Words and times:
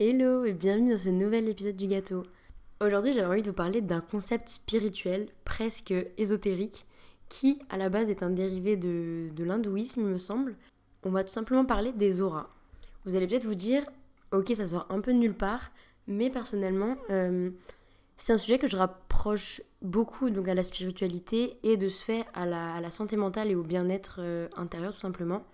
Hello 0.00 0.44
et 0.44 0.52
bienvenue 0.52 0.90
dans 0.90 0.98
ce 0.98 1.08
nouvel 1.08 1.48
épisode 1.48 1.76
du 1.76 1.86
gâteau. 1.86 2.24
Aujourd'hui 2.80 3.12
j'ai 3.12 3.24
envie 3.24 3.42
de 3.42 3.50
vous 3.50 3.54
parler 3.54 3.80
d'un 3.80 4.00
concept 4.00 4.48
spirituel 4.48 5.28
presque 5.44 5.94
ésotérique 6.18 6.84
qui 7.28 7.60
à 7.70 7.76
la 7.76 7.90
base 7.90 8.10
est 8.10 8.24
un 8.24 8.30
dérivé 8.30 8.76
de, 8.76 9.30
l'hindouisme 9.38 10.00
il 10.00 10.06
me 10.08 10.18
semble. 10.18 10.56
On 11.04 11.10
va 11.10 11.22
tout 11.22 11.32
simplement 11.32 11.64
parler 11.64 11.92
des 11.92 12.20
auras. 12.20 12.50
Vous 13.04 13.14
allez 13.14 13.28
peut-être 13.28 13.44
vous 13.44 13.54
dire 13.54 13.84
ok 14.32 14.52
ça 14.56 14.66
sort 14.66 14.86
un 14.90 15.00
peu 15.00 15.12
de 15.12 15.18
nulle 15.18 15.36
part 15.36 15.70
mais 16.08 16.28
personnellement 16.28 16.96
euh, 17.10 17.50
c'est 18.16 18.32
un 18.32 18.38
sujet 18.38 18.58
que 18.58 18.66
je 18.66 18.76
rapproche 18.76 19.62
beaucoup 19.80 20.28
donc 20.30 20.48
à 20.48 20.54
la 20.54 20.64
spiritualité 20.64 21.56
et 21.62 21.76
de 21.76 21.88
ce 21.88 22.04
fait 22.04 22.24
à 22.34 22.46
la, 22.46 22.90
santé 22.90 23.16
mentale 23.16 23.48
et 23.48 23.54
au 23.54 23.62
bien-être 23.62 24.16
euh, 24.18 24.48
intérieur 24.56 24.92
tout 24.92 25.00
simplement 25.00 25.44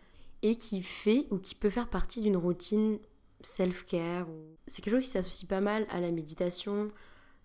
et 0.41 0.57
qui 0.57 0.83
fait 0.83 1.27
ou 1.31 1.37
qui 1.37 1.55
peut 1.55 1.69
faire 1.69 1.89
partie 1.89 2.23
d'une 2.23 2.39
routine 2.39 2.99
self-care. 3.43 4.27
C'est 4.67 4.83
quelque 4.83 4.95
chose 4.95 5.05
qui 5.05 5.11
s'associe 5.11 5.49
pas 5.49 5.61
mal 5.61 5.87
à 5.91 6.01
la 6.01 6.11
méditation, 6.11 6.91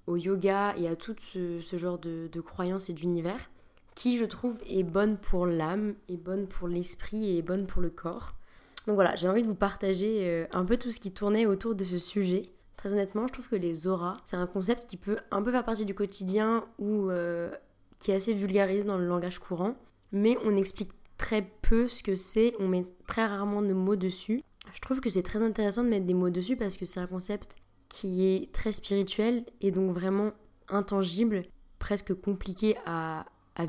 au 0.08 0.18
yoga 0.18 0.76
et 0.78 0.88
à 0.88 0.96
tout 0.96 1.16
ce, 1.34 1.60
genre 1.78 2.00
de, 2.00 2.42
croyances 2.42 2.90
et 2.90 2.94
d'univers 2.94 3.50
qui 3.96 4.18
je 4.18 4.26
trouve 4.26 4.58
est 4.68 4.84
bonne 4.84 5.18
pour 5.18 5.46
l'âme, 5.46 5.96
est 6.10 6.18
bonne 6.18 6.48
pour 6.48 6.68
l'esprit 6.68 7.30
et 7.30 7.38
est 7.38 7.42
bonne 7.42 7.66
pour 7.66 7.82
le 7.82 7.90
corps. 7.90 8.34
Donc 8.88 8.96
voilà, 8.96 9.16
j'ai 9.16 9.30
envie 9.30 9.42
de 9.42 9.48
vous 9.48 9.56
partager 9.56 10.28
euh, 10.28 10.46
un 10.52 10.66
peu 10.66 10.78
tout 10.78 10.92
ce 10.92 11.00
qui 11.00 11.14
tournait 11.14 11.46
autour 11.46 11.76
de 11.76 11.84
ce 11.86 11.98
sujet. 11.98 12.44
Très 12.76 12.92
honnêtement, 12.92 13.26
je 13.26 13.34
trouve 13.34 13.48
que 13.48 13.56
les 13.56 13.88
auras, 13.88 14.16
c'est 14.26 14.36
un 14.36 14.48
concept 14.48 14.86
qui 14.86 14.98
peut 14.98 15.18
un 15.32 15.42
peu 15.42 15.50
faire 15.50 15.64
partie 15.64 15.86
du 15.86 15.96
quotidien 15.96 16.66
ou 16.78 17.10
euh, 17.10 17.50
qui 18.00 18.12
est 18.12 18.16
assez 18.16 18.34
vulgarisé 18.34 18.84
dans 18.84 18.98
le 18.98 19.08
langage 19.08 19.40
courant, 19.40 19.76
mais 20.12 20.38
on 20.44 20.58
explique 20.58 20.92
très 21.18 21.50
peu 21.62 21.88
ce 21.88 22.04
que 22.04 22.16
c'est, 22.16 22.54
on 22.60 22.68
met 22.68 22.86
très 23.08 23.26
rarement 23.26 23.62
de 23.62 23.74
mots 23.74 23.96
dessus. 23.96 24.44
Je 24.74 24.80
trouve 24.80 25.02
que 25.02 25.10
c'est 25.10 25.24
très 25.24 25.42
intéressant 25.42 25.84
de 25.84 25.90
mettre 25.90 26.06
des 26.06 26.14
mots 26.14 26.30
dessus 26.30 26.58
parce 26.58 26.78
que 26.78 26.86
c'est 26.86 27.00
un 27.00 27.08
concept 27.08 27.56
qui 27.90 28.26
est 28.26 28.52
très 28.52 28.72
spirituel 28.72 29.46
et 29.62 29.72
donc 29.72 29.92
vraiment 29.92 30.32
intangible, 30.70 31.44
presque 31.80 32.14
compliqué 32.14 32.76
à, 32.86 33.26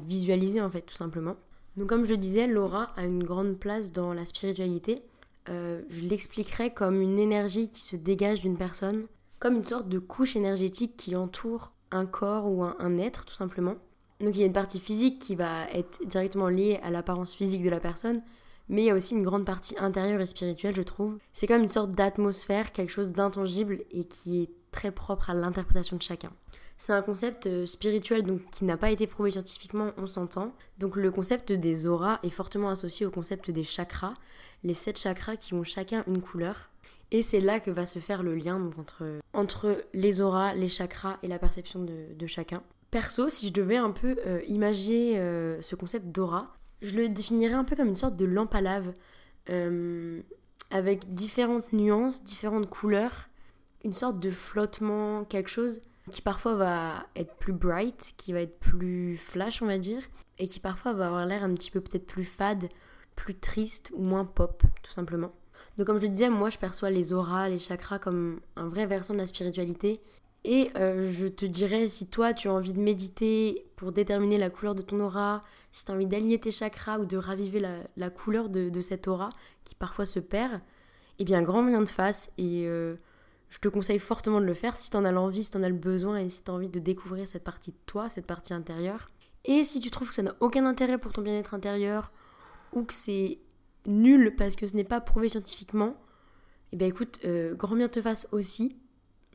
visualiser 0.06 0.60
en 0.60 0.70
fait 0.70 0.82
tout 0.82 0.96
simplement. 0.96 1.36
Donc 1.76 1.88
comme 1.88 2.04
je 2.04 2.14
disais, 2.14 2.46
l'aura 2.46 2.94
a 2.96 3.04
une 3.04 3.22
grande 3.22 3.58
place 3.58 3.92
dans 3.92 4.12
la 4.14 4.24
spiritualité. 4.24 4.96
Euh, 5.48 5.82
je 5.90 6.00
l'expliquerai 6.00 6.74
comme 6.74 7.00
une 7.00 7.20
énergie 7.20 7.70
qui 7.70 7.80
se 7.80 7.94
dégage 7.94 8.40
d'une 8.40 8.56
personne, 8.56 9.06
comme 9.38 9.56
une 9.56 9.64
sorte 9.64 9.88
de 9.88 10.00
couche 10.00 10.34
énergétique 10.34 10.96
qui 10.96 11.14
entoure 11.14 11.72
un 11.92 12.06
corps 12.06 12.50
ou 12.50 12.64
un 12.64 12.98
être 12.98 13.26
tout 13.26 13.34
simplement. 13.34 13.76
Donc 14.20 14.34
il 14.34 14.40
y 14.40 14.42
a 14.42 14.46
une 14.46 14.52
partie 14.52 14.80
physique 14.80 15.20
qui 15.20 15.34
va 15.34 15.68
être 15.70 16.00
directement 16.06 16.48
liée 16.48 16.80
à 16.82 16.90
l'apparence 16.90 17.34
physique 17.34 17.62
de 17.62 17.70
la 17.70 17.80
personne, 17.80 18.22
mais 18.68 18.82
il 18.82 18.86
y 18.86 18.90
a 18.90 18.94
aussi 18.94 19.14
une 19.14 19.22
grande 19.22 19.44
partie 19.44 19.76
intérieure 19.78 20.20
et 20.20 20.26
spirituelle, 20.26 20.74
je 20.74 20.82
trouve. 20.82 21.18
C'est 21.32 21.46
comme 21.46 21.62
une 21.62 21.68
sorte 21.68 21.92
d'atmosphère, 21.92 22.72
quelque 22.72 22.90
chose 22.90 23.12
d'intangible 23.12 23.80
et 23.90 24.04
qui 24.04 24.42
est 24.42 24.50
très 24.72 24.90
propre 24.90 25.30
à 25.30 25.34
l'interprétation 25.34 25.96
de 25.96 26.02
chacun. 26.02 26.32
C'est 26.76 26.92
un 26.92 27.02
concept 27.02 27.46
euh, 27.46 27.64
spirituel 27.64 28.22
donc 28.22 28.42
qui 28.50 28.64
n'a 28.64 28.76
pas 28.76 28.90
été 28.90 29.06
prouvé 29.06 29.30
scientifiquement, 29.30 29.92
on 29.96 30.06
s'entend. 30.06 30.54
Donc 30.78 30.96
le 30.96 31.10
concept 31.10 31.52
des 31.52 31.86
auras 31.86 32.18
est 32.22 32.30
fortement 32.30 32.68
associé 32.68 33.06
au 33.06 33.10
concept 33.10 33.50
des 33.50 33.64
chakras, 33.64 34.14
les 34.62 34.74
sept 34.74 34.98
chakras 34.98 35.36
qui 35.36 35.54
ont 35.54 35.64
chacun 35.64 36.04
une 36.06 36.20
couleur. 36.20 36.70
Et 37.12 37.22
c'est 37.22 37.40
là 37.40 37.60
que 37.60 37.70
va 37.70 37.86
se 37.86 38.00
faire 38.00 38.22
le 38.22 38.34
lien 38.34 38.60
entre, 38.78 39.20
entre 39.32 39.78
les 39.94 40.20
auras, 40.20 40.54
les 40.54 40.68
chakras 40.68 41.18
et 41.22 41.28
la 41.28 41.38
perception 41.38 41.84
de, 41.84 42.26
chacun. 42.26 42.62
Perso, 42.90 43.28
si 43.28 43.48
je 43.48 43.52
devais 43.52 43.76
un 43.76 43.92
peu 43.92 44.16
euh, 44.26 44.42
imaginer 44.48 45.18
euh, 45.18 45.60
ce 45.60 45.76
concept 45.76 46.06
d'aura, 46.06 46.56
je 46.82 46.94
le 46.94 47.08
définirais 47.08 47.54
un 47.54 47.64
peu 47.64 47.76
comme 47.76 47.88
une 47.88 47.96
sorte 47.96 48.16
de 48.16 48.24
lampe 48.24 48.54
à 48.54 48.60
lave, 48.60 48.92
euh, 49.50 50.20
avec 50.70 51.14
différentes 51.14 51.72
nuances, 51.72 52.24
différentes 52.24 52.68
couleurs, 52.68 53.28
une 53.84 53.92
sorte 53.92 54.18
de 54.18 54.30
flottement, 54.30 55.24
quelque 55.24 55.50
chose 55.50 55.80
qui 56.10 56.22
parfois 56.22 56.54
va 56.54 57.06
être 57.16 57.34
plus 57.36 57.52
bright, 57.52 58.14
qui 58.16 58.32
va 58.32 58.40
être 58.40 58.58
plus 58.58 59.16
flash, 59.16 59.62
on 59.62 59.66
va 59.66 59.78
dire, 59.78 60.02
et 60.38 60.46
qui 60.46 60.60
parfois 60.60 60.92
va 60.92 61.06
avoir 61.06 61.26
l'air 61.26 61.42
un 61.42 61.54
petit 61.54 61.70
peu 61.70 61.80
peut-être 61.80 62.06
plus 62.06 62.24
fade, 62.24 62.68
plus 63.16 63.34
triste 63.34 63.92
ou 63.94 64.04
moins 64.04 64.24
pop, 64.24 64.62
tout 64.82 64.92
simplement. 64.92 65.32
Donc 65.76 65.86
comme 65.86 66.00
je 66.00 66.06
disais, 66.06 66.30
moi 66.30 66.50
je 66.50 66.58
perçois 66.58 66.90
les 66.90 67.12
auras, 67.12 67.48
les 67.48 67.58
chakras 67.58 67.98
comme 67.98 68.40
un 68.56 68.68
vrai 68.68 68.86
versant 68.86 69.14
de 69.14 69.18
la 69.18 69.26
spiritualité 69.26 70.00
et 70.46 70.70
euh, 70.76 71.10
je 71.10 71.26
te 71.26 71.44
dirais, 71.44 71.88
si 71.88 72.06
toi 72.06 72.32
tu 72.32 72.46
as 72.46 72.52
envie 72.52 72.72
de 72.72 72.78
méditer 72.78 73.66
pour 73.74 73.90
déterminer 73.90 74.38
la 74.38 74.48
couleur 74.48 74.76
de 74.76 74.82
ton 74.82 75.00
aura, 75.00 75.42
si 75.72 75.84
tu 75.84 75.90
as 75.90 75.94
envie 75.96 76.06
d'aligner 76.06 76.38
tes 76.38 76.52
chakras 76.52 77.00
ou 77.00 77.04
de 77.04 77.16
raviver 77.16 77.60
la, 77.96 78.10
couleur 78.10 78.48
de, 78.48 78.80
cette 78.80 79.08
aura 79.08 79.30
qui 79.64 79.74
parfois 79.74 80.04
se 80.04 80.20
perd, 80.20 80.60
eh 81.18 81.24
bien 81.24 81.42
grand 81.42 81.64
bien 81.64 81.80
de 81.80 81.88
face 81.88 82.30
et 82.38 82.62
euh, 82.64 82.94
je 83.50 83.58
te 83.58 83.66
conseille 83.66 83.98
fortement 83.98 84.40
de 84.40 84.46
le 84.46 84.54
faire 84.54 84.76
si 84.76 84.88
tu 84.88 84.96
en 84.96 85.04
as 85.04 85.10
l'envie, 85.10 85.42
si 85.42 85.50
tu 85.50 85.56
en 85.56 85.64
as 85.64 85.68
le 85.68 85.74
besoin 85.74 86.18
et 86.18 86.28
si 86.28 86.44
tu 86.44 86.50
as 86.52 86.54
envie 86.54 86.68
de 86.68 86.78
découvrir 86.78 87.26
cette 87.26 87.42
partie 87.42 87.72
de 87.72 87.78
toi, 87.84 88.08
cette 88.08 88.26
partie 88.26 88.54
intérieure. 88.54 89.06
Et 89.44 89.64
si 89.64 89.80
tu 89.80 89.90
trouves 89.90 90.10
que 90.10 90.14
ça 90.14 90.22
n'a 90.22 90.36
aucun 90.38 90.64
intérêt 90.64 90.96
pour 90.96 91.12
ton 91.12 91.22
bien-être 91.22 91.54
intérieur 91.54 92.12
ou 92.72 92.84
que 92.84 92.94
c'est 92.94 93.40
nul 93.84 94.36
parce 94.36 94.54
que 94.54 94.68
ce 94.68 94.76
n'est 94.76 94.84
pas 94.84 95.00
prouvé 95.00 95.28
scientifiquement, 95.28 95.96
eh 96.70 96.76
bien 96.76 96.86
écoute, 96.86 97.18
euh, 97.24 97.56
grand 97.56 97.74
bien 97.74 97.88
te 97.88 98.00
fasse 98.00 98.28
aussi. 98.30 98.76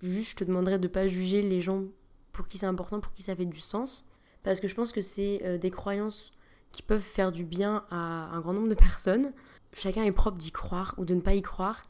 Juste, 0.01 0.31
je 0.31 0.35
te 0.38 0.44
demanderais 0.44 0.79
de 0.79 0.88
pas 0.88 1.07
juger 1.07 1.41
les 1.41 1.62
gens 1.62 1.84
pour 2.31 2.47
qui 2.47 2.57
c'est 2.57 2.66
important, 2.66 3.00
pour 3.00 3.13
qui 3.13 3.22
ça 3.22 3.35
fait 3.35 3.45
du 3.45 3.59
sens. 3.59 4.06
Parce 4.44 4.59
que 4.59 4.67
je 4.67 4.75
pense 4.75 4.91
que 4.91 5.01
c'est 5.01 5.41
euh, 5.44 5.57
des 5.57 5.72
croyances 5.72 6.31
qui 6.72 6.81
peuvent 6.81 7.01
faire 7.01 7.31
du 7.31 7.45
bien 7.45 7.85
à 7.89 7.95
un 7.95 8.39
grand 8.39 8.53
nombre 8.53 8.69
de 8.69 8.75
personnes. 8.75 9.34
Chacun 9.73 10.03
est 10.03 10.12
propre 10.12 10.38
d'y 10.38 10.51
croire 10.51 10.95
ou 10.97 11.06
de 11.06 11.13
ne 11.13 11.22
pas 11.22 11.35
y 11.35 11.41
croire. 11.41 11.81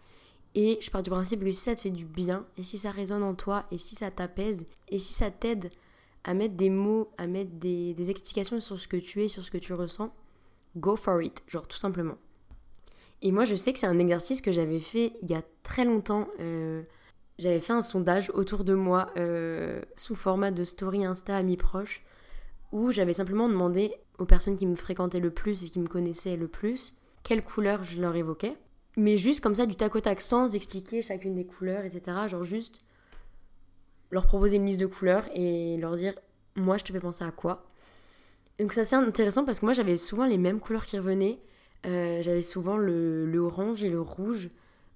Et 0.53 0.79
je 0.81 0.91
pars 0.91 1.01
du 1.01 1.09
principe 1.09 1.41
que 1.41 1.51
si 1.51 1.61
ça 1.61 1.75
te 1.75 1.81
fait 1.81 1.91
du 1.91 2.05
bien, 2.05 2.45
et 2.57 2.63
si 2.63 2.77
ça 2.77 2.91
résonne 2.91 3.23
en 3.23 3.35
toi, 3.35 3.65
et 3.71 3.77
si 3.77 3.95
ça 3.95 4.11
t'apaise, 4.11 4.65
et 4.89 4.99
si 4.99 5.13
ça 5.13 5.31
t'aide 5.31 5.69
à 6.23 6.33
mettre 6.33 6.55
des 6.55 6.69
mots, 6.69 7.09
à 7.17 7.25
mettre 7.25 7.51
des, 7.51 8.09
explications 8.09 8.59
sur 8.59 8.79
ce 8.79 8.87
que 8.87 8.97
tu 8.97 9.23
es, 9.23 9.27
sur 9.27 9.43
ce 9.43 9.51
que 9.51 9.57
tu 9.57 9.73
ressens, 9.73 10.13
go 10.75 10.95
for 10.95 11.21
it, 11.21 11.41
genre 11.47 11.67
tout 11.67 11.77
simplement. 11.77 12.17
Et 13.21 13.31
moi 13.31 13.45
je 13.45 13.55
sais 13.55 13.71
que 13.71 13.79
c'est 13.79 13.87
un 13.87 13.99
exercice 13.99 14.41
que 14.41 14.51
j'avais 14.51 14.79
fait 14.79 15.13
il 15.21 15.31
y 15.31 15.35
a 15.35 15.41
très 15.63 15.85
longtemps. 15.85 16.27
Euh, 16.39 16.83
j'avais 17.41 17.59
fait 17.59 17.73
un 17.73 17.81
sondage 17.81 18.29
autour 18.35 18.63
de 18.63 18.75
moi 18.75 19.09
euh, 19.17 19.81
sous 19.95 20.13
format 20.13 20.51
de 20.51 20.63
story 20.63 21.05
Insta 21.05 21.35
amis 21.35 21.57
proches 21.57 22.03
où 22.71 22.91
j'avais 22.91 23.15
simplement 23.15 23.49
demandé 23.49 23.95
aux 24.19 24.25
personnes 24.25 24.57
qui 24.57 24.67
me 24.67 24.75
fréquentaient 24.75 25.19
le 25.19 25.31
plus 25.31 25.63
et 25.63 25.67
qui 25.67 25.79
me 25.79 25.87
connaissaient 25.87 26.37
le 26.37 26.47
plus 26.47 26.93
quelle 27.23 27.43
couleur 27.43 27.83
je 27.83 27.99
leur 27.99 28.15
évoquais. 28.15 28.53
Mais 28.95 29.17
juste 29.17 29.41
comme 29.41 29.55
ça, 29.55 29.65
du 29.65 29.75
tac 29.75 29.95
au 29.95 30.01
tac, 30.01 30.21
sans 30.21 30.53
expliquer 30.53 31.01
chacune 31.01 31.33
des 31.33 31.45
couleurs, 31.45 31.83
etc. 31.83 32.15
Genre 32.27 32.43
juste 32.43 32.81
leur 34.11 34.27
proposer 34.27 34.57
une 34.57 34.67
liste 34.67 34.79
de 34.79 34.85
couleurs 34.85 35.25
et 35.33 35.77
leur 35.77 35.95
dire 35.95 36.13
moi 36.55 36.77
je 36.77 36.83
te 36.83 36.93
fais 36.93 36.99
penser 36.99 37.23
à 37.23 37.31
quoi. 37.31 37.65
Donc 38.59 38.71
ça 38.73 38.85
c'est 38.85 38.95
intéressant 38.95 39.45
parce 39.45 39.61
que 39.61 39.65
moi 39.65 39.73
j'avais 39.73 39.97
souvent 39.97 40.25
les 40.25 40.37
mêmes 40.37 40.59
couleurs 40.59 40.85
qui 40.85 40.99
revenaient. 40.99 41.39
Euh, 41.87 42.21
j'avais 42.21 42.43
souvent 42.43 42.77
le, 42.77 43.25
le 43.25 43.39
orange 43.39 43.83
et 43.83 43.89
le 43.89 43.99
rouge 43.99 44.49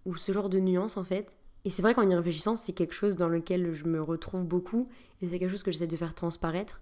ou 0.05 0.15
ce 0.15 0.31
genre 0.31 0.49
de 0.49 0.59
nuances 0.59 0.97
en 0.97 1.03
fait. 1.03 1.35
Et 1.65 1.71
c'est 1.71 1.81
vrai 1.81 1.95
qu'en 1.95 2.07
y 2.07 2.15
réfléchissant, 2.15 2.55
c'est 2.55 2.73
quelque 2.73 2.93
chose 2.93 3.15
dans 3.15 3.27
lequel 3.27 3.73
je 3.73 3.85
me 3.85 3.99
retrouve 3.99 4.45
beaucoup 4.45 4.87
et 5.21 5.27
c'est 5.27 5.39
quelque 5.39 5.49
chose 5.49 5.63
que 5.63 5.71
j'essaie 5.71 5.87
de 5.87 5.97
faire 5.97 6.13
transparaître. 6.13 6.79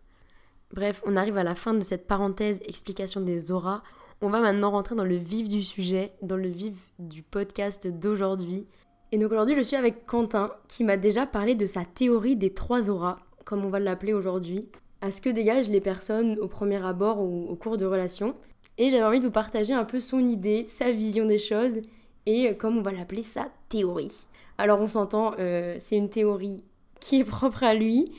Bref, 0.74 1.02
on 1.06 1.16
arrive 1.16 1.38
à 1.38 1.44
la 1.44 1.56
fin 1.56 1.74
de 1.74 1.82
cette 1.82 2.06
parenthèse 2.06 2.60
explication 2.66 3.22
des 3.22 3.52
auras. 3.52 3.82
On 4.22 4.30
va 4.30 4.42
maintenant 4.42 4.72
rentrer 4.72 4.96
dans 4.96 5.06
le 5.06 5.16
vif 5.16 5.48
du 5.48 5.64
sujet, 5.64 6.12
dans 6.22 6.36
le 6.36 6.50
vif 6.50 6.74
du 7.00 7.24
podcast 7.24 7.88
d'aujourd'hui. 7.88 8.68
Et 9.14 9.18
donc 9.18 9.32
aujourd'hui, 9.32 9.56
je 9.56 9.62
suis 9.62 9.78
avec 9.78 10.06
Quentin 10.06 10.52
qui 10.68 10.84
m'a 10.84 10.98
déjà 10.98 11.26
parlé 11.26 11.56
de 11.56 11.66
sa 11.66 11.86
théorie 11.86 12.36
des 12.36 12.54
trois 12.54 12.90
auras, 12.90 13.20
comme 13.46 13.64
on 13.64 13.70
va 13.70 13.80
l'appeler 13.80 14.12
aujourd'hui, 14.12 14.68
à 15.00 15.12
ce 15.12 15.22
que 15.22 15.30
dégagent 15.30 15.70
les 15.70 15.82
personnes 15.82 16.38
au 16.40 16.48
premier 16.48 16.84
abord 16.84 17.22
ou 17.22 17.48
au 17.48 17.56
cours 17.56 17.78
de 17.78 17.86
relations. 17.86 18.36
Et 18.78 18.90
j'avais 18.90 19.04
envie 19.04 19.20
de 19.20 19.26
vous 19.26 19.32
partager 19.32 19.74
un 19.74 19.86
peu 19.86 20.02
son 20.02 20.28
idée, 20.28 20.66
sa 20.68 20.92
vision 20.92 21.26
des 21.26 21.38
choses 21.38 21.80
et 22.26 22.58
comme 22.58 22.78
on 22.78 22.82
va 22.82 22.92
l'appeler 22.92 23.22
sa 23.22 23.48
théorie. 23.70 24.28
Alors 24.58 24.80
on 24.80 24.88
s'entend, 24.88 25.34
euh, 25.40 25.76
c'est 25.80 25.98
une 25.98 26.10
théorie 26.10 26.64
qui 27.00 27.20
est 27.20 27.24
propre 27.26 27.64
à 27.64 27.74
lui, 27.74 28.12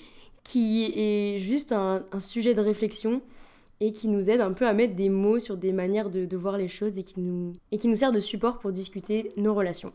qui 0.42 0.92
est 0.94 1.38
juste 1.38 1.72
un, 1.72 2.04
sujet 2.18 2.54
de 2.54 2.60
réflexion 2.60 3.22
et 3.80 3.92
qui 3.92 4.08
nous 4.08 4.30
aide 4.30 4.40
un 4.40 4.52
peu 4.52 4.66
à 4.66 4.72
mettre 4.72 4.94
des 4.94 5.08
mots 5.08 5.38
sur 5.38 5.56
des 5.56 5.72
manières 5.72 6.10
de, 6.10 6.36
voir 6.36 6.58
les 6.58 6.68
choses 6.68 6.96
et 6.98 7.02
qui, 7.02 7.20
nous, 7.20 7.54
et 7.72 7.78
qui 7.78 7.88
nous 7.88 7.96
sert 7.96 8.12
de 8.12 8.20
support 8.20 8.58
pour 8.58 8.72
discuter 8.72 9.32
nos 9.36 9.54
relations. 9.54 9.92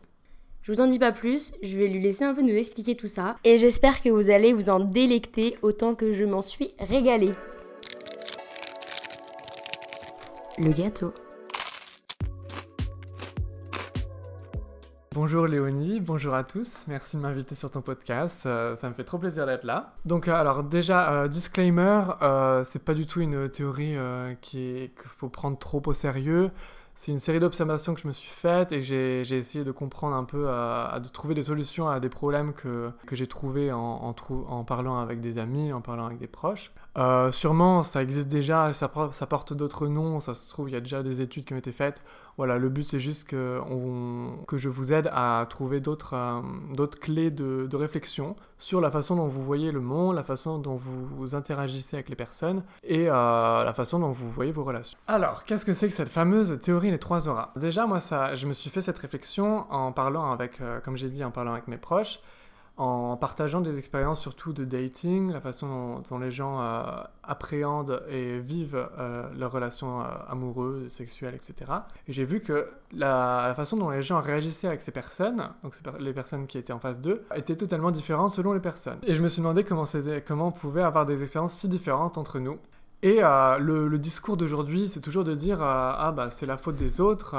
Je 0.61 0.73
vous 0.73 0.81
en 0.81 0.87
dis 0.87 0.99
pas 0.99 1.13
plus, 1.13 1.53
je 1.63 1.77
vais 1.77 1.87
lui 1.87 2.01
laisser 2.01 2.25
un 2.25 2.33
peu 2.33 2.41
nous 2.41 2.53
expliquer 2.53 2.95
tout 2.95 3.07
ça 3.07 3.37
et 3.43 3.57
j'espère 3.57 4.01
que 4.01 4.09
vous 4.09 4.29
allez 4.29 4.53
vous 4.53 4.69
en 4.69 4.79
délecter 4.79 5.55
autant 5.61 5.95
que 5.95 6.11
je 6.11 6.25
m'en 6.25 6.41
suis 6.41 6.71
régalée. 6.79 7.31
Le 10.57 10.73
gâteau. 10.73 11.13
Bonjour 15.15 15.47
Léonie, 15.47 16.01
bonjour 16.01 16.35
à 16.35 16.43
tous, 16.43 16.83
merci 16.87 17.17
de 17.17 17.23
m'inviter 17.23 17.55
sur 17.55 17.71
ton 17.71 17.81
podcast, 17.81 18.45
euh, 18.45 18.75
ça 18.75 18.89
me 18.89 18.93
fait 18.93 19.03
trop 19.03 19.17
plaisir 19.17 19.47
d'être 19.47 19.63
là. 19.63 19.95
Donc 20.05 20.27
euh, 20.27 20.35
alors 20.35 20.63
déjà, 20.63 21.11
euh, 21.11 21.27
disclaimer, 21.27 22.03
c'est 22.63 22.83
pas 22.83 22.93
du 22.93 23.07
tout 23.07 23.19
une 23.19 23.49
théorie 23.49 23.95
qu'il 24.41 24.91
faut 25.07 25.29
prendre 25.29 25.57
trop 25.57 25.81
au 25.87 25.93
sérieux, 25.93 26.51
c'est 26.93 27.11
une 27.11 27.17
série 27.17 27.39
d'observations 27.39 27.95
que 27.95 28.01
je 28.01 28.07
me 28.07 28.11
suis 28.11 28.29
faites 28.29 28.71
et 28.71 28.83
j'ai 28.83 29.21
essayé 29.21 29.63
de 29.63 29.71
comprendre 29.71 30.15
un 30.15 30.25
peu, 30.25 30.49
à, 30.49 30.99
de 31.01 31.07
trouver 31.07 31.33
des 31.33 31.43
solutions 31.43 31.87
à 31.87 31.99
des 31.99 32.09
problèmes 32.09 32.53
que, 32.53 32.91
que 33.07 33.15
j'ai 33.15 33.25
trouvés 33.25 33.71
en, 33.71 34.13
en, 34.13 34.63
parlant 34.63 34.99
avec 34.99 35.21
des 35.21 35.39
amis, 35.39 35.71
en 35.73 35.81
parlant 35.81 36.05
avec 36.05 36.19
des 36.19 36.27
proches. 36.27 36.71
Euh, 36.99 37.31
sûrement, 37.31 37.83
ça 37.83 38.03
existe 38.03 38.27
déjà, 38.27 38.73
ça, 38.73 38.89
porte 38.89 39.53
d'autres 39.53 39.87
noms, 39.87 40.19
ça 40.19 40.33
se 40.33 40.49
trouve, 40.49 40.69
il 40.69 40.73
y 40.73 40.75
a 40.75 40.81
déjà 40.81 41.01
des 41.01 41.21
études 41.21 41.45
qui 41.45 41.53
ont 41.53 41.57
été 41.57 41.71
faites. 41.71 42.01
Voilà, 42.35 42.57
le 42.57 42.69
but 42.69 42.87
c'est 42.87 42.99
juste 42.99 43.27
que, 43.27 43.59
que 44.47 44.57
je 44.57 44.69
vous 44.69 44.93
aide 44.93 45.09
à 45.13 45.45
trouver 45.49 45.79
d'autres 45.79 46.13
euh, 46.13 46.87
clés 46.99 47.31
de, 47.31 47.67
de, 47.69 47.75
réflexion 47.75 48.35
sur 48.57 48.79
la 48.79 48.91
façon 48.91 49.15
dont 49.15 49.27
vous 49.27 49.43
voyez 49.43 49.71
le 49.71 49.81
monde, 49.81 50.15
la 50.15 50.23
façon 50.23 50.57
dont 50.57 50.75
vous, 50.75 51.35
interagissez 51.35 51.97
avec 51.97 52.09
les 52.09 52.15
personnes 52.15 52.63
et 52.83 53.07
euh, 53.09 53.63
la 53.63 53.73
façon 53.73 53.99
dont 53.99 54.11
vous 54.11 54.29
voyez 54.29 54.51
vos 54.51 54.63
relations. 54.63 54.97
Alors, 55.07 55.43
qu'est-ce 55.43 55.65
que 55.65 55.73
c'est 55.73 55.87
que 55.87 55.93
cette 55.93 56.09
fameuse 56.09 56.59
théorie 56.59 56.91
des 56.91 56.99
trois 56.99 57.27
auras? 57.27 57.51
Déjà, 57.55 57.87
moi, 57.87 57.99
ça, 57.99 58.35
je 58.35 58.47
me 58.47 58.53
suis 58.53 58.69
fait 58.69 58.81
cette 58.81 58.99
réflexion 58.99 59.65
en 59.69 59.91
parlant 59.91 60.31
avec, 60.31 60.59
comme 60.83 60.97
j'ai 60.97 61.09
dit, 61.09 61.23
en 61.23 61.31
parlant 61.31 61.53
avec 61.53 61.67
mes 61.67 61.77
proches 61.77 62.19
en 62.79 63.17
partageant 63.17 63.59
des 63.59 63.77
expériences 63.77 64.21
surtout 64.21 64.53
de 64.53 64.63
dating, 64.63 65.33
la 65.33 65.41
façon 65.41 66.01
dont, 66.09 66.17
les 66.17 66.31
gens 66.31 66.61
euh, 66.61 67.01
appréhendent 67.23 68.01
et 68.09 68.39
vivent 68.39 68.87
euh, 68.97 69.29
leurs 69.37 69.51
relations 69.51 69.99
euh, 69.99 70.05
amoureuses, 70.29 70.89
sexuelles, 70.89 71.35
etc. 71.35 71.71
Et 72.07 72.13
j'ai 72.13 72.23
vu 72.23 72.39
que 72.39 72.69
la, 72.93 73.51
façon 73.53 73.75
dont 73.75 73.89
les 73.89 74.01
gens 74.01 74.21
réagissaient 74.21 74.67
avec 74.67 74.81
ces 74.81 74.93
personnes, 74.93 75.49
donc 75.61 75.75
les 75.99 76.13
personnes 76.13 76.47
qui 76.47 76.57
étaient 76.57 76.71
en 76.71 76.79
face 76.79 77.01
d'eux, 77.01 77.25
était 77.35 77.57
totalement 77.57 77.91
différente 77.91 78.31
selon 78.31 78.53
les 78.53 78.61
personnes. 78.61 78.99
Et 79.03 79.13
je 79.13 79.21
me 79.21 79.27
suis 79.27 79.41
demandé 79.41 79.65
comment, 79.65 79.83
comment 80.25 80.47
on 80.47 80.51
pouvait 80.51 80.83
avoir 80.83 81.05
des 81.05 81.21
expériences 81.21 81.55
si 81.55 81.67
différentes 81.67 82.17
entre 82.17 82.39
nous. 82.39 82.59
Et 83.01 83.19
le, 83.19 83.97
discours 83.97 84.37
d'aujourd'hui, 84.37 84.87
c'est 84.87 85.01
toujours 85.01 85.23
de 85.23 85.33
dire 85.33 85.61
ah 85.61 86.13
bah 86.15 86.31
c'est 86.31 86.45
la 86.45 86.57
faute 86.57 86.75
des 86.75 86.99
autres, 86.99 87.35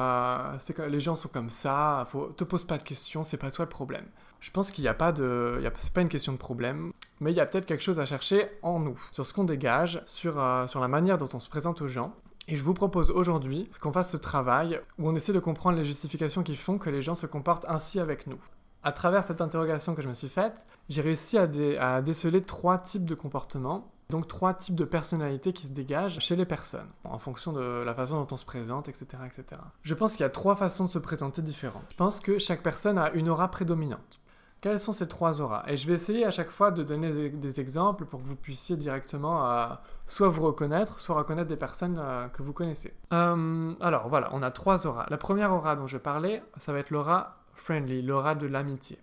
les 0.88 1.00
gens 1.00 1.16
sont 1.16 1.28
comme 1.28 1.50
ça, 1.50 2.06
faut, 2.08 2.28
te 2.28 2.44
pose 2.44 2.64
pas 2.64 2.78
de 2.78 2.82
questions, 2.82 3.24
c'est 3.24 3.36
pas 3.36 3.50
toi 3.50 3.66
le 3.66 3.70
problème. 3.70 4.06
Je 4.40 4.50
pense 4.50 4.70
qu'il 4.70 4.82
n'y 4.82 4.88
a 4.88 4.94
pas 4.94 5.12
de. 5.12 5.62
C'est 5.78 5.92
pas 5.92 6.00
une 6.00 6.08
question 6.08 6.32
de 6.32 6.38
problème, 6.38 6.92
mais 7.20 7.30
il 7.30 7.36
y 7.36 7.40
a 7.40 7.46
peut-être 7.46 7.66
quelque 7.66 7.82
chose 7.82 8.00
à 8.00 8.06
chercher 8.06 8.48
en 8.62 8.80
nous, 8.80 9.00
sur 9.10 9.26
ce 9.26 9.34
qu'on 9.34 9.44
dégage, 9.44 10.02
sur, 10.06 10.40
euh, 10.40 10.66
sur 10.66 10.80
la 10.80 10.88
manière 10.88 11.18
dont 11.18 11.28
on 11.34 11.40
se 11.40 11.48
présente 11.48 11.82
aux 11.82 11.88
gens. 11.88 12.14
Et 12.48 12.56
je 12.56 12.62
vous 12.62 12.74
propose 12.74 13.10
aujourd'hui 13.10 13.70
qu'on 13.80 13.92
fasse 13.92 14.10
ce 14.10 14.16
travail 14.16 14.80
où 14.98 15.08
on 15.08 15.14
essaie 15.14 15.32
de 15.32 15.38
comprendre 15.38 15.78
les 15.78 15.84
justifications 15.84 16.42
qui 16.42 16.56
font 16.56 16.78
que 16.78 16.90
les 16.90 17.02
gens 17.02 17.14
se 17.14 17.26
comportent 17.26 17.66
ainsi 17.68 18.00
avec 18.00 18.26
nous. 18.26 18.40
À 18.82 18.92
travers 18.92 19.24
cette 19.24 19.42
interrogation 19.42 19.94
que 19.94 20.02
je 20.02 20.08
me 20.08 20.14
suis 20.14 20.30
faite, 20.30 20.66
j'ai 20.88 21.02
réussi 21.02 21.36
à, 21.36 21.46
à 21.78 22.00
déceler 22.00 22.40
trois 22.40 22.78
types 22.78 23.04
de 23.04 23.14
comportements 23.14 23.92
donc 24.10 24.28
trois 24.28 24.52
types 24.52 24.74
de 24.74 24.84
personnalités 24.84 25.52
qui 25.52 25.66
se 25.66 25.72
dégagent 25.72 26.18
chez 26.18 26.36
les 26.36 26.44
personnes, 26.44 26.88
en 27.04 27.18
fonction 27.18 27.52
de 27.52 27.82
la 27.84 27.94
façon 27.94 28.16
dont 28.16 28.26
on 28.32 28.36
se 28.36 28.44
présente, 28.44 28.88
etc. 28.88 29.06
etc. 29.24 29.62
Je 29.82 29.94
pense 29.94 30.12
qu'il 30.12 30.22
y 30.22 30.24
a 30.24 30.30
trois 30.30 30.56
façons 30.56 30.84
de 30.84 30.90
se 30.90 30.98
présenter 30.98 31.40
différentes. 31.40 31.84
Je 31.90 31.96
pense 31.96 32.20
que 32.20 32.38
chaque 32.38 32.62
personne 32.62 32.98
a 32.98 33.10
une 33.12 33.28
aura 33.28 33.50
prédominante. 33.50 34.19
Quelles 34.60 34.78
sont 34.78 34.92
ces 34.92 35.08
trois 35.08 35.40
auras? 35.40 35.64
Et 35.68 35.78
je 35.78 35.86
vais 35.86 35.94
essayer 35.94 36.26
à 36.26 36.30
chaque 36.30 36.50
fois 36.50 36.70
de 36.70 36.82
donner 36.82 37.30
des, 37.30 37.60
exemples 37.60 38.04
pour 38.04 38.20
que 38.20 38.26
vous 38.26 38.36
puissiez 38.36 38.76
directement 38.76 39.50
euh, 39.50 39.68
soit 40.06 40.28
vous 40.28 40.42
reconnaître, 40.42 41.00
soit 41.00 41.16
reconnaître 41.16 41.48
des 41.48 41.56
personnes 41.56 41.98
euh, 41.98 42.28
que 42.28 42.42
vous 42.42 42.52
connaissez. 42.52 42.94
Euh, 43.14 43.72
alors 43.80 44.08
voilà, 44.08 44.28
on 44.32 44.42
a 44.42 44.50
trois 44.50 44.86
auras. 44.86 45.06
La 45.08 45.16
première 45.16 45.52
aura 45.52 45.76
dont 45.76 45.86
je 45.86 45.96
parlais, 45.96 46.42
ça 46.58 46.74
va 46.74 46.78
être 46.80 46.90
l'aura 46.90 47.38
friendly, 47.54 48.02
l'aura 48.02 48.34
de 48.34 48.46
l'amitié. 48.46 48.98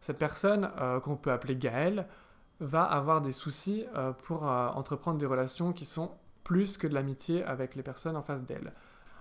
Cette 0.00 0.18
personne, 0.18 0.70
qu'on 1.02 1.16
peut 1.16 1.30
appeler 1.30 1.56
Gaëlle, 1.56 2.06
va 2.60 2.84
avoir 2.84 3.20
des 3.20 3.32
soucis 3.32 3.84
pour 4.22 4.44
entreprendre 4.44 5.18
des 5.18 5.26
relations 5.26 5.74
qui 5.74 5.84
sont 5.84 6.12
plus 6.42 6.78
que 6.78 6.86
de 6.86 6.94
l'amitié 6.94 7.44
avec 7.44 7.74
les 7.74 7.82
personnes 7.82 8.16
en 8.16 8.22
face 8.22 8.42
d'elle. 8.44 8.72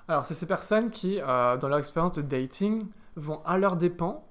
Alors 0.07 0.25
c'est 0.25 0.33
ces 0.33 0.45
personnes 0.45 0.89
qui, 0.89 1.19
dans 1.19 1.67
leur 1.67 1.79
expérience 1.79 2.13
de 2.13 2.21
dating, 2.21 2.87
vont 3.17 3.41
à 3.43 3.57
leur 3.57 3.75
dépens 3.75 4.28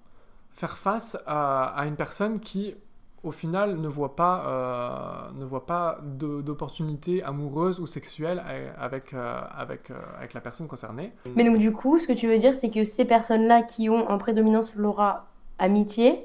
faire 0.52 0.78
face 0.78 1.16
à, 1.26 1.84
une 1.86 1.96
personne 1.96 2.40
qui, 2.40 2.74
au 3.22 3.30
final, 3.30 3.76
ne 3.76 3.88
voit 3.88 4.16
pas, 4.16 4.44
euh, 4.46 5.38
ne 5.38 5.44
voit 5.44 5.66
pas 5.66 6.00
d'opportunité 6.02 7.22
amoureuse 7.22 7.80
ou 7.80 7.86
sexuelle 7.86 8.42
avec, 8.78 9.14
euh, 9.14 9.40
avec, 9.56 9.90
euh, 9.90 9.94
avec 10.16 10.34
la 10.34 10.40
personne 10.40 10.66
concernée. 10.66 11.12
Mais 11.36 11.44
donc 11.44 11.58
du 11.58 11.72
coup, 11.72 11.98
ce 11.98 12.06
que 12.06 12.12
tu 12.12 12.28
veux 12.28 12.38
dire, 12.38 12.54
c'est 12.54 12.70
que 12.70 12.84
ces 12.84 13.04
personnes-là 13.04 13.62
qui 13.62 13.88
ont 13.88 14.08
en 14.10 14.18
prédominance 14.18 14.74
l'aura 14.74 15.26
amitié 15.58 16.24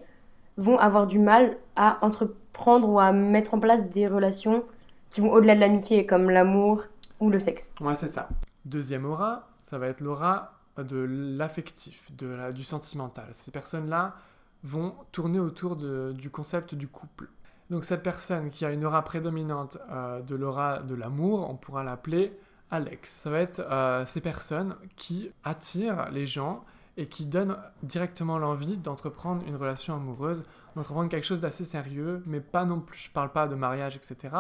vont 0.57 0.77
avoir 0.77 1.07
du 1.07 1.19
mal 1.19 1.57
à 1.75 1.97
entreprendre 2.05 2.89
ou 2.89 2.99
à 2.99 3.11
mettre 3.11 3.53
en 3.53 3.59
place 3.59 3.89
des 3.89 4.07
relations 4.07 4.63
qui 5.09 5.21
vont 5.21 5.31
au-delà 5.31 5.55
de 5.55 5.59
l'amitié, 5.59 6.05
comme 6.05 6.29
l'amour 6.29 6.83
ou 7.19 7.29
le 7.29 7.39
sexe. 7.39 7.73
Ouais, 7.81 7.95
c'est 7.95 8.07
ça. 8.07 8.29
Deuxième 8.65 9.05
aura, 9.05 9.49
ça 9.63 9.77
va 9.77 9.87
être 9.87 10.01
l'aura 10.01 10.52
de 10.77 10.97
l'affectif, 11.37 12.11
du 12.11 12.63
sentimental. 12.63 13.27
Ces 13.31 13.51
personnes-là 13.51 14.15
vont 14.63 14.95
tourner 15.11 15.39
autour 15.39 15.75
du 15.75 16.29
concept 16.29 16.75
du 16.75 16.87
couple. 16.87 17.29
Donc 17.69 17.85
cette 17.85 18.03
personne 18.03 18.49
qui 18.49 18.65
a 18.65 18.71
une 18.71 18.85
aura 18.85 19.03
prédominante 19.03 19.77
euh, 19.89 20.21
de 20.21 20.35
l'aura 20.35 20.79
de 20.79 20.95
l'amour, 20.95 21.49
on 21.49 21.55
pourra 21.55 21.83
l'appeler 21.83 22.37
Alex. 22.71 23.19
Ça 23.21 23.29
va 23.29 23.39
être 23.39 23.59
euh, 23.59 24.05
ces 24.05 24.21
personnes 24.21 24.75
qui 24.95 25.31
attirent 25.43 26.09
les 26.11 26.27
gens 26.27 26.63
et 26.97 27.07
qui 27.07 27.25
donnent 27.25 27.57
directement 27.81 28.37
l'envie 28.37 28.77
d'entreprendre 28.77 29.43
une 29.47 29.55
relation 29.55 29.95
amoureuse, 29.95 30.43
d'entreprendre 30.75 31.09
quelque 31.09 31.25
chose 31.25 31.41
d'assez 31.41 31.65
sérieux, 31.65 32.21
mais 32.25 32.41
pas 32.41 32.65
non 32.65 32.79
plus, 32.79 32.97
je 32.97 33.09
parle 33.11 33.31
pas 33.31 33.47
de 33.47 33.55
mariage, 33.55 33.95
etc., 33.95 34.35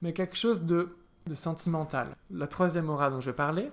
mais 0.00 0.12
quelque 0.12 0.36
chose 0.36 0.62
de, 0.62 0.96
de 1.26 1.34
sentimental. 1.34 2.16
La 2.30 2.46
troisième 2.46 2.88
aura 2.88 3.10
dont 3.10 3.20
je 3.20 3.26
vais 3.30 3.36
parler, 3.36 3.70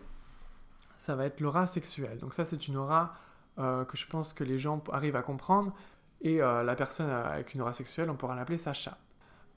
ça 0.99 1.15
va 1.15 1.25
être 1.25 1.39
l'aura 1.39 1.65
sexuelle. 1.65 2.19
Donc 2.19 2.35
ça, 2.35 2.45
c'est 2.45 2.67
une 2.67 2.77
aura 2.77 3.15
euh, 3.57 3.85
que 3.85 3.97
je 3.97 4.05
pense 4.05 4.33
que 4.33 4.43
les 4.43 4.59
gens 4.59 4.83
arrivent 4.91 5.15
à 5.15 5.23
comprendre. 5.23 5.73
Et 6.21 6.41
euh, 6.41 6.61
la 6.61 6.75
personne 6.75 7.09
avec 7.09 7.55
une 7.55 7.61
aura 7.61 7.73
sexuelle, 7.73 8.09
on 8.09 8.15
pourra 8.15 8.35
l'appeler 8.35 8.59
Sacha. 8.59 8.97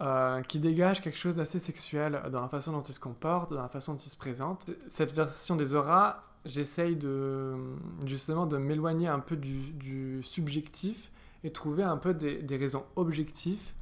Euh, 0.00 0.40
qui 0.42 0.58
dégage 0.58 1.00
quelque 1.00 1.18
chose 1.18 1.36
d'assez 1.36 1.58
sexuel 1.58 2.22
dans 2.32 2.40
la 2.40 2.48
façon 2.48 2.72
dont 2.72 2.82
il 2.82 2.94
se 2.94 2.98
comporte, 2.98 3.52
dans 3.52 3.62
la 3.62 3.68
façon 3.68 3.92
dont 3.92 3.98
il 3.98 4.08
se 4.08 4.16
présente. 4.16 4.70
Cette 4.88 5.12
version 5.12 5.54
des 5.54 5.74
auras, 5.74 6.22
j'essaye 6.44 6.96
de, 6.96 7.54
justement 8.06 8.46
de 8.46 8.56
m'éloigner 8.56 9.08
un 9.08 9.20
peu 9.20 9.36
du, 9.36 10.22
subjectif 10.22 11.12
et 11.44 11.52
trouver 11.52 11.82
un 11.82 11.98
peu 11.98 12.14
des, 12.14 12.56
raisons 12.56 12.84
objectives 12.96 13.72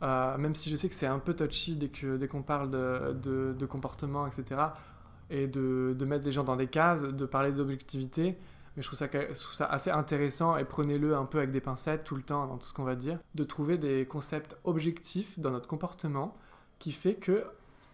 même 0.00 0.54
si 0.54 0.70
je 0.70 0.76
sais 0.76 0.88
que 0.88 0.94
c'est 0.94 1.06
un 1.06 1.18
peu 1.18 1.34
touchy 1.34 1.76
dès 1.76 2.26
qu'on 2.26 2.42
parle 2.42 2.70
de, 2.70 3.66
comportement, 3.66 4.26
etc 4.26 4.70
et 5.30 5.46
de, 5.46 5.96
mettre 6.04 6.24
les 6.24 6.32
gens 6.32 6.44
dans 6.44 6.56
des 6.56 6.66
cases, 6.66 7.02
de 7.02 7.26
parler 7.26 7.52
d'objectivité. 7.52 8.36
Mais 8.76 8.82
je 8.82 8.86
trouve, 8.86 8.98
ça, 8.98 9.08
je 9.12 9.40
trouve 9.40 9.54
ça 9.54 9.66
assez 9.66 9.90
intéressant 9.90 10.56
et 10.56 10.64
prenez-le 10.64 11.16
un 11.16 11.24
peu 11.24 11.38
avec 11.38 11.50
des 11.50 11.60
pincettes 11.60 12.04
tout 12.04 12.16
le 12.16 12.22
temps 12.22 12.46
dans 12.46 12.56
tout 12.56 12.66
ce 12.66 12.74
qu'on 12.74 12.84
va 12.84 12.94
dire, 12.94 13.18
de 13.34 13.44
trouver 13.44 13.78
des 13.78 14.06
concepts 14.06 14.56
objectifs 14.64 15.38
dans 15.38 15.50
notre 15.50 15.66
comportement 15.66 16.36
qui 16.78 16.92
fait 16.92 17.14
que 17.14 17.44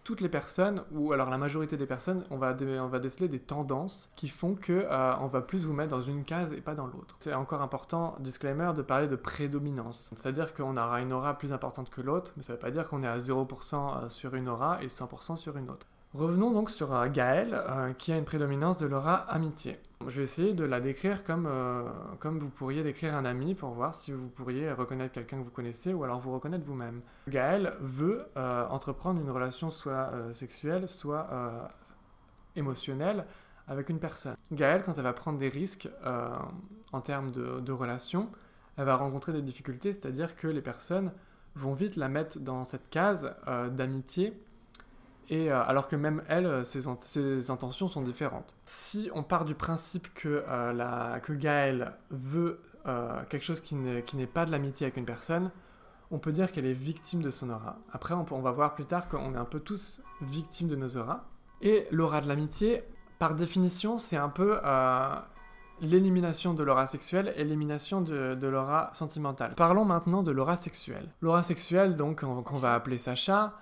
toutes 0.07 0.21
les 0.21 0.29
personnes, 0.29 0.83
ou 0.93 1.11
alors 1.11 1.29
la 1.29 1.37
majorité 1.37 1.75
des 1.75 1.85
personnes, 1.85 2.23
on 2.31 2.37
va, 2.37 2.55
on 2.81 2.87
va 2.87 2.99
déceler 2.99 3.27
des 3.27 3.41
tendances 3.41 4.09
qui 4.15 4.29
font 4.29 4.55
que 4.55 4.71
euh, 4.71 5.13
on 5.19 5.27
va 5.27 5.41
plus 5.41 5.65
vous 5.65 5.73
mettre 5.73 5.89
dans 5.89 5.99
une 5.99 6.23
case 6.23 6.53
et 6.53 6.61
pas 6.61 6.75
dans 6.75 6.87
l'autre. 6.87 7.17
C'est 7.19 7.33
encore 7.33 7.61
important, 7.61 8.15
disclaimer, 8.21 8.71
de 8.73 8.81
parler 8.81 9.07
de 9.07 9.17
prédominance. 9.17 10.09
C'est-à-dire 10.15 10.53
qu'on 10.53 10.77
aura 10.77 11.01
une 11.01 11.11
aura 11.11 11.37
plus 11.37 11.51
importante 11.51 11.89
que 11.89 11.99
l'autre, 11.99 12.31
mais 12.37 12.43
ça 12.43 12.53
ne 12.53 12.55
veut 12.55 12.61
pas 12.61 12.71
dire 12.71 12.87
qu'on 12.87 13.03
est 13.03 13.07
à 13.07 13.17
0% 13.17 14.05
euh, 14.05 14.09
sur 14.09 14.33
une 14.35 14.47
aura 14.47 14.81
et 14.81 14.87
100% 14.87 15.35
sur 15.35 15.57
une 15.57 15.69
autre. 15.69 15.85
Revenons 16.17 16.49
donc 16.49 16.71
sur 16.71 16.95
euh, 16.95 17.05
Gaëlle, 17.09 17.53
euh, 17.53 17.93
qui 17.93 18.11
a 18.11 18.17
une 18.17 18.25
prédominance 18.25 18.79
de 18.79 18.87
l'aura 18.87 19.17
amitié. 19.31 19.77
Je 20.07 20.17
vais 20.17 20.23
essayer 20.23 20.55
de 20.55 20.63
la 20.63 20.81
décrire 20.81 21.23
comme, 21.23 21.45
euh, 21.45 21.83
comme 22.17 22.39
vous 22.39 22.49
pourriez 22.49 22.81
décrire 22.81 23.13
un 23.13 23.23
ami 23.23 23.53
pour 23.53 23.69
voir 23.69 23.93
si 23.93 24.11
vous 24.13 24.27
pourriez 24.29 24.71
reconnaître 24.71 25.13
quelqu'un 25.13 25.37
que 25.37 25.43
vous 25.43 25.51
connaissez 25.51 25.93
ou 25.93 26.03
alors 26.03 26.19
vous 26.19 26.33
reconnaître 26.33 26.65
vous-même. 26.65 27.01
Gaëlle 27.27 27.75
veut 27.81 28.25
entreprendre 28.35 29.21
une 29.21 29.29
relation 29.29 29.69
soit 29.69 30.11
sexuelle, 30.33 30.89
soit 30.89 31.27
émotionnelle 32.55 33.25
avec 33.67 33.89
une 33.89 33.99
personne. 33.99 34.35
Gaëlle, 34.51 34.81
quand 34.83 34.97
elle 34.97 35.03
va 35.03 35.13
prendre 35.13 35.37
des 35.37 35.49
risques 35.49 35.89
en 36.93 37.01
termes 37.01 37.29
de, 37.29 37.59
de 37.59 37.71
relation, 37.71 38.29
elle 38.77 38.85
va 38.85 38.95
rencontrer 38.95 39.33
des 39.33 39.41
difficultés, 39.43 39.93
c'est-à-dire 39.93 40.35
que 40.35 40.47
les 40.47 40.61
personnes 40.61 41.11
vont 41.55 41.73
vite 41.73 41.95
la 41.95 42.07
mettre 42.07 42.39
dans 42.39 42.65
cette 42.65 42.89
case 42.89 43.35
d'amitié 43.71 44.33
et 45.29 45.51
euh, 45.51 45.61
alors 45.63 45.87
que 45.87 45.95
même 45.95 46.23
elle, 46.27 46.45
euh, 46.45 46.63
ses, 46.63 46.87
intentions 47.49 47.87
sont 47.87 48.01
différentes. 48.01 48.53
Si 48.65 49.09
on 49.13 49.23
part 49.23 49.45
du 49.45 49.55
principe 49.55 50.13
que, 50.13 50.43
euh, 50.47 50.73
la, 50.73 51.19
que 51.19 51.33
Gaëlle 51.33 51.93
veut 52.09 52.61
quelque 53.29 53.43
chose 53.43 53.59
qui 53.59 53.75
n'est 53.75 54.27
pas 54.27 54.45
de 54.45 54.51
l'amitié 54.51 54.85
avec 54.85 54.95
une 54.95 55.03
personne, 55.03 55.51
on 56.09 56.19
peut 56.19 56.31
dire 56.31 56.53
qu'elle 56.53 56.65
est 56.65 56.71
victime 56.71 57.21
de 57.21 57.29
son 57.29 57.49
aura. 57.49 57.79
Après, 57.91 58.13
on, 58.13 58.25
on 58.31 58.39
va 58.39 58.51
voir 58.51 58.75
plus 58.75 58.85
tard 58.85 59.09
qu'on 59.09 59.33
est 59.33 59.37
un 59.37 59.43
peu 59.43 59.59
tous 59.59 60.01
victimes 60.21 60.69
de 60.69 60.77
nos 60.77 60.95
auras. 60.95 61.25
Et 61.61 61.85
l'aura 61.91 62.21
de 62.21 62.29
l'amitié, 62.29 62.85
par 63.19 63.35
définition, 63.35 63.97
c'est 63.97 64.15
un 64.15 64.29
peu 64.29 64.61
l'élimination 65.81 66.53
de 66.53 66.63
l'aura 66.63 66.87
sexuelle 66.87 67.33
et 67.35 67.43
l'élimination 67.43 67.99
de, 67.99 68.35
de 68.35 68.47
l'aura 68.47 68.89
sentimentale. 68.93 69.51
Parlons 69.57 69.83
maintenant 69.83 70.23
de 70.23 70.31
l'aura 70.31 70.55
sexuelle. 70.55 71.09
L'aura 71.19 71.43
sexuelle, 71.43 71.97
donc, 71.97 72.21
qu'on 72.21 72.55
va 72.55 72.73
appeler 72.73 72.97
Sacha, 72.97 73.53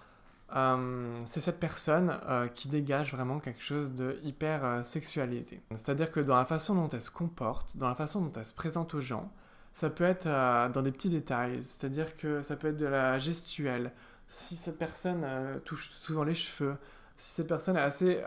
euh, 0.55 1.19
c'est 1.25 1.41
cette 1.41 1.59
personne 1.59 2.19
euh, 2.27 2.47
qui 2.47 2.67
dégage 2.67 3.13
vraiment 3.13 3.39
quelque 3.39 3.61
chose 3.61 3.93
de 3.93 4.19
hyper 4.23 4.63
euh, 4.63 4.83
sexualisé. 4.83 5.61
C'est-à-dire 5.71 6.11
que 6.11 6.19
dans 6.19 6.35
la 6.35 6.45
façon 6.45 6.75
dont 6.75 6.87
elle 6.89 7.01
se 7.01 7.11
comporte, 7.11 7.77
dans 7.77 7.87
la 7.87 7.95
façon 7.95 8.21
dont 8.21 8.31
elle 8.35 8.45
se 8.45 8.53
présente 8.53 8.93
aux 8.93 9.01
gens, 9.01 9.31
ça 9.73 9.89
peut 9.89 10.05
être 10.05 10.25
dans 10.71 10.81
des 10.81 10.91
petits 10.91 11.09
détails, 11.09 11.61
c'est-à-dire 11.61 12.15
que 12.15 12.41
ça 12.41 12.55
peut 12.55 12.69
être 12.69 12.77
de 12.77 12.85
la 12.85 13.19
gestuelle. 13.19 13.91
Si 14.29 14.55
cette 14.55 14.77
personne 14.77 15.25
touche 15.65 15.89
souvent 15.89 16.23
les 16.23 16.33
cheveux, 16.33 16.77
si 17.17 17.33
cette 17.33 17.47
personne 17.47 17.75
a 17.75 17.83
assez 17.83 18.23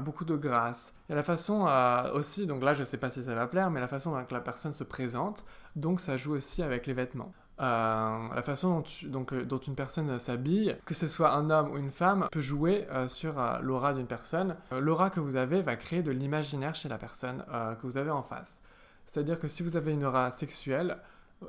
beaucoup 0.00 0.24
de 0.24 0.34
grâce. 0.34 0.92
Il 1.08 1.12
y 1.12 1.14
a 1.14 1.16
la 1.16 1.22
façon 1.22 1.68
aussi, 2.14 2.48
donc 2.48 2.64
là 2.64 2.74
je 2.74 2.82
sais 2.82 2.96
pas 2.96 3.10
si 3.10 3.22
ça 3.22 3.32
va 3.32 3.46
plaire, 3.46 3.70
mais 3.70 3.78
la 3.78 3.86
façon 3.86 4.10
dont 4.10 4.26
la 4.28 4.40
personne 4.40 4.72
se 4.72 4.82
présente, 4.82 5.44
donc 5.76 6.00
ça 6.00 6.16
joue 6.16 6.32
aussi 6.32 6.64
avec 6.64 6.88
les 6.88 6.94
vêtements. 6.94 7.32
Euh, 7.60 8.28
la 8.34 8.42
façon 8.42 8.84
euh, 9.04 9.44
dont 9.44 9.58
une 9.58 9.74
personne 9.74 10.18
s'habille, 10.18 10.76
que 10.84 10.94
ce 10.94 11.08
soit 11.08 11.32
un 11.32 11.50
homme 11.50 11.72
ou 11.72 11.76
une 11.76 11.90
femme, 11.90 12.28
peut 12.30 12.40
jouer 12.40 12.86
euh, 12.90 13.08
sur 13.08 13.34
l'aura 13.62 13.94
d'une 13.94 14.06
personne. 14.06 14.56
l'aura 14.70 15.10
que 15.10 15.20
vous 15.20 15.36
avez 15.36 15.62
va 15.62 15.76
créer 15.76 16.02
de 16.02 16.12
l'imaginaire 16.12 16.74
chez 16.74 16.88
la 16.88 16.98
personne 16.98 17.44
que 17.80 17.86
vous 17.86 17.96
avez 17.96 18.10
en 18.10 18.22
face. 18.22 18.60
C'est-à-dire 19.06 19.38
que 19.38 19.48
si 19.48 19.62
vous 19.62 19.76
avez 19.76 19.92
une 19.92 20.04
aura 20.04 20.30
sexuelle, 20.30 20.98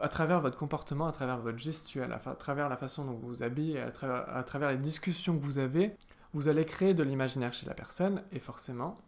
à 0.02 0.08
travers 0.08 0.40
votre 0.40 0.58
comportement, 0.58 1.08
à 1.08 1.12
travers 1.12 1.40
votre 1.40 1.58
gestuelle, 1.58 2.14
à, 2.14 2.36
travers 2.36 2.70
la 2.70 2.78
façon 2.78 3.04
dont 3.06 3.14
vous 3.14 3.28
vous 3.28 3.44
habillez, 3.44 3.80
à 3.80 3.92
travers, 4.44 4.70
les 4.70 4.78
discussions 4.78 5.38
que 5.38 5.44
vous 5.44 5.58
avez, 5.58 5.96
vous 6.34 6.48
allez 6.48 6.66
créer 6.66 6.94
de 6.94 7.04
l'imaginaire 7.04 7.54
chez 7.54 7.66
la 7.66 7.74
personne 7.74 8.24
et 8.32 8.40
forcément, 8.40 9.00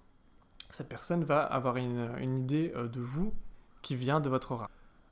cette 0.70 0.90
personne 0.90 1.24
va 1.24 1.42
avoir 1.44 1.78
une 1.78 2.40
idée 2.40 2.70
de 2.70 3.00
vous 3.00 3.34
qui 3.82 3.96
vient 3.96 4.20
de 4.20 4.30
votre 4.30 4.52
aura. 4.52 4.70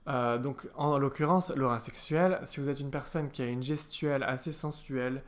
Euh, 0.09 0.37
donc, 0.37 0.67
en 0.75 0.97
l'occurrence, 0.97 1.51
l'aura 1.55 1.79
sexuelle, 1.79 2.39
si 2.45 2.59
vous 2.59 2.69
êtes 2.69 2.79
une 2.79 2.89
personne 2.89 3.29
qui 3.29 3.41
a 3.41 3.45
une 3.45 3.61
gestuelle 3.61 4.23
assez 4.23 4.51
sensuelle, 4.51 5.23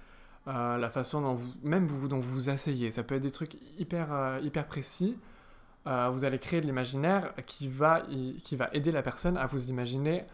euh, 0.47 0.77
la 0.77 0.89
façon 0.89 1.21
dont 1.21 1.35
vous, 1.35 1.51
même 1.61 1.87
vous, 1.87 2.07
dont 2.07 2.19
vous 2.19 2.33
vous 2.33 2.49
asseyez, 2.49 2.89
ça 2.89 3.03
peut 3.03 3.15
être 3.15 3.21
des 3.21 3.31
trucs 3.31 3.57
hyper, 3.77 4.11
euh, 4.11 4.39
hyper 4.41 4.65
précis, 4.65 5.17
vous 5.85 6.25
allez 6.25 6.37
créer 6.37 6.61
de 6.61 6.67
l'imaginaire 6.67 7.33
qui 7.47 7.67
va, 7.67 8.03
qui 8.43 8.55
va 8.55 8.69
aider 8.71 8.91
la 8.91 9.01
personne 9.01 9.35
à 9.35 9.47
vous 9.47 9.71
imaginer 9.71 10.25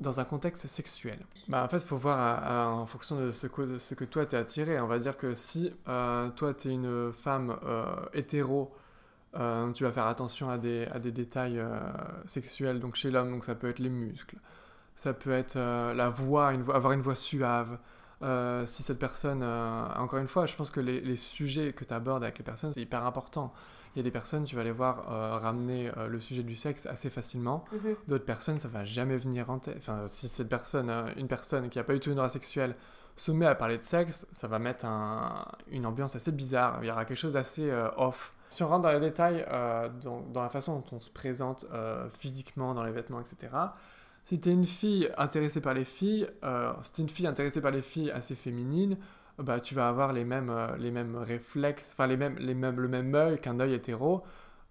dans 0.00 0.20
un 0.20 0.24
contexte 0.24 0.66
sexuel. 0.66 1.18
Bah, 1.48 1.64
en 1.64 1.68
fait, 1.68 1.78
il 1.78 1.86
faut 1.86 1.96
voir 1.96 2.76
en 2.76 2.84
fonction 2.84 3.18
de 3.18 3.30
ce 3.30 3.46
que, 3.46 3.62
de 3.62 3.78
ce 3.78 3.94
que 3.94 4.04
toi 4.04 4.26
t'es 4.26 4.36
attiré. 4.36 4.78
On 4.80 4.86
va 4.86 4.98
dire 4.98 5.16
que 5.16 5.32
si 5.32 5.72
toi 5.86 6.52
t'es 6.54 6.68
une 6.68 7.10
femme 7.14 7.56
hétéro, 8.12 8.74
euh, 9.34 9.72
tu 9.72 9.84
vas 9.84 9.92
faire 9.92 10.06
attention 10.06 10.50
à 10.50 10.58
des, 10.58 10.86
à 10.92 10.98
des 10.98 11.10
détails 11.10 11.58
euh, 11.58 11.80
sexuels 12.26 12.80
donc 12.80 12.96
chez 12.96 13.10
l'homme, 13.10 13.30
donc 13.30 13.44
ça 13.44 13.54
peut 13.54 13.68
être 13.68 13.78
les 13.78 13.88
muscles, 13.88 14.36
ça 14.94 15.14
peut 15.14 15.32
être 15.32 15.56
euh, 15.56 15.94
la 15.94 16.10
voix, 16.10 16.52
une 16.52 16.70
avoir 16.70 16.92
une 16.92 17.00
voix 17.00 17.14
suave. 17.14 17.78
si 18.66 18.82
cette 18.82 18.98
personne, 18.98 19.42
encore 19.42 20.18
une 20.18 20.28
fois, 20.28 20.46
je 20.46 20.54
pense 20.54 20.70
que 20.70 20.80
les, 20.80 21.00
les 21.00 21.16
sujets 21.16 21.72
que 21.72 21.84
tu 21.84 21.94
abordes 21.94 22.22
avec 22.22 22.38
les 22.38 22.44
personnes, 22.44 22.72
c'est 22.72 22.82
hyper 22.82 23.04
important. 23.06 23.52
Il 23.94 23.98
y 23.98 24.00
a 24.00 24.04
des 24.04 24.10
personnes, 24.10 24.44
tu 24.44 24.56
vas 24.56 24.64
les 24.64 24.72
voir 24.72 25.06
ramener 25.42 25.90
le 26.08 26.20
sujet 26.20 26.42
du 26.42 26.54
sexe 26.54 26.86
assez 26.86 27.10
facilement. 27.10 27.64
Mhm. 27.72 27.96
D'autres 28.08 28.24
personnes, 28.24 28.58
ça 28.58 28.68
va 28.68 28.84
jamais 28.84 29.16
venir 29.16 29.50
en 29.50 29.58
tête. 29.58 29.76
Enfin, 29.78 30.06
si 30.06 30.28
cette 30.28 30.48
personne, 30.48 30.90
une 31.16 31.26
personne 31.26 31.68
qui 31.68 31.78
n'a 31.78 31.84
pas 31.84 31.94
eu 31.94 32.00
tout 32.00 32.12
une 32.12 32.18
aura 32.18 32.28
sexuelle, 32.28 32.76
se 33.16 33.32
met 33.32 33.46
à 33.46 33.54
parler 33.54 33.76
de 33.76 33.82
sexe, 33.82 34.26
ça 34.30 34.46
va 34.46 34.58
mettre 34.60 34.84
un, 34.86 35.44
une 35.68 35.84
ambiance 35.84 36.14
assez 36.14 36.32
bizarre. 36.32 36.78
Il 36.82 36.86
y 36.86 36.90
aura 36.92 37.04
quelque 37.04 37.18
chose 37.18 37.32
d'assez 37.32 37.72
off. 37.96 38.32
Si 38.52 38.62
on 38.62 38.68
rentre 38.68 38.82
dans 38.82 38.92
les 38.92 39.00
détails, 39.00 39.46
euh, 39.50 39.88
dans, 40.02 40.42
la 40.42 40.50
façon 40.50 40.76
dont 40.76 40.96
on 40.96 41.00
se 41.00 41.08
présente 41.08 41.64
euh, 41.72 42.06
physiquement, 42.10 42.74
dans 42.74 42.84
les 42.84 42.92
vêtements, 42.92 43.18
etc., 43.18 43.50
si 44.26 44.38
tu 44.38 44.50
es 44.50 44.52
une 44.52 44.66
fille 44.66 45.10
intéressée 45.16 45.62
par 45.62 45.72
les 45.72 45.86
filles, 45.86 46.28
euh, 46.44 46.70
si 46.82 46.92
tu 46.92 47.00
es 47.00 47.04
une 47.04 47.08
fille 47.08 47.26
intéressée 47.26 47.62
par 47.62 47.70
les 47.70 47.80
filles 47.80 48.10
assez 48.10 48.34
féminines, 48.34 48.98
bah, 49.38 49.58
tu 49.58 49.74
vas 49.74 49.88
avoir 49.88 50.12
les 50.12 50.26
mêmes, 50.26 50.54
les 50.78 50.90
mêmes 50.90 51.16
réflexes, 51.16 51.92
enfin 51.94 52.06
les 52.06 52.18
mêmes, 52.18 52.36
les 52.36 52.52
mêmes, 52.52 52.78
le 52.78 52.88
même 52.88 53.14
œil 53.14 53.40
qu'un 53.40 53.58
œil 53.58 53.72
hétéro 53.72 54.22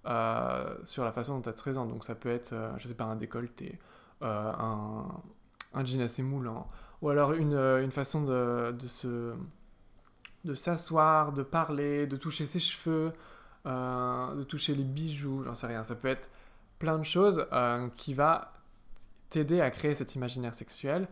sur 0.05 1.03
la 1.03 1.11
façon 1.11 1.35
dont 1.37 1.41
tu 1.41 1.51
te 1.51 1.59
présentes. 1.59 1.89
Donc 1.89 2.05
ça 2.05 2.13
peut 2.13 2.29
être, 2.29 2.53
je 2.77 2.87
sais 2.87 2.93
pas, 2.93 3.05
un 3.05 3.15
décolleté, 3.15 3.79
un, 4.21 5.07
un 5.73 5.85
jean 5.85 6.01
assez 6.01 6.21
moulant, 6.21 6.67
ou 7.01 7.09
alors 7.09 7.33
une, 7.33 7.55
une 7.55 7.91
façon 7.91 8.21
de, 8.21 8.71
de 8.71 8.87
se 8.87 9.33
de 10.45 10.53
s'asseoir, 10.53 11.33
de 11.33 11.43
parler, 11.43 12.07
de 12.07 12.17
toucher 12.17 12.45
ses 12.45 12.59
cheveux, 12.59 13.13
euh, 13.65 14.35
de 14.35 14.43
toucher 14.43 14.73
les 14.75 14.83
bijoux, 14.83 15.43
j'en 15.43 15.53
sais 15.53 15.67
rien. 15.67 15.83
Ça 15.83 15.95
peut 15.95 16.07
être 16.07 16.29
plein 16.79 16.97
de 16.97 17.03
choses 17.03 17.45
euh, 17.53 17.87
qui 17.95 18.13
va 18.13 18.53
t'aider 19.29 19.61
à 19.61 19.69
créer 19.69 19.95
cet 19.95 20.15
imaginaire 20.15 20.55
sexuel. 20.55 21.07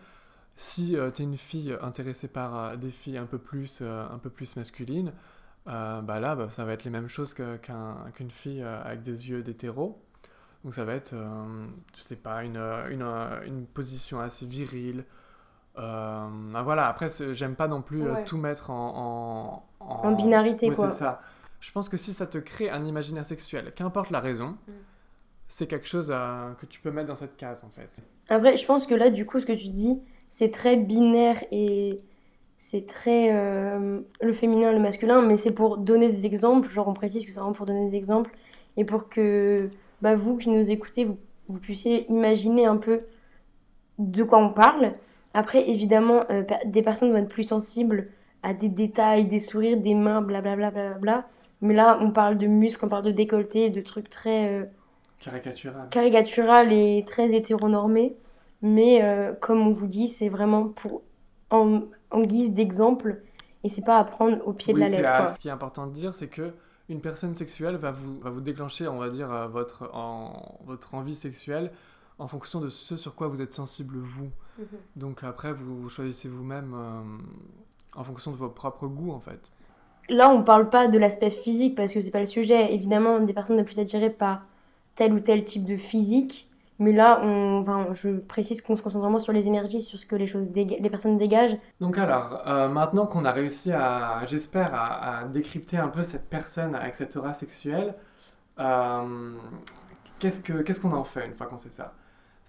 Si 0.55 0.97
euh, 0.97 1.11
tu 1.11 1.21
es 1.21 1.25
une 1.25 1.37
fille 1.37 1.77
intéressée 1.81 2.27
par 2.27 2.77
des 2.77 2.91
filles 2.91 3.17
un 3.17 3.25
peu 3.25 3.37
plus, 3.37 3.81
un 3.81 4.17
peu 4.17 4.29
plus 4.29 4.55
masculines, 4.55 5.13
bah 5.65 6.19
là, 6.19 6.35
bah, 6.35 6.49
ça 6.49 6.65
va 6.65 6.73
être 6.73 6.83
les 6.83 6.89
mêmes 6.89 7.07
choses 7.07 7.33
qu'une 7.33 8.31
fille 8.31 8.63
avec 8.63 9.01
des 9.03 9.29
yeux 9.29 9.43
d'hétéro. 9.43 10.01
Donc 10.63 10.73
ça 10.73 10.83
va 10.83 10.93
être, 10.93 11.13
je 11.95 12.01
sais 12.01 12.15
pas, 12.15 12.43
une, 12.43 12.57
une, 12.57 13.03
une 13.45 13.65
position 13.67 14.19
assez 14.19 14.45
virile. 14.47 15.05
Bah 15.75 16.61
voilà, 16.63 16.87
après, 16.87 17.09
j'aime 17.33 17.55
pas 17.55 17.67
non 17.67 17.81
plus 17.81 18.03
tout 18.25 18.37
mettre 18.37 18.71
en... 18.71 19.63
En, 19.79 19.85
en... 19.85 20.11
binarité, 20.11 20.71
quoi. 20.71 20.89
c'est 20.89 20.97
ça. 20.97 21.21
Je 21.59 21.71
pense 21.71 21.89
que 21.89 21.97
si 21.97 22.13
ça 22.13 22.25
te 22.25 22.37
crée 22.37 22.69
un 22.69 22.85
imaginaire 22.85 23.25
sexuel, 23.25 23.73
qu'importe 23.75 24.11
la 24.11 24.19
raison, 24.19 24.57
mm. 24.67 24.71
c'est 25.47 25.67
quelque 25.67 25.87
chose 25.87 26.07
que 26.07 26.65
tu 26.65 26.79
peux 26.79 26.91
mettre 26.91 27.07
dans 27.07 27.15
cette 27.15 27.37
case 27.37 27.63
en 27.63 27.69
fait. 27.69 28.01
Après, 28.29 28.57
je 28.57 28.65
pense 28.65 28.85
que 28.85 28.95
là, 28.95 29.09
du 29.09 29.25
coup, 29.25 29.39
ce 29.39 29.45
que 29.45 29.53
tu 29.53 29.69
dis, 29.69 29.99
c'est 30.29 30.51
très 30.51 30.77
binaire 30.77 31.43
et 31.51 31.99
c'est 32.59 32.85
très 32.85 33.33
euh, 33.33 34.01
le 34.21 34.33
féminin, 34.33 34.71
le 34.71 34.79
masculin, 34.79 35.21
mais 35.21 35.37
c'est 35.37 35.53
pour 35.53 35.77
donner 35.77 36.09
des 36.11 36.25
exemples. 36.25 36.69
Genre, 36.69 36.87
on 36.87 36.93
précise 36.93 37.25
que 37.25 37.31
c'est 37.31 37.39
vraiment 37.39 37.53
pour 37.53 37.65
donner 37.65 37.89
des 37.89 37.97
exemples 37.97 38.31
et 38.77 38.85
pour 38.85 39.09
que 39.09 39.69
bah, 40.01 40.15
vous 40.15 40.37
qui 40.37 40.49
nous 40.49 40.69
écoutez, 40.69 41.05
vous, 41.05 41.17
vous, 41.47 41.59
puissiez 41.59 42.09
imaginer 42.11 42.65
un 42.65 42.77
peu 42.77 43.01
de 43.97 44.23
quoi 44.23 44.37
on 44.37 44.51
parle. 44.51 44.93
Après, 45.33 45.69
évidemment, 45.69 46.23
euh, 46.29 46.43
des 46.65 46.81
personnes 46.81 47.11
vont 47.11 47.17
être 47.17 47.29
plus 47.29 47.43
sensibles 47.43 48.09
à 48.43 48.53
des 48.53 48.69
détails, 48.69 49.25
des 49.25 49.39
sourires, 49.39 49.77
des 49.77 49.95
mains, 49.95 50.21
blablabla. 50.21 50.71
Bla, 50.71 50.89
bla, 50.89 50.97
bla, 50.99 51.27
mais 51.61 51.73
là, 51.73 51.99
on 52.01 52.11
parle 52.11 52.37
de 52.37 52.47
muscles, 52.47 52.85
on 52.85 52.89
parle 52.89 53.03
de 53.03 53.11
décolleté, 53.11 53.69
de 53.69 53.81
trucs 53.81 54.09
très. 54.09 54.53
Euh, 54.53 54.65
caricatural. 55.19 55.89
Caricatural 55.89 56.71
et 56.71 57.03
très 57.05 57.33
hétéronormés. 57.33 58.15
Mais 58.61 59.03
euh, 59.03 59.33
comme 59.33 59.65
on 59.67 59.71
vous 59.71 59.87
dit, 59.87 60.07
c'est 60.07 60.29
vraiment 60.29 60.67
pour 60.67 61.01
en, 61.49 61.83
en 62.11 62.21
guise 62.21 62.53
d'exemple 62.53 63.21
et 63.63 63.69
c'est 63.69 63.83
pas 63.83 63.97
à 63.97 64.03
prendre 64.03 64.45
au 64.45 64.53
pied 64.53 64.73
de 64.73 64.79
la 64.79 64.89
lettre. 64.89 65.35
Ce 65.35 65.39
qui 65.39 65.47
est 65.47 65.51
important 65.51 65.87
de 65.87 65.91
dire, 65.91 66.15
c'est 66.15 66.27
que 66.27 66.53
une 66.87 67.01
personne 67.01 67.33
sexuelle 67.33 67.75
va 67.75 67.91
vous, 67.91 68.19
va 68.19 68.29
vous 68.29 68.41
déclencher, 68.41 68.87
on 68.87 68.97
va 68.97 69.09
dire, 69.09 69.31
euh, 69.31 69.47
votre, 69.47 69.89
en, 69.93 70.59
votre 70.65 70.95
envie 70.95 71.15
sexuelle 71.15 71.71
en 72.17 72.27
fonction 72.27 72.59
de 72.59 72.67
ce 72.67 72.97
sur 72.97 73.15
quoi 73.15 73.27
vous 73.27 73.41
êtes 73.41 73.53
sensible 73.53 73.97
vous. 73.97 74.31
Mhm. 74.57 74.65
Donc 74.97 75.23
après, 75.23 75.53
vous 75.53 75.87
choisissez 75.87 76.27
vous-même 76.27 76.73
en 77.95 78.03
fonction 78.03 78.31
de 78.31 78.35
vos 78.35 78.49
propres 78.49 78.87
goûts 78.87 79.11
en 79.11 79.19
fait 79.21 79.51
là, 80.09 80.29
on 80.29 80.43
parle 80.43 80.69
pas 80.69 80.87
de 80.87 80.97
l'aspect 80.97 81.31
physique 81.31 81.75
parce 81.75 81.93
que 81.93 82.01
c'est 82.01 82.11
pas 82.11 82.19
le 82.19 82.25
sujet. 82.25 82.73
Évidemment, 82.73 83.19
des 83.19 83.33
personnes 83.33 83.57
sont 83.57 83.63
plus 83.63 83.79
attirées 83.79 84.09
par 84.09 84.41
tel 84.95 85.13
ou 85.13 85.19
tel 85.19 85.43
type 85.45 85.65
de 85.65 85.77
physique. 85.77 86.49
Mais 86.79 86.93
là, 86.93 87.19
on, 87.23 87.59
enfin, 87.61 87.87
je 87.93 88.09
précise 88.19 88.61
qu'on 88.61 88.77
se 88.77 88.81
concentre 88.81 89.03
vraiment 89.03 89.19
sur 89.19 89.33
les 89.33 89.47
énergies, 89.47 89.81
sur 89.81 89.99
ce 89.99 90.05
que 90.05 90.15
les, 90.15 90.27
choses 90.27 90.49
les 90.55 90.89
personnes 90.89 91.17
dégagent. 91.17 91.57
Donc 91.81 91.97
alors, 91.97 92.41
euh, 92.47 92.69
maintenant 92.69 93.05
qu'on 93.05 93.25
a 93.25 93.31
réussi 93.33 93.73
à, 93.73 94.25
j'espère, 94.27 94.73
à, 94.73 95.25
décrypter 95.25 95.75
un 95.77 95.89
peu 95.89 96.03
cette 96.03 96.29
personne 96.29 96.75
avec 96.75 96.95
cette 96.95 97.17
aura 97.17 97.33
sexuelle, 97.33 97.95
euh, 98.59 99.35
qu'est-ce 100.19 100.79
qu'on 100.79 100.91
en 100.93 101.03
fait 101.03 101.25
une 101.25 101.33
fois 101.33 101.47
qu'on 101.47 101.57
sait 101.57 101.69
ça? 101.69 101.93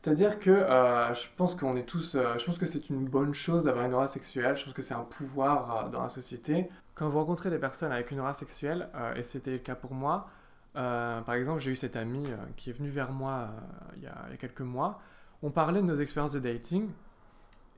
C'est-à-dire 0.00 0.38
que 0.38 0.50
euh, 0.50 1.14
je 1.14 1.26
pense 1.36 1.54
qu'on 1.54 1.76
est 1.76 1.84
tous, 1.84 2.16
je 2.16 2.44
pense 2.44 2.56
que 2.56 2.66
c'est 2.66 2.88
une 2.88 3.06
bonne 3.06 3.34
chose 3.34 3.64
d'avoir 3.64 3.84
une 3.84 3.94
aura 3.94 4.08
sexuelle. 4.08 4.56
Je 4.56 4.64
pense 4.64 4.72
que 4.72 4.82
c'est 4.82 4.94
un 4.94 5.04
pouvoir 5.04 5.90
dans 5.90 6.02
la 6.02 6.08
société. 6.08 6.70
Quand 7.00 7.08
vous 7.08 7.18
rencontrez 7.18 7.48
des 7.48 7.58
personnes 7.58 7.92
avec 7.92 8.10
une 8.10 8.20
aura 8.20 8.34
sexuelle, 8.34 8.90
euh, 8.94 9.14
et 9.14 9.22
c'était 9.22 9.52
le 9.52 9.58
cas 9.58 9.74
pour 9.74 9.94
moi, 9.94 10.28
euh, 10.76 11.22
par 11.22 11.34
exemple, 11.34 11.60
j'ai 11.60 11.70
eu 11.70 11.76
cette 11.76 11.96
amie 11.96 12.26
euh, 12.26 12.36
qui 12.58 12.68
est 12.68 12.74
venue 12.74 12.90
vers 12.90 13.10
moi 13.10 13.48
il 13.96 14.02
y, 14.02 14.06
a, 14.06 14.36
quelques 14.36 14.60
mois. 14.60 15.00
On 15.42 15.50
parlait 15.50 15.80
de 15.80 15.86
nos 15.86 15.96
expériences 15.96 16.32
de 16.32 16.40
dating. 16.40 16.90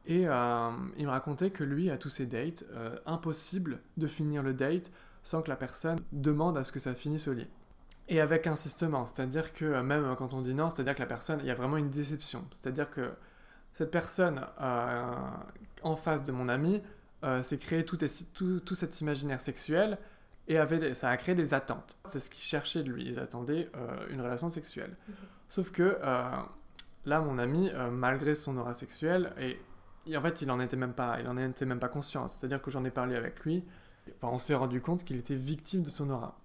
Et 0.07 0.23
il 0.23 0.27
me 1.07 1.09
racontait 1.09 1.51
que 1.51 1.63
lui, 1.63 1.89
à 1.89 1.97
tous 1.97 2.09
ses 2.09 2.27
dates, 2.27 2.65
impossible 3.07 3.79
de 3.97 4.09
finir 4.09 4.43
le 4.43 4.53
date 4.53 4.91
sans 5.23 5.43
que 5.43 5.49
la 5.49 5.55
personne 5.55 6.01
demande 6.11 6.59
à 6.59 6.65
ce 6.65 6.73
que 6.73 6.81
ça 6.81 6.93
finisse 6.93 7.29
au 7.29 7.33
lit. 7.33 7.47
Et 8.09 8.21
avec 8.21 8.47
insistement, 8.47 9.07
c'est-à-dire 9.07 9.53
que 9.53 9.81
même 9.81 10.15
quand 10.17 10.35
on 10.35 10.43
dit 10.43 10.55
non, 10.55 10.71
c'est-à-dire 10.71 10.95
que 10.95 11.01
la 11.01 11.07
personne, 11.07 11.39
il 11.41 11.47
y 11.47 11.51
a 11.51 11.55
vraiment 11.55 11.77
une 11.77 11.91
déception. 11.91 12.45
C'est-à-dire 12.51 12.91
que 12.91 13.13
cette 13.73 13.91
personne 13.91 14.45
en 14.59 15.97
face 15.97 16.23
de 16.23 16.33
mon 16.33 16.49
ami 16.49 16.83
euh, 17.25 17.43
c'est 17.43 17.59
créé 17.59 17.85
tout, 17.85 17.97
tout, 18.65 18.75
cet 18.75 19.01
imaginaire 19.01 19.41
sexuel 19.41 19.99
et 20.49 20.59
avait 20.59 20.93
ça 20.95 21.09
a 21.09 21.17
créé 21.17 21.35
des 21.37 21.55
attentes. 21.55 21.97
C'est 22.05 22.19
ce 22.19 22.29
qu'ils 22.31 22.43
cherchaient 22.43 22.83
de 22.83 22.91
lui. 22.91 23.07
Ils 23.07 23.21
attendaient 23.21 23.71
euh, 23.77 24.07
une 24.11 24.21
relation 24.21 24.49
sexuelle. 24.49 24.97
Mhm. 25.09 25.15
Sauf 25.49 25.71
que 25.71 25.99
euh, 26.03 26.31
là, 27.05 27.21
mon 27.21 27.39
ami, 27.39 27.71
malgré 27.93 28.35
son 28.35 28.57
aura 28.57 28.75
sexuelle, 28.75 29.33
et 29.39 29.59
Et 30.07 30.17
en 30.17 30.23
fait, 30.23 30.43
il 30.43 30.51
en 30.51 30.59
était 30.59 30.77
même 30.77 30.95
pas, 30.95 31.21
il 31.21 31.29
en 31.29 31.37
était 31.37 31.67
même 31.67 31.79
pas 31.79 31.89
conscient. 31.89 32.27
C'est-à-dire 32.27 32.61
que 32.61 32.71
j'en 32.73 32.85
ai 32.85 32.91
parlé 32.91 33.15
avec 33.15 33.41
lui. 33.45 33.65
Enfin, 34.17 34.35
on 34.35 34.39
s'est 34.41 34.57
rendu 34.57 34.81
compte 34.81 35.05
qu'il 35.05 35.17
était 35.17 35.37
victime 35.37 35.83
de 35.83 35.91
son 35.91 36.11
aura. 36.11 36.37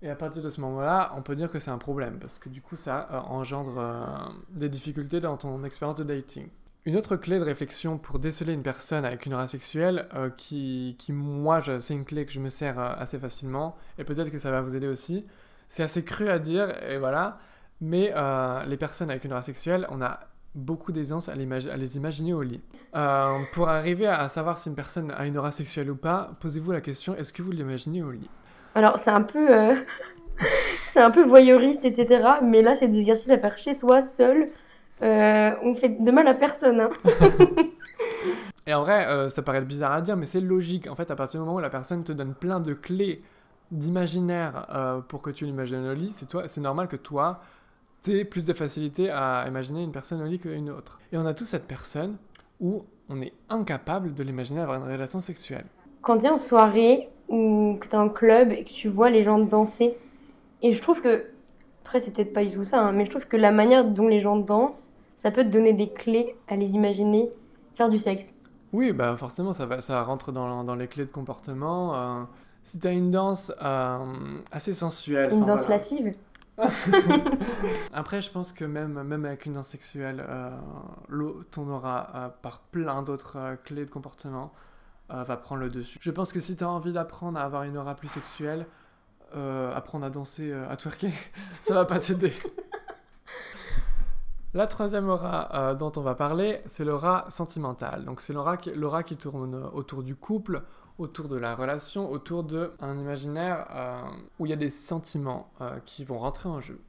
Et 0.00 0.08
à 0.08 0.14
partir 0.14 0.42
de 0.42 0.48
ce 0.48 0.60
moment-là, 0.60 1.12
on 1.16 1.22
peut 1.22 1.34
dire 1.34 1.50
que 1.50 1.58
c'est 1.58 1.72
un 1.72 1.78
problème, 1.78 2.18
parce 2.20 2.38
que 2.38 2.48
du 2.48 2.62
coup, 2.62 2.76
ça 2.76 3.08
euh, 3.10 3.18
engendre 3.18 3.78
euh, 3.78 4.04
des 4.50 4.68
difficultés 4.68 5.20
dans 5.20 5.36
ton 5.36 5.64
expérience 5.64 5.96
de 5.96 6.04
dating. 6.04 6.48
Une 6.84 6.96
autre 6.96 7.16
clé 7.16 7.38
de 7.38 7.44
réflexion 7.44 7.98
pour 7.98 8.20
déceler 8.20 8.52
une 8.52 8.62
personne 8.62 9.04
avec 9.04 9.26
une 9.26 9.34
aura 9.34 9.48
sexuelle, 9.48 10.06
euh, 10.14 10.30
qui, 10.30 10.94
qui, 10.98 11.12
moi, 11.12 11.60
c'est 11.80 11.94
une 11.94 12.04
clé 12.04 12.24
que 12.26 12.32
je 12.32 12.38
me 12.38 12.48
sers 12.48 12.78
assez 12.78 13.18
facilement, 13.18 13.76
et 13.98 14.04
peut-être 14.04 14.30
que 14.30 14.38
ça 14.38 14.52
va 14.52 14.60
vous 14.60 14.76
aider 14.76 14.86
aussi, 14.86 15.26
c'est 15.68 15.82
assez 15.82 16.04
cru 16.04 16.28
à 16.28 16.38
dire, 16.38 16.80
et 16.84 16.98
voilà, 16.98 17.40
mais 17.80 18.14
les 18.66 18.76
personnes 18.76 19.10
avec 19.10 19.24
une 19.24 19.32
aura 19.32 19.42
sexuelle, 19.42 19.86
on 19.90 20.00
a 20.00 20.20
beaucoup 20.54 20.92
d'aisance 20.92 21.28
à, 21.28 21.32
à, 21.32 21.36
les 21.36 21.96
imaginer 21.96 22.32
au 22.32 22.42
lit. 22.42 22.62
pour 23.52 23.68
arriver 23.68 24.06
à 24.06 24.28
savoir 24.28 24.56
si 24.56 24.70
une 24.70 24.74
personne 24.74 25.10
a 25.10 25.26
une 25.26 25.36
aura 25.36 25.52
sexuelle 25.52 25.90
ou 25.90 25.96
pas, 25.96 26.30
posez-vous 26.40 26.72
la 26.72 26.80
question, 26.80 27.14
est-ce 27.16 27.32
que 27.32 27.42
vous 27.42 27.52
l'imaginez 27.52 28.02
au 28.02 28.12
lit? 28.12 28.30
Alors, 28.74 28.98
c'est 28.98 29.10
un 29.10 29.22
peu. 29.22 29.54
Euh, 29.54 29.74
c'est 30.92 31.00
un 31.00 31.10
peu 31.10 31.24
voyeuriste, 31.24 31.84
etc. 31.84 32.24
Mais 32.42 32.62
là, 32.62 32.74
c'est 32.74 32.88
des 32.88 33.00
exercices 33.00 33.30
à 33.30 33.38
faire 33.38 33.58
chez 33.58 33.74
soi, 33.74 34.02
seul. 34.02 34.46
Euh, 35.02 35.50
on 35.62 35.74
fait 35.74 35.90
de 36.02 36.10
mal 36.10 36.26
à 36.28 36.34
personne. 36.34 36.80
Hein. 36.80 36.90
Et 38.66 38.74
en 38.74 38.82
vrai, 38.82 39.06
euh, 39.06 39.28
ça 39.28 39.42
paraît 39.42 39.62
bizarre 39.62 39.92
à 39.92 40.00
dire, 40.00 40.16
mais 40.16 40.26
c'est 40.26 40.40
logique. 40.40 40.88
En 40.88 40.94
fait, 40.94 41.10
à 41.10 41.16
partir 41.16 41.40
du 41.40 41.46
moment 41.46 41.56
où 41.56 41.60
la 41.60 41.70
personne 41.70 42.04
te 42.04 42.12
donne 42.12 42.34
plein 42.34 42.60
de 42.60 42.74
clés 42.74 43.22
d'imaginaire 43.70 45.04
pour 45.08 45.20
que 45.20 45.28
tu 45.28 45.44
l'imagines 45.44 45.86
au 45.86 45.92
lit, 45.92 46.10
c'est 46.10 46.26
toi, 46.26 46.48
c'est 46.48 46.62
normal 46.62 46.88
que 46.88 46.96
toi, 46.96 47.40
aies 48.08 48.24
plus 48.24 48.46
de 48.46 48.52
facilité 48.52 49.10
à 49.10 49.44
imaginer 49.46 49.82
une 49.82 49.92
personne 49.92 50.22
au 50.22 50.26
lit 50.26 50.38
qu'une 50.38 50.70
autre. 50.70 50.98
Et 51.12 51.18
on 51.18 51.26
a 51.26 51.34
tous 51.34 51.44
cette 51.44 51.66
personne 51.66 52.16
où 52.60 52.84
on 53.08 53.20
est 53.20 53.32
incapable 53.48 54.14
de 54.14 54.22
l'imaginer 54.22 54.60
avoir 54.60 54.78
une 54.78 54.90
relation 54.90 55.20
sexuelle. 55.20 55.66
Quand 56.02 56.18
tu 56.18 56.26
es 56.26 56.28
en 56.28 56.38
soirée 56.38 57.08
ou 57.28 57.76
que 57.80 57.86
tu 57.86 57.92
es 57.92 57.98
en 57.98 58.08
club 58.08 58.52
et 58.52 58.64
que 58.64 58.70
tu 58.70 58.88
vois 58.88 59.10
les 59.10 59.22
gens 59.22 59.38
danser. 59.38 59.96
Et 60.62 60.72
je 60.72 60.82
trouve 60.82 61.00
que, 61.00 61.26
après 61.84 62.00
c'est 62.00 62.12
peut-être 62.12 62.32
pas 62.32 62.44
du 62.44 62.50
tout 62.50 62.64
ça, 62.64 62.80
hein, 62.80 62.92
mais 62.92 63.04
je 63.04 63.10
trouve 63.10 63.26
que 63.26 63.36
la 63.36 63.52
manière 63.52 63.84
dont 63.84 64.08
les 64.08 64.20
gens 64.20 64.36
dansent, 64.36 64.92
ça 65.16 65.30
peut 65.30 65.44
te 65.44 65.48
donner 65.50 65.72
des 65.72 65.88
clés 65.88 66.36
à 66.48 66.56
les 66.56 66.72
imaginer 66.72 67.26
faire 67.74 67.88
du 67.88 67.98
sexe. 67.98 68.34
Oui, 68.72 68.92
bah 68.92 69.16
forcément, 69.16 69.52
ça, 69.52 69.66
va, 69.66 69.80
ça 69.80 70.02
rentre 70.02 70.32
dans, 70.32 70.64
dans 70.64 70.74
les 70.74 70.88
clés 70.88 71.06
de 71.06 71.12
comportement. 71.12 71.94
Euh, 71.94 72.22
si 72.68 72.78
tu 72.78 72.86
as 72.86 72.92
une 72.92 73.10
danse 73.10 73.50
euh, 73.62 73.98
assez 74.52 74.74
sensuelle. 74.74 75.32
Une 75.32 75.46
danse 75.46 75.68
lascive 75.68 76.12
Après, 77.92 78.20
je 78.20 78.30
pense 78.30 78.52
que 78.52 78.64
même, 78.64 79.02
même 79.02 79.24
avec 79.24 79.46
une 79.46 79.54
danse 79.54 79.68
sexuelle, 79.68 80.22
euh, 80.28 80.50
ton 81.50 81.68
aura 81.70 82.10
euh, 82.14 82.28
par 82.42 82.58
plein 82.58 83.02
d'autres 83.02 83.56
clés 83.64 83.84
de 83.84 83.90
comportement. 83.90 84.52
Euh, 85.10 85.24
va 85.24 85.38
prendre 85.38 85.62
le 85.62 85.70
dessus. 85.70 85.98
Je 86.02 86.10
pense 86.10 86.34
que 86.34 86.40
si 86.40 86.54
tu 86.54 86.64
as 86.64 86.68
envie 86.68 86.92
d'apprendre 86.92 87.38
à 87.38 87.42
avoir 87.42 87.62
une 87.62 87.78
aura 87.78 87.94
plus 87.94 88.08
sexuelle, 88.08 88.66
euh, 89.34 89.74
apprendre 89.74 90.04
à 90.04 90.10
danser, 90.10 90.52
euh, 90.52 90.68
à 90.68 90.76
twerker, 90.76 91.12
ça 91.66 91.72
va 91.72 91.86
pas 91.86 91.98
t'aider. 91.98 92.32
La 94.52 94.66
troisième 94.66 95.08
aura 95.08 95.74
dont 95.74 95.92
on 95.96 96.02
va 96.02 96.14
parler, 96.14 96.62
c'est 96.66 96.84
l'aura 96.84 97.24
sentimentale. 97.30 98.04
Donc 98.04 98.20
c'est 98.20 98.34
l'aura 98.34 98.58
qui, 98.58 98.70
qui, 99.06 99.16
tourne 99.16 99.54
autour 99.72 100.02
du 100.02 100.14
couple, 100.14 100.62
autour 100.98 101.28
de 101.28 101.36
la 101.36 101.54
relation, 101.54 102.10
autour 102.10 102.44
d'un 102.44 102.98
imaginaire 102.98 103.66
où 104.38 104.46
il 104.46 104.50
y 104.50 104.52
a 104.54 104.56
des 104.56 104.70
sentiments 104.70 105.52
qui 105.84 106.04
vont 106.06 106.18
rentrer 106.18 106.48
en 106.48 106.60
jeu. 106.60 106.80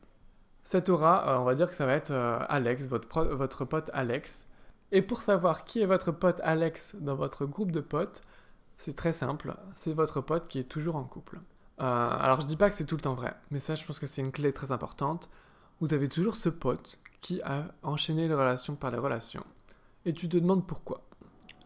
Cette 0.63 0.87
aura, 0.87 1.41
on 1.41 1.43
va 1.43 1.53
dire 1.53 1.69
que 1.69 1.75
ça 1.75 1.85
va 1.85 1.93
être 1.93 2.11
Alex, 2.47 2.87
votre, 2.87 3.23
votre 3.25 3.65
pote 3.65 3.91
Alex, 3.93 4.47
et 4.91 5.01
pour 5.01 5.21
savoir 5.21 5.65
qui 5.65 5.81
est 5.81 5.85
votre 5.85 6.11
pote 6.11 6.41
Alex 6.43 6.95
dans 6.99 7.15
votre 7.15 7.45
groupe 7.45 7.71
de 7.71 7.79
potes, 7.79 8.21
c'est 8.77 8.95
très 8.95 9.13
simple, 9.13 9.55
c'est 9.75 9.93
votre 9.93 10.21
pote 10.21 10.47
qui 10.47 10.59
est 10.59 10.63
toujours 10.63 10.95
en 10.95 11.03
couple. 11.03 11.39
Euh, 11.81 11.83
alors 11.83 12.41
je 12.41 12.47
dis 12.47 12.57
pas 12.57 12.69
que 12.69 12.75
c'est 12.75 12.85
tout 12.85 12.95
le 12.95 13.01
temps 13.01 13.13
vrai, 13.13 13.35
mais 13.51 13.59
ça 13.59 13.75
je 13.75 13.85
pense 13.85 13.99
que 13.99 14.07
c'est 14.07 14.21
une 14.21 14.31
clé 14.31 14.51
très 14.51 14.71
importante. 14.71 15.29
Vous 15.79 15.93
avez 15.93 16.09
toujours 16.09 16.35
ce 16.35 16.49
pote 16.49 16.99
qui 17.21 17.41
a 17.43 17.65
enchaîné 17.83 18.27
les 18.27 18.33
relations 18.33 18.75
par 18.75 18.91
les 18.91 18.97
relations. 18.97 19.45
Et 20.05 20.13
tu 20.13 20.27
te 20.27 20.37
demandes 20.37 20.65
pourquoi. 20.65 21.01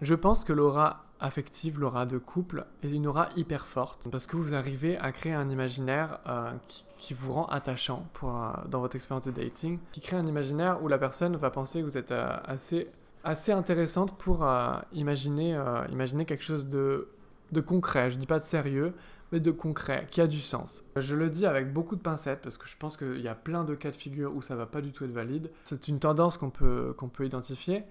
Je 0.02 0.16
pense 0.16 0.44
que 0.44 0.52
l'aura 0.52 1.06
affective, 1.20 1.80
l'aura 1.80 2.06
de 2.06 2.18
couple, 2.18 2.66
est 2.84 2.92
une 2.92 3.08
aura 3.08 3.30
hyper 3.38 3.68
forte 3.68 4.10
parce 4.12 4.28
que 4.28 4.36
vous 4.36 4.54
arrivez 4.54 4.98
à 4.98 5.12
créer 5.14 5.34
un 5.34 5.50
imaginaire 5.50 6.20
euh, 6.28 6.52
qui, 6.98 7.14
vous 7.14 7.32
rend 7.32 7.46
attachant 7.46 8.06
euh, 8.24 8.52
dans 8.68 8.82
votre 8.82 8.96
expérience 8.96 9.26
de 9.26 9.32
dating, 9.32 9.80
qui 9.94 10.02
crée 10.02 10.18
un 10.18 10.28
imaginaire 10.28 10.84
où 10.84 10.90
la 10.90 10.98
personne 10.98 11.38
va 11.38 11.52
penser 11.52 11.80
que 11.80 11.86
vous 11.86 11.98
êtes 11.98 12.12
assez 12.12 12.90
assez 13.24 13.52
intéressante 13.52 14.18
pour 14.18 14.44
euh, 14.44 14.74
imaginer, 14.92 15.56
euh, 15.56 15.86
imaginer 15.92 16.26
quelque 16.26 16.44
chose 16.44 16.68
de, 16.68 17.10
de 17.52 17.62
concret. 17.62 18.12
Je 18.12 18.18
dis 18.18 18.28
pas 18.28 18.40
de 18.40 18.44
sérieux, 18.44 18.94
mais 19.32 19.40
de 19.40 19.52
concret, 19.52 20.08
qui 20.12 20.22
a 20.22 20.28
du 20.28 20.40
sens. 20.40 20.84
Je 20.96 21.16
le 21.16 21.30
dis 21.30 21.46
avec 21.46 21.74
beaucoup 21.74 21.96
de 21.96 22.02
pincettes 22.02 22.42
parce 22.42 22.58
que 22.58 22.68
je 22.68 22.76
pense 22.78 22.98
qu'il 22.98 23.22
y 23.22 23.28
a 23.28 23.36
plein 23.36 23.64
de 23.64 23.76
cas 23.76 23.92
de 23.92 23.96
figure 23.96 24.36
où 24.36 24.42
ça 24.42 24.56
va 24.56 24.66
pas 24.66 24.82
du 24.82 24.92
tout 24.92 25.06
être 25.06 25.12
valide. 25.12 25.50
C'est 25.64 25.88
une 25.88 26.00
tendance 26.00 26.38
qu'on 26.38 26.50
peut, 26.50 26.94
qu'on 26.98 27.10
peut 27.10 27.26
identifier. 27.26 27.84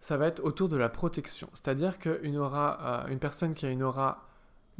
Ça 0.00 0.16
va 0.16 0.26
être 0.26 0.42
autour 0.42 0.68
de 0.68 0.76
la 0.76 0.88
protection. 0.88 1.48
C'est-à-dire 1.52 1.98
qu'une 1.98 2.38
aura, 2.38 3.04
euh, 3.04 3.12
une 3.12 3.18
personne 3.18 3.54
qui 3.54 3.66
a 3.66 3.70
une 3.70 3.82
aura 3.82 4.29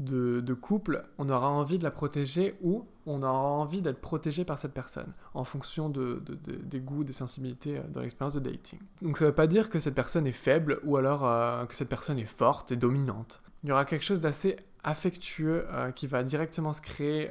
de, 0.00 0.54
couple, 0.54 1.02
on 1.18 1.28
aura 1.28 1.48
envie 1.48 1.78
de 1.78 1.84
la 1.84 1.90
protéger 1.90 2.56
ou 2.62 2.86
on 3.06 3.22
aura 3.22 3.38
envie 3.38 3.82
d'être 3.82 4.00
protégé 4.00 4.44
par 4.44 4.58
cette 4.58 4.72
personne 4.72 5.12
en 5.34 5.44
fonction 5.44 5.88
de, 5.88 6.22
des 6.44 6.80
goûts, 6.80 7.04
des 7.04 7.12
sensibilités 7.12 7.78
euh, 7.78 7.82
dans 7.88 8.00
l'expérience 8.00 8.34
de 8.34 8.40
dating. 8.40 8.78
Donc 9.02 9.18
ça 9.18 9.24
ne 9.24 9.30
veut 9.30 9.34
pas 9.34 9.46
dire 9.46 9.68
que 9.68 9.78
cette 9.78 9.94
personne 9.94 10.26
est 10.26 10.32
faible 10.32 10.80
ou 10.84 10.96
alors 10.96 11.26
euh, 11.26 11.66
que 11.66 11.76
cette 11.76 11.88
personne 11.88 12.18
est 12.18 12.26
forte 12.26 12.72
et 12.72 12.76
dominante. 12.76 13.42
Il 13.62 13.68
y 13.68 13.72
aura 13.72 13.84
quelque 13.84 14.04
chose 14.04 14.20
d'assez 14.20 14.56
affectueux 14.82 15.66
euh, 15.70 15.90
qui 15.90 16.06
va 16.06 16.22
directement 16.22 16.72
se 16.72 16.80
créer 16.80 17.30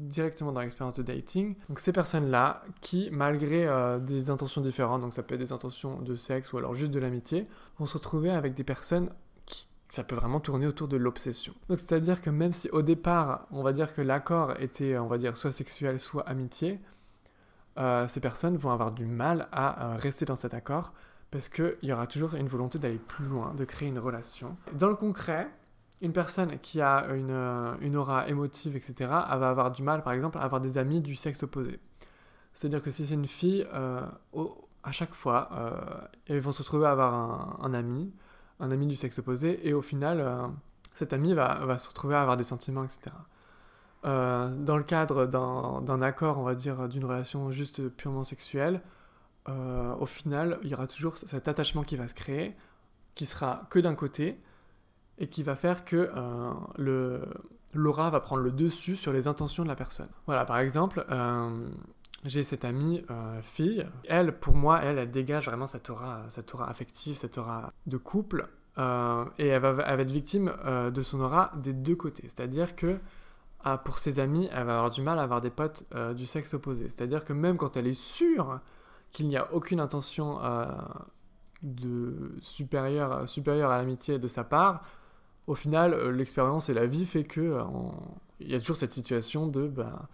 directement 0.00 0.52
dans 0.52 0.60
l'expérience 0.60 0.94
de 0.94 1.02
dating. 1.02 1.54
Donc 1.68 1.78
ces 1.78 1.92
personnes-là 1.92 2.62
qui, 2.82 3.08
malgré 3.10 3.66
des 4.00 4.28
intentions 4.28 4.60
différentes, 4.60 5.00
donc 5.00 5.14
ça 5.14 5.22
peut 5.22 5.34
être 5.34 5.40
des 5.40 5.52
intentions 5.52 6.02
de 6.02 6.14
sexe 6.16 6.52
ou 6.52 6.58
alors 6.58 6.74
juste 6.74 6.92
de 6.92 7.00
l'amitié, 7.00 7.46
vont 7.78 7.86
se 7.86 7.94
retrouver 7.94 8.30
avec 8.30 8.52
des 8.52 8.64
personnes 8.64 9.08
ça 9.88 10.04
peut 10.04 10.16
vraiment 10.16 10.40
tourner 10.40 10.66
autour 10.66 10.88
de 10.88 10.96
l'obsession. 10.96 11.54
Donc 11.68 11.78
c'est-à-dire 11.78 12.20
que 12.20 12.30
même 12.30 12.52
si 12.52 12.68
au 12.70 12.82
départ, 12.82 13.46
on 13.50 13.62
va 13.62 13.72
dire 13.72 13.94
que 13.94 14.02
l'accord 14.02 14.54
était, 14.60 14.98
on 14.98 15.06
va 15.06 15.18
dire, 15.18 15.36
soit 15.36 15.52
sexuel, 15.52 15.98
soit 15.98 16.26
amitié, 16.28 16.80
euh, 17.78 18.06
ces 18.08 18.20
personnes 18.20 18.56
vont 18.56 18.70
avoir 18.70 18.92
du 18.92 19.04
mal 19.04 19.48
à 19.52 19.94
euh, 19.94 19.96
rester 19.96 20.24
dans 20.24 20.36
cet 20.36 20.54
accord 20.54 20.92
parce 21.30 21.48
qu'il 21.48 21.76
y 21.82 21.92
aura 21.92 22.06
toujours 22.06 22.34
une 22.34 22.46
volonté 22.46 22.78
d'aller 22.78 22.98
plus 22.98 23.24
loin, 23.24 23.54
de 23.54 23.64
créer 23.64 23.88
une 23.88 23.98
relation. 23.98 24.56
Dans 24.72 24.88
le 24.88 24.94
concret, 24.94 25.50
une 26.00 26.12
personne 26.12 26.58
qui 26.60 26.80
a 26.80 27.06
une, 27.12 27.30
euh, 27.30 27.94
aura 27.94 28.28
émotive, 28.28 28.76
etc., 28.76 28.94
elle 29.00 29.38
va 29.38 29.50
avoir 29.50 29.72
du 29.72 29.82
mal, 29.82 30.04
par 30.04 30.12
exemple, 30.12 30.38
à 30.38 30.42
avoir 30.42 30.60
des 30.60 30.78
amis 30.78 31.00
du 31.00 31.16
sexe 31.16 31.42
opposé. 31.42 31.80
C'est-à-dire 32.52 32.82
que 32.82 32.92
si 32.92 33.04
c'est 33.04 33.14
une 33.14 33.26
fille, 33.26 33.66
à 33.72 34.92
chaque 34.92 35.14
fois, 35.14 35.50
elles 36.28 36.38
vont 36.38 36.52
se 36.52 36.62
retrouver 36.62 36.86
à 36.86 36.92
avoir 36.92 37.58
un 37.64 37.74
ami 37.74 38.12
un 38.60 38.70
ami 38.70 38.86
du 38.86 38.96
sexe 38.96 39.18
opposé, 39.18 39.66
et 39.66 39.72
au 39.72 39.82
final, 39.82 40.20
euh, 40.20 40.46
cet 40.94 41.12
ami 41.12 41.34
va, 41.34 41.78
se 41.78 41.88
retrouver 41.88 42.14
à 42.14 42.22
avoir 42.22 42.36
des 42.36 42.44
sentiments, 42.44 42.84
etc. 42.84 43.14
Euh, 44.04 44.54
dans 44.56 44.76
le 44.76 44.82
cadre 44.82 45.26
d'un 45.26 46.02
accord, 46.02 46.38
on 46.38 46.44
va 46.44 46.54
dire, 46.54 46.88
d'une 46.88 47.04
relation 47.04 47.50
juste 47.50 47.88
purement 47.88 48.24
sexuelle, 48.24 48.82
euh, 49.48 49.94
au 49.96 50.06
final, 50.06 50.58
il 50.62 50.70
y 50.70 50.74
aura 50.74 50.86
toujours 50.86 51.18
cet 51.18 51.48
attachement 51.48 51.82
qui 51.82 51.96
va 51.96 52.08
se 52.08 52.14
créer, 52.14 52.54
qui 53.14 53.26
sera 53.26 53.66
que 53.70 53.78
d'un 53.78 53.94
côté, 53.94 54.40
et 55.18 55.28
qui 55.28 55.42
va 55.42 55.54
faire 55.54 55.84
que 55.84 56.10
l'aura 57.74 58.10
va 58.10 58.20
prendre 58.20 58.42
le 58.42 58.50
dessus 58.50 58.96
sur 58.96 59.12
les 59.12 59.26
intentions 59.26 59.62
de 59.62 59.68
la 59.68 59.76
personne. 59.76 60.08
Voilà, 60.26 60.44
par 60.44 60.58
exemple, 60.58 61.06
j'ai 62.24 62.42
cette 62.42 62.64
amie 62.64 63.04
euh, 63.10 63.40
fille. 63.42 63.86
Elle, 64.08 64.38
pour 64.38 64.54
moi, 64.54 64.80
elle, 64.82 64.98
elle 64.98 65.10
dégage 65.10 65.46
vraiment 65.46 65.66
cette 65.66 65.90
aura, 65.90 66.24
affective, 66.66 67.16
cette 67.16 67.38
aura 67.38 67.72
de 67.86 67.96
couple. 67.96 68.48
Euh, 68.78 69.24
et 69.38 69.48
elle 69.48 69.62
va, 69.62 70.00
être 70.00 70.10
victime 70.10 70.52
euh, 70.64 70.90
de 70.90 71.02
son 71.02 71.20
aura 71.20 71.52
des 71.56 71.72
deux 71.72 71.96
côtés. 71.96 72.24
C'est-à-dire 72.24 72.74
que 72.74 72.98
ah, 73.62 73.78
pour 73.78 73.98
ses 73.98 74.18
amis, 74.18 74.48
elle 74.52 74.64
va 74.64 74.76
avoir 74.76 74.90
du 74.90 75.02
mal 75.02 75.18
à 75.18 75.22
avoir 75.22 75.40
des 75.40 75.50
potes 75.50 75.84
du 76.16 76.26
sexe 76.26 76.52
opposé. 76.52 76.88
C'est-à-dire 76.88 77.24
que 77.24 77.32
même 77.32 77.56
quand 77.56 77.78
elle 77.78 77.86
est 77.86 77.98
sûre 77.98 78.60
qu'il 79.10 79.26
n'y 79.26 79.38
a 79.38 79.54
aucune 79.54 79.80
intention 79.80 80.38
de 81.62 82.36
supérieure, 82.42 83.26
supérieure 83.26 83.70
à 83.70 83.78
l'amitié 83.78 84.18
de 84.18 84.28
sa 84.28 84.44
part, 84.44 84.82
au 85.46 85.54
final, 85.54 86.10
l'expérience 86.10 86.68
et 86.68 86.74
la 86.74 86.86
vie 86.86 87.06
fait 87.06 87.24
que 87.24 87.58
il 88.38 88.50
y 88.50 88.54
a 88.54 88.60
toujours 88.60 88.76
cette 88.76 88.92
situation 88.92 89.46
de 89.46 89.66
bah, 89.66 90.08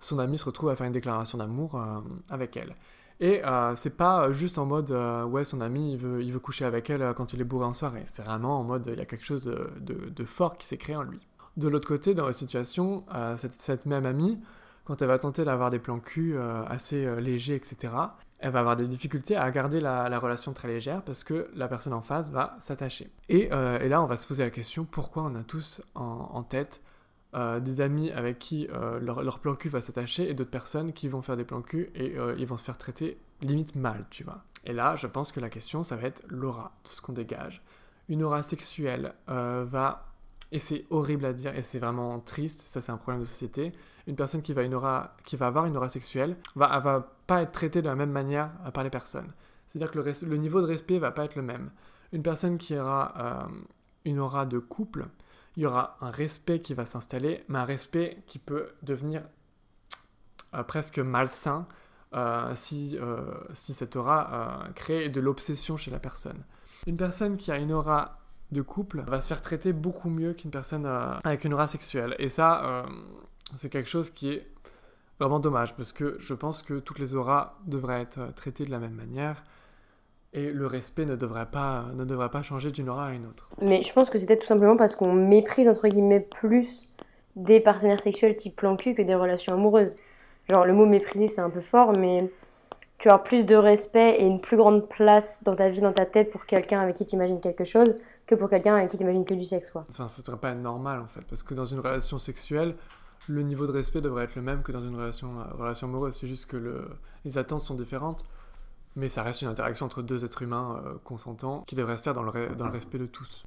son 0.00 0.18
ami 0.18 0.38
se 0.38 0.44
retrouve 0.44 0.70
à 0.70 0.76
faire 0.76 0.86
une 0.86 0.92
déclaration 0.92 1.38
d'amour 1.38 1.74
euh, 1.74 2.00
avec 2.30 2.56
elle. 2.56 2.74
Et 3.18 3.44
euh, 3.46 3.74
c'est 3.76 3.96
pas 3.96 4.30
juste 4.32 4.58
en 4.58 4.66
mode 4.66 4.90
euh, 4.90 5.24
ouais 5.24 5.44
son 5.44 5.62
ami 5.62 5.92
il 5.92 5.98
veut, 5.98 6.22
il 6.22 6.32
veut 6.32 6.38
coucher 6.38 6.66
avec 6.66 6.90
elle 6.90 7.14
quand 7.16 7.32
il 7.32 7.40
est 7.40 7.44
bourré 7.44 7.64
en 7.64 7.72
soirée. 7.72 8.04
C'est 8.06 8.22
vraiment 8.22 8.60
en 8.60 8.64
mode 8.64 8.88
il 8.92 8.98
y 8.98 9.02
a 9.02 9.06
quelque 9.06 9.24
chose 9.24 9.44
de, 9.44 10.24
fort 10.24 10.58
qui 10.58 10.66
s'est 10.66 10.76
créé 10.76 10.96
en 10.96 11.02
lui. 11.02 11.26
De 11.56 11.68
l'autre 11.68 11.88
côté, 11.88 12.12
dans 12.12 12.26
la 12.26 12.34
situation, 12.34 13.06
cette, 13.38 13.86
même 13.86 14.04
amie, 14.04 14.38
quand 14.84 15.00
elle 15.00 15.08
va 15.08 15.18
tenter 15.18 15.42
d'avoir 15.42 15.70
des 15.70 15.78
plans 15.78 16.00
cul 16.00 16.36
assez 16.68 17.18
légers, 17.18 17.54
etc., 17.54 17.94
elle 18.38 18.50
va 18.50 18.60
avoir 18.60 18.76
des 18.76 18.86
difficultés 18.86 19.34
à 19.34 19.50
garder 19.50 19.80
la, 19.80 20.18
relation 20.18 20.52
très 20.52 20.68
légère 20.68 21.02
parce 21.02 21.24
que 21.24 21.48
la 21.54 21.68
personne 21.68 21.94
en 21.94 22.02
face 22.02 22.30
va 22.30 22.56
s'attacher. 22.60 23.10
Et, 23.30 23.48
là, 23.48 24.02
on 24.02 24.06
va 24.06 24.18
se 24.18 24.26
poser 24.26 24.44
la 24.44 24.50
question 24.50 24.84
pourquoi 24.84 25.22
on 25.22 25.34
a 25.34 25.42
tous 25.42 25.80
en, 25.94 26.42
tête 26.42 26.82
des 27.34 27.80
amis 27.82 28.10
avec 28.12 28.38
qui 28.38 28.66
leur, 29.00 29.22
leur, 29.22 29.40
plan 29.40 29.54
cul 29.54 29.68
va 29.68 29.82
s'attacher 29.82 30.30
et 30.30 30.32
d'autres 30.32 30.50
personnes 30.50 30.92
qui 30.92 31.06
vont 31.08 31.20
faire 31.20 31.36
des 31.36 31.44
plans 31.44 31.60
cul 31.60 31.90
et 31.94 32.14
ils 32.38 32.46
vont 32.46 32.56
se 32.56 32.64
faire 32.64 32.78
traiter 32.78 33.18
limite 33.42 33.74
mal, 33.74 34.06
tu 34.08 34.24
vois. 34.24 34.42
Et 34.64 34.72
là, 34.72 34.96
je 34.96 35.06
pense 35.06 35.32
que 35.32 35.40
la 35.40 35.50
question, 35.50 35.82
ça 35.82 35.96
va 35.96 36.06
être 36.06 36.22
l'aura, 36.28 36.72
tout 36.82 36.92
ce 36.92 37.02
qu'on 37.02 37.12
dégage. 37.12 37.62
Une 38.08 38.22
aura 38.22 38.42
sexuelle 38.42 39.14
va 39.26 40.06
et 40.52 40.58
c'est 40.58 40.86
horrible 40.90 41.24
à 41.24 41.32
dire 41.32 41.54
et 41.56 41.62
c'est 41.62 41.78
vraiment 41.78 42.20
triste, 42.20 42.60
ça 42.60 42.80
c'est 42.80 42.92
un 42.92 42.96
problème 42.96 43.22
de 43.22 43.28
société. 43.28 43.72
Une 44.06 44.14
personne 44.14 44.42
qui 44.42 44.52
va, 44.52 44.62
une 44.62 44.74
aura, 44.74 45.16
qui 45.24 45.36
va 45.36 45.48
avoir 45.48 45.66
une 45.66 45.76
aura 45.76 45.88
sexuelle 45.88 46.36
va, 46.54 46.78
va 46.78 47.12
pas 47.26 47.42
être 47.42 47.52
traitée 47.52 47.82
de 47.82 47.88
la 47.88 47.96
même 47.96 48.12
manière 48.12 48.50
euh, 48.64 48.70
par 48.70 48.84
les 48.84 48.90
personnes. 48.90 49.32
C'est-à-dire 49.66 49.90
que 49.90 49.98
le, 49.98 50.28
le, 50.28 50.36
niveau 50.36 50.60
de 50.60 50.66
respect 50.66 50.98
va 50.98 51.10
pas 51.10 51.24
être 51.24 51.34
le 51.34 51.42
même. 51.42 51.70
Une 52.12 52.22
personne 52.22 52.56
qui 52.56 52.78
aura 52.78 53.14
euh, 53.18 53.54
une 54.04 54.20
aura 54.20 54.46
de 54.46 54.60
couple, 54.60 55.06
il 55.56 55.62
y 55.62 55.66
aura 55.66 55.96
un 56.00 56.10
respect 56.10 56.60
qui 56.60 56.74
va 56.74 56.86
s'installer, 56.86 57.44
mais 57.48 57.58
un 57.58 57.64
respect 57.64 58.22
qui 58.26 58.38
peut 58.38 58.68
devenir 58.82 59.22
euh, 60.54 60.62
presque 60.62 60.98
malsain 60.98 61.66
si, 62.54 62.98
si 63.52 63.74
cette 63.74 63.94
aura 63.94 64.68
crée 64.74 65.10
de 65.10 65.20
l'obsession 65.20 65.76
chez 65.76 65.90
la 65.90 65.98
personne. 65.98 66.42
Une 66.86 66.96
personne 66.96 67.36
qui 67.36 67.52
a 67.52 67.58
une 67.58 67.72
aura 67.72 68.20
de 68.52 68.62
couple 68.62 69.02
va 69.06 69.20
se 69.20 69.28
faire 69.28 69.42
traiter 69.42 69.72
beaucoup 69.72 70.10
mieux 70.10 70.32
qu'une 70.32 70.50
personne 70.50 70.86
euh, 70.86 71.14
avec 71.24 71.44
une 71.44 71.54
aura 71.54 71.66
sexuelle. 71.66 72.14
Et 72.18 72.28
ça, 72.28 72.64
euh, 72.64 72.86
c'est 73.54 73.70
quelque 73.70 73.88
chose 73.88 74.10
qui 74.10 74.30
est 74.30 74.46
vraiment 75.18 75.40
dommage 75.40 75.74
parce 75.76 75.92
que 75.92 76.16
je 76.20 76.34
pense 76.34 76.62
que 76.62 76.78
toutes 76.78 76.98
les 76.98 77.14
auras 77.14 77.58
devraient 77.66 78.02
être 78.02 78.18
euh, 78.18 78.30
traitées 78.30 78.64
de 78.64 78.70
la 78.70 78.78
même 78.78 78.94
manière 78.94 79.44
et 80.36 80.52
le 80.52 80.66
respect 80.66 81.06
ne 81.06 81.16
devrait 81.16 81.46
pas, 81.50 81.86
ne 81.94 82.04
devrait 82.04 82.28
pas 82.28 82.42
changer 82.42 82.70
d'une 82.70 82.88
aura 82.88 83.08
à 83.08 83.12
une 83.14 83.26
autre. 83.26 83.48
Mais 83.60 83.82
je 83.82 83.92
pense 83.92 84.10
que 84.10 84.18
peut-être 84.18 84.42
tout 84.42 84.46
simplement 84.46 84.76
parce 84.76 84.94
qu'on 84.94 85.12
méprise 85.12 85.68
entre 85.68 85.88
guillemets 85.88 86.20
plus 86.20 86.86
des 87.34 87.58
partenaires 87.58 88.00
sexuels 88.00 88.36
type 88.36 88.54
plan 88.54 88.76
cul 88.76 88.94
que 88.94 89.02
des 89.02 89.14
relations 89.14 89.54
amoureuses. 89.54 89.96
Genre 90.48 90.64
le 90.64 90.74
mot 90.74 90.86
mépriser 90.86 91.26
c'est 91.26 91.40
un 91.40 91.50
peu 91.50 91.62
fort 91.62 91.92
mais 91.92 92.30
tu 92.98 93.08
as 93.10 93.18
plus 93.18 93.44
de 93.44 93.56
respect 93.56 94.20
et 94.20 94.24
une 94.24 94.40
plus 94.40 94.56
grande 94.56 94.88
place 94.88 95.42
dans 95.44 95.56
ta 95.56 95.68
vie, 95.68 95.80
dans 95.80 95.92
ta 95.92 96.06
tête 96.06 96.30
pour 96.30 96.46
quelqu'un 96.46 96.80
avec 96.80 96.96
qui 96.96 97.06
tu 97.06 97.16
imagines 97.16 97.40
quelque 97.40 97.64
chose 97.64 97.98
que 98.26 98.34
pour 98.34 98.50
quelqu'un 98.50 98.76
avec 98.76 98.90
qui 98.90 98.96
tu 98.96 99.02
imagines 99.02 99.24
que 99.24 99.34
du 99.34 99.44
sexe. 99.44 99.70
Quoi. 99.70 99.84
Enfin, 99.88 100.08
ça 100.08 100.22
devrait 100.22 100.40
pas 100.40 100.50
être 100.50 100.60
normal 100.60 101.00
en 101.00 101.06
fait, 101.06 101.24
parce 101.28 101.42
que 101.42 101.54
dans 101.54 101.64
une 101.64 101.80
relation 101.80 102.18
sexuelle, 102.18 102.74
le 103.28 103.42
niveau 103.42 103.66
de 103.66 103.72
respect 103.72 104.00
devrait 104.00 104.24
être 104.24 104.34
le 104.34 104.42
même 104.42 104.62
que 104.62 104.72
dans 104.72 104.82
une 104.82 104.94
relation, 104.94 105.40
euh, 105.40 105.54
relation 105.58 105.88
amoureuse. 105.88 106.16
C'est 106.20 106.26
juste 106.28 106.46
que 106.46 106.56
le, 106.56 106.88
les 107.24 107.38
attentes 107.38 107.60
sont 107.60 107.74
différentes, 107.74 108.24
mais 108.96 109.08
ça 109.08 109.22
reste 109.22 109.42
une 109.42 109.48
interaction 109.48 109.86
entre 109.86 110.02
deux 110.02 110.24
êtres 110.24 110.42
humains 110.42 110.82
euh, 110.84 110.94
consentants 111.04 111.62
qui 111.66 111.74
devrait 111.74 111.96
se 111.96 112.02
faire 112.02 112.14
dans 112.14 112.22
le, 112.22 112.54
dans 112.56 112.66
le 112.66 112.72
respect 112.72 112.98
de 112.98 113.06
tous. 113.06 113.44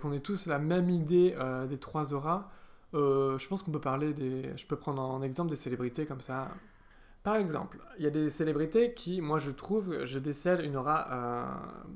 Qu'on 0.00 0.12
ait 0.12 0.20
tous 0.20 0.46
la 0.46 0.58
même 0.58 0.90
idée 0.90 1.34
euh, 1.38 1.66
des 1.66 1.78
trois 1.78 2.12
auras, 2.12 2.48
je 2.92 3.48
pense 3.48 3.62
qu'on 3.62 3.72
peut 3.72 3.80
parler 3.80 4.12
des. 4.12 4.56
Je 4.56 4.66
peux 4.66 4.76
prendre 4.76 5.02
en 5.02 5.22
exemple 5.22 5.50
des 5.50 5.56
célébrités 5.56 6.06
comme 6.06 6.20
ça. 6.20 6.48
Par 7.28 7.36
exemple, 7.36 7.78
il 7.98 8.04
y 8.04 8.06
a 8.06 8.10
des 8.10 8.30
célébrités 8.30 8.94
qui, 8.94 9.20
moi 9.20 9.38
je 9.38 9.50
trouve, 9.50 10.04
je 10.04 10.18
décèle 10.18 10.64
une 10.64 10.76
aura 10.76 11.06
euh, 11.12 11.44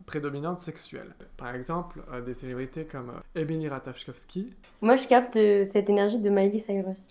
prédominante 0.05 0.59
sexuelle. 0.59 1.15
Par 1.37 1.55
exemple, 1.55 2.03
euh, 2.13 2.21
des 2.21 2.35
célébrités 2.35 2.85
comme 2.85 3.11
euh, 3.11 3.41
Emily 3.41 3.69
Ratajkowski. 3.69 4.53
Moi 4.81 4.97
je 4.97 5.07
capte 5.07 5.35
cette 5.35 5.89
énergie 5.89 6.19
de 6.19 6.29
Miley 6.29 6.59
Cyrus. 6.59 7.09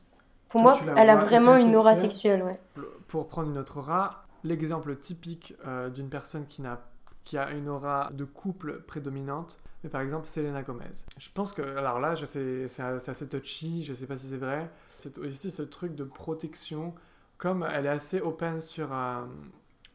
Pour 0.52 0.62
moi, 0.62 0.78
elle 0.98 1.10
a 1.10 1.16
vraiment 1.16 1.58
une 1.58 1.76
aura 1.76 1.96
sexuelle, 1.96 2.44
ouais. 2.44 2.60
Pour 3.08 3.28
prendre 3.28 3.50
une 3.50 3.58
autre 3.58 3.78
aura, 3.78 4.26
l'exemple 4.44 4.96
typique 4.96 5.56
d'une 5.94 6.10
personne 6.10 6.46
qui, 6.48 6.66
a, 6.66 6.80
qui 7.24 7.38
a 7.38 7.52
une 7.52 7.70
aura 7.70 8.10
de 8.14 8.26
couple 8.26 8.82
prédominante, 8.82 9.60
mais 9.84 9.90
par 9.90 10.02
exemple 10.02 10.28
Selena 10.28 10.62
Gomez. 10.62 10.92
Je 11.18 11.30
pense 11.34 11.54
que, 11.54 11.62
alors 11.62 12.00
là, 12.00 12.16
je 12.16 12.26
sais, 12.26 12.68
c'est 12.68 12.84
assez 12.84 13.28
touchy, 13.28 13.84
je 13.84 13.94
sais 13.94 14.06
pas 14.06 14.18
si 14.18 14.28
c'est 14.28 14.38
vrai, 14.38 14.70
c'est 14.98 15.18
aussi 15.18 15.52
ce 15.52 15.64
truc 15.64 15.96
de 15.96 16.04
protection 16.04 16.94
comme 17.42 17.68
elle 17.74 17.88
est 17.88 17.90
assez 17.90 18.22
open 18.22 18.60
sur, 18.60 18.94
euh, 18.94 19.26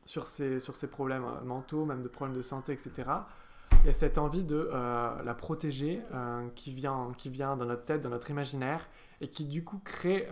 sur, 0.05 0.27
ses, 0.27 0.59
sur 0.59 0.75
ses 0.75 0.89
problèmes 0.89 1.25
euh, 1.25 1.45
mentaux, 1.45 1.85
même 1.85 2.03
de 2.03 2.09
problèmes 2.09 2.37
de 2.37 2.43
santé, 2.43 2.73
etc., 2.73 3.09
il 3.87 3.95
cette 3.95 4.19
envie 4.19 4.43
de 4.43 4.71
euh, 4.73 5.23
la 5.25 5.35
protéger 5.35 6.03
qui, 6.55 6.73
vient, 6.73 7.13
qui 7.17 7.31
vient 7.31 7.57
dans 7.57 7.67
notre 7.67 7.85
tête, 7.85 8.01
dans 8.01 8.11
notre 8.11 8.31
imaginaire, 8.31 8.89
et 9.21 9.29
qui 9.29 9.45
du 9.45 9.65
coup 9.65 9.81
crée 9.85 10.29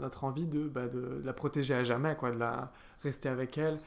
notre 0.00 0.24
envie 0.24 0.46
de, 0.46 0.68
bah, 0.68 0.88
de, 0.88 1.20
la 1.24 1.32
protéger 1.32 1.74
à 1.74 1.84
jamais, 1.84 2.16
quoi, 2.16 2.30
de 2.30 2.38
la 2.38 2.70
rester 3.02 3.28
avec 3.28 3.58
elle. 3.58 3.78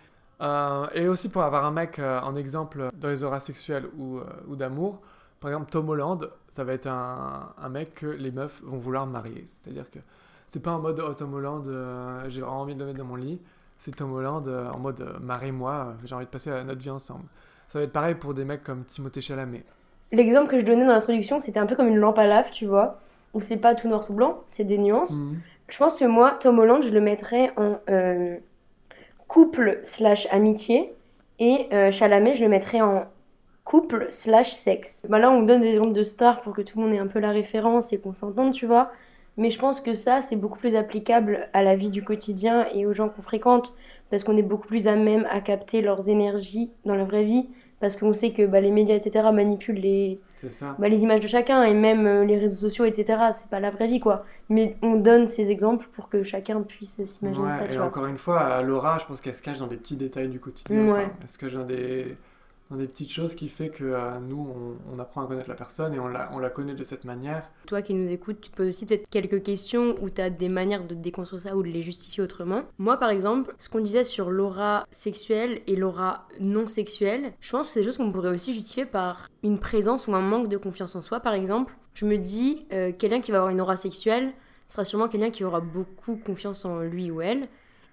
et 0.94 1.08
aussi 1.08 1.30
pour 1.30 1.44
avoir 1.44 1.66
un 1.66 1.72
mec 1.72 2.00
en 2.00 2.36
exemple 2.36 2.90
dans 2.96 3.10
les 3.10 3.24
auras 3.24 3.40
sexuelles 3.40 3.88
ou, 3.98 4.20
ou 4.48 4.56
d'amour, 4.56 5.02
par 5.40 5.52
exemple 5.52 5.72
Tom 5.72 5.90
Holland, 5.90 6.30
ça 6.50 6.64
va 6.64 6.74
être 6.74 6.88
un, 6.88 7.54
un 7.58 7.70
mec 7.70 7.96
que 7.96 8.08
les 8.08 8.32
meufs 8.32 8.62
vont 8.64 8.78
vouloir 8.78 9.06
marier. 9.08 9.44
C'est-à-dire 9.46 9.90
que 9.90 10.00
c'est 10.48 10.62
pas 10.62 10.72
en 10.72 10.80
mode 10.80 11.02
oh, 11.06 11.14
Tom 11.14 11.34
Holland, 11.34 11.68
euh, 11.68 12.30
j'ai 12.30 12.42
vraiment 12.42 12.62
envie 12.62 12.76
de 12.76 12.80
le 12.80 12.86
mettre 12.86 13.00
dans 13.00 13.06
mon 13.06 13.16
lit. 13.16 13.42
C'est 13.78 13.96
Tom 13.96 14.14
Holland 14.14 14.48
euh, 14.48 14.70
en 14.72 14.80
mode 14.80 15.02
euh, 15.02 15.20
marie-moi, 15.20 15.96
j'ai 16.04 16.16
envie 16.16 16.26
de 16.26 16.30
passer 16.30 16.52
notre 16.64 16.82
vie 16.82 16.90
ensemble. 16.90 17.26
Ça 17.68 17.80
va 17.80 17.86
être 17.86 17.92
pareil 17.92 18.16
pour 18.16 18.34
des 18.34 18.46
mecs 18.46 18.64
comme 18.64 18.84
Timothée 18.84 19.22
Chalamet. 19.22 19.64
L'exemple 20.12 20.50
que 20.50 20.60
je 20.60 20.66
donnais 20.66 20.86
dans 20.86 20.94
l'introduction, 20.94 21.40
c'était 21.40 21.60
un 21.60 21.66
peu 21.66 21.76
comme 21.76 21.88
une 21.88 21.98
lampe 21.98 22.20
à 22.20 22.28
lave, 22.28 22.52
tu 22.52 22.66
vois, 22.66 23.00
où 23.34 23.42
c'est 23.42 23.58
pas 23.58 23.76
tout 23.76 23.88
noir 23.88 24.06
tout 24.06 24.14
blanc, 24.14 24.44
c'est 24.50 24.64
des 24.64 24.78
nuances. 24.78 25.12
Mhm. 25.12 25.40
Je 25.68 25.78
pense 25.78 26.00
que 26.00 26.06
moi, 26.06 26.38
Tom 26.40 26.60
Holland, 26.60 26.84
je 26.84 26.94
le 26.94 27.02
mettrais 27.02 27.52
en 27.58 27.80
couple 29.28 29.80
slash 29.82 30.28
amitié, 30.32 30.94
et 31.40 31.68
Chalamet, 31.92 32.36
je 32.36 32.44
le 32.44 32.50
mettrais 32.50 32.82
en 32.82 33.06
couple 33.64 34.06
slash 34.10 34.54
sexe. 34.54 35.02
Bah 35.10 35.18
là, 35.18 35.32
on 35.32 35.42
donne 35.42 35.62
des 35.62 35.70
exemples 35.70 35.94
de 35.94 36.04
stars 36.04 36.42
pour 36.42 36.54
que 36.54 36.62
tout 36.62 36.78
le 36.78 36.86
monde 36.86 36.94
ait 36.94 37.00
un 37.00 37.08
peu 37.08 37.20
la 37.20 37.32
référence 37.32 37.92
et 37.92 37.98
qu'on 37.98 38.14
s'entende, 38.14 38.54
tu 38.54 38.68
vois. 38.68 38.92
Mais 39.38 39.50
je 39.50 39.60
pense 39.60 39.82
que 39.82 39.94
ça, 39.94 40.22
c'est 40.22 40.36
beaucoup 40.36 40.60
plus 40.60 40.76
applicable 40.76 41.50
à 41.54 41.64
la 41.64 41.76
vie 41.76 41.90
du 41.90 42.04
quotidien 42.04 42.68
et 42.74 42.86
aux 42.86 42.94
gens 42.94 43.10
qu'on 43.10 43.22
fréquente, 43.22 43.74
parce 44.10 44.24
qu'on 44.24 44.38
est 44.38 44.44
beaucoup 44.44 44.68
plus 44.68 44.88
à 44.88 44.96
même 44.96 45.28
à 45.30 45.42
capter 45.42 45.82
leurs 45.82 46.08
énergies 46.10 46.70
dans 46.86 46.96
la 46.96 47.04
vraie 47.04 47.24
vie, 47.24 47.48
parce 47.82 47.98
qu'on 47.98 48.14
sait 48.14 48.32
que 48.32 48.46
bah, 48.46 48.62
les 48.62 48.72
médias, 48.72 48.96
etc., 48.96 49.28
manipulent 49.34 49.76
les, 49.76 50.20
bah, 50.80 50.88
les 50.88 51.04
images 51.04 51.20
de 51.20 51.28
chacun, 51.28 51.64
et 51.64 51.74
même 51.74 52.08
euh, 52.08 52.24
les 52.24 52.38
réseaux 52.38 52.56
sociaux, 52.56 52.86
etc., 52.86 53.20
c'est 53.34 53.50
pas 53.50 53.60
la 53.60 53.72
vraie 53.72 53.88
vie, 53.88 54.00
quoi. 54.00 54.26
Mais 54.50 54.78
on 54.82 54.96
donne 54.96 55.28
ces 55.28 55.52
exemples 55.52 55.88
pour 55.92 56.08
que 56.08 56.24
chacun 56.24 56.62
puisse 56.62 57.04
s'imaginer 57.04 57.50
ça. 57.50 57.68
Et 57.70 57.78
encore 57.80 58.06
une 58.06 58.18
fois, 58.18 58.62
Laura, 58.62 59.00
je 59.00 59.06
pense 59.06 59.20
qu'elle 59.20 59.36
se 59.36 59.42
cache 59.42 59.60
dans 59.60 59.68
des 59.68 59.78
petits 59.78 59.98
détails 59.98 60.30
du 60.30 60.40
quotidien. 60.40 60.94
Ouais. 60.94 61.08
Elle 61.22 61.28
se 61.28 61.38
cache 61.38 61.54
dans 61.54 61.66
des 61.66 62.18
dans 62.70 62.78
des 62.78 62.88
petites 62.88 63.12
choses 63.12 63.36
qui 63.36 63.48
fait 63.48 63.70
que 63.70 63.84
euh, 63.84 64.20
nous, 64.20 64.48
on, 64.92 65.00
apprend 65.00 65.24
à 65.24 65.28
connaître 65.28 65.50
la 65.50 65.56
personne 65.56 65.94
et 65.94 66.00
on 66.00 66.08
la, 66.08 66.30
on 66.34 66.40
la 66.40 66.50
connaît 66.50 66.74
de 66.74 66.84
cette 66.84 67.04
manière. 67.04 67.50
Toi 67.68 67.82
qui 67.82 67.94
nous 67.94 68.10
écoutes, 68.10 68.42
tu 68.42 68.50
peux 68.50 68.68
aussi 68.68 68.86
peut-être 68.86 69.08
quelques 69.10 69.44
questions 69.44 69.96
où 70.02 70.10
tu 70.10 70.22
as 70.22 70.30
des 70.30 70.50
manières 70.50 70.86
de 70.86 70.96
déconstruire 70.96 71.42
ça 71.42 71.56
ou 71.56 71.62
de 71.62 71.68
les 71.68 71.84
justifier 71.84 72.24
autrement. 72.24 72.64
Moi, 72.80 72.98
par 72.98 73.10
exemple, 73.10 73.54
ce 73.60 73.70
qu'on 73.70 73.82
disait 73.82 74.04
sur 74.04 74.32
l'aura 74.32 74.86
sexuelle 74.90 75.62
et 75.68 75.76
l'aura 75.76 76.28
non 76.40 76.68
sexuelle, 76.68 77.34
je 77.40 77.52
pense 77.52 77.68
que 77.68 77.74
c'est 77.74 77.80
des 77.82 77.86
choses 77.86 77.98
qu'on 77.98 78.12
pourrait 78.12 78.32
aussi 78.32 78.54
justifier 78.54 78.86
par 78.86 79.30
une 79.44 79.60
présence 79.60 80.08
ou 80.08 80.16
un 80.16 80.22
manque 80.22 80.50
de 80.50 80.58
confiance 80.58 80.96
en 80.96 81.02
soi, 81.02 81.20
par 81.20 81.34
exemple. 81.34 81.76
Je 81.94 82.06
me 82.06 82.18
dis, 82.18 82.66
euh, 82.74 82.92
quelqu'un 82.98 83.22
qui 83.22 83.32
va 83.32 83.38
avoir 83.38 83.52
une 83.52 83.62
aura 83.62 83.78
sexuelle 83.78 84.34
sera 84.68 84.84
sûrement 84.84 85.08
quelqu'un 85.08 85.30
qui 85.30 85.44
aura 85.44 85.60
beaucoup 85.60 86.16
confiance 86.16 86.66
en 86.66 86.80
lui 86.80 87.12
ou 87.12 87.22
elle, 87.22 87.48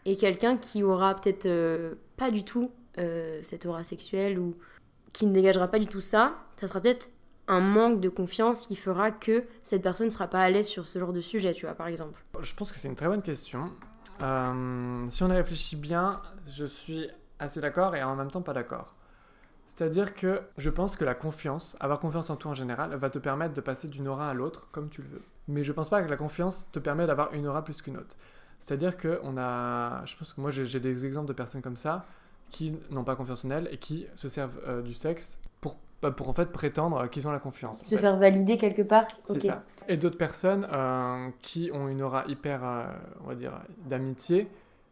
et 0.06 0.16
quelqu'un 0.16 0.56
qui 0.56 0.82
aura 0.82 1.14
peut-être 1.14 1.46
euh, 1.46 1.94
pas 2.16 2.30
du 2.30 2.44
tout 2.44 2.70
euh, 2.98 3.40
cette 3.42 3.66
aura 3.66 3.84
sexuelle 3.84 4.38
ou 4.38 4.56
qui 5.12 5.26
ne 5.26 5.32
dégagera 5.32 5.68
pas 5.68 5.78
du 5.78 5.86
tout 5.86 6.00
ça, 6.00 6.34
ça 6.56 6.68
sera 6.68 6.80
peut-être 6.80 7.10
un 7.48 7.60
manque 7.60 8.00
de 8.00 8.08
confiance 8.08 8.66
qui 8.66 8.76
fera 8.76 9.10
que 9.10 9.44
cette 9.62 9.82
personne 9.82 10.06
ne 10.06 10.12
sera 10.12 10.28
pas 10.28 10.40
à 10.40 10.50
l'aise 10.50 10.66
sur 10.66 10.86
ce 10.86 10.98
genre 10.98 11.12
de 11.12 11.20
sujet, 11.20 11.52
tu 11.52 11.66
vois, 11.66 11.74
par 11.74 11.88
exemple 11.88 12.22
Je 12.40 12.54
pense 12.54 12.72
que 12.72 12.78
c'est 12.78 12.88
une 12.88 12.96
très 12.96 13.08
bonne 13.08 13.22
question. 13.22 13.72
Euh, 14.22 15.04
si 15.08 15.22
on 15.22 15.28
y 15.28 15.32
réfléchit 15.32 15.76
bien, 15.76 16.20
je 16.46 16.64
suis 16.64 17.08
assez 17.38 17.60
d'accord 17.60 17.96
et 17.96 18.02
en 18.02 18.14
même 18.14 18.30
temps 18.30 18.42
pas 18.42 18.52
d'accord. 18.52 18.94
C'est-à-dire 19.66 20.14
que 20.14 20.42
je 20.58 20.70
pense 20.70 20.96
que 20.96 21.04
la 21.04 21.14
confiance, 21.14 21.76
avoir 21.80 21.98
confiance 21.98 22.30
en 22.30 22.36
toi 22.36 22.50
en 22.50 22.54
général, 22.54 22.94
va 22.94 23.10
te 23.10 23.18
permettre 23.18 23.54
de 23.54 23.60
passer 23.60 23.88
d'une 23.88 24.06
aura 24.06 24.28
à 24.28 24.34
l'autre 24.34 24.68
comme 24.70 24.90
tu 24.90 25.02
le 25.02 25.08
veux. 25.08 25.22
Mais 25.48 25.64
je 25.64 25.72
pense 25.72 25.88
pas 25.88 26.02
que 26.02 26.10
la 26.10 26.16
confiance 26.16 26.70
te 26.70 26.78
permet 26.78 27.06
d'avoir 27.06 27.32
une 27.32 27.46
aura 27.46 27.64
plus 27.64 27.80
qu'une 27.80 27.96
autre. 27.96 28.16
C'est-à-dire 28.60 28.96
que 28.96 29.18
on 29.22 29.36
a, 29.38 30.04
je 30.04 30.16
pense 30.16 30.34
que 30.34 30.40
moi 30.40 30.50
j'ai 30.50 30.78
des 30.78 31.06
exemples 31.06 31.26
de 31.26 31.32
personnes 31.32 31.62
comme 31.62 31.76
ça 31.76 32.04
qui 32.52 32.74
n'ont 32.90 33.02
pas 33.02 33.16
confiance 33.16 33.44
en 33.44 33.50
elles 33.50 33.68
et 33.72 33.78
qui 33.78 34.06
se 34.14 34.28
servent 34.28 34.60
euh, 34.68 34.82
du 34.82 34.94
sexe 34.94 35.40
pour, 35.60 35.78
bah, 36.02 36.12
pour 36.12 36.28
en 36.28 36.34
fait 36.34 36.52
prétendre 36.52 37.08
qu'ils 37.08 37.26
ont 37.26 37.32
la 37.32 37.40
confiance. 37.40 37.82
Se 37.82 37.96
faire 37.96 38.16
valider 38.18 38.58
quelque 38.58 38.82
part. 38.82 39.08
C'est 39.26 39.40
ça. 39.40 39.64
Et 39.88 39.96
d'autres 39.96 40.18
personnes 40.18 40.68
euh, 40.70 41.30
qui 41.40 41.70
ont 41.72 41.88
une 41.88 42.02
aura 42.02 42.24
hyper, 42.28 42.62
euh, 42.62 42.84
on 43.24 43.28
va 43.28 43.34
dire, 43.34 43.52
d'amitié 43.86 44.48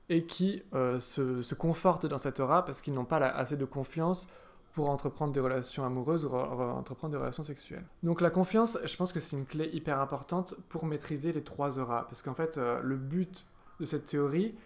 et 0.09 0.25
qui 0.25 0.65
se, 0.73 1.41
se, 1.41 1.55
confortent 1.55 2.07
dans 2.07 2.19
cette 2.19 2.41
aura 2.41 2.65
parce 2.65 2.81
qu'ils 2.81 2.95
n'ont 2.95 3.05
pas 3.05 3.19
assez 3.19 3.57
de 3.57 3.65
confiance 3.65 4.27
pour 4.73 4.91
entreprendre 4.91 5.33
des 5.33 5.39
relations 5.39 5.85
amoureuses 5.85 6.25
ou 6.25 6.35
entreprendre 6.35 7.13
des 7.13 7.19
relations 7.19 7.45
sexuelles. 7.45 7.85
Donc 8.03 8.21
la 8.21 8.31
confiance, 8.31 8.77
je 8.85 8.97
pense 8.97 9.13
que 9.13 9.21
c'est 9.21 9.37
une 9.37 9.45
clé 9.45 9.71
hyper 9.73 10.01
importante 10.01 10.57
pour 10.69 10.85
maîtriser 10.85 11.31
les 11.31 11.45
trois 11.45 11.79
auras. 11.79 12.07
Parce 12.09 12.23
qu'en 12.23 12.35
fait, 12.35 12.57
le 12.57 12.97
but 12.97 13.47
de 13.79 13.85
cette 13.85 14.07
théorie, 14.07 14.57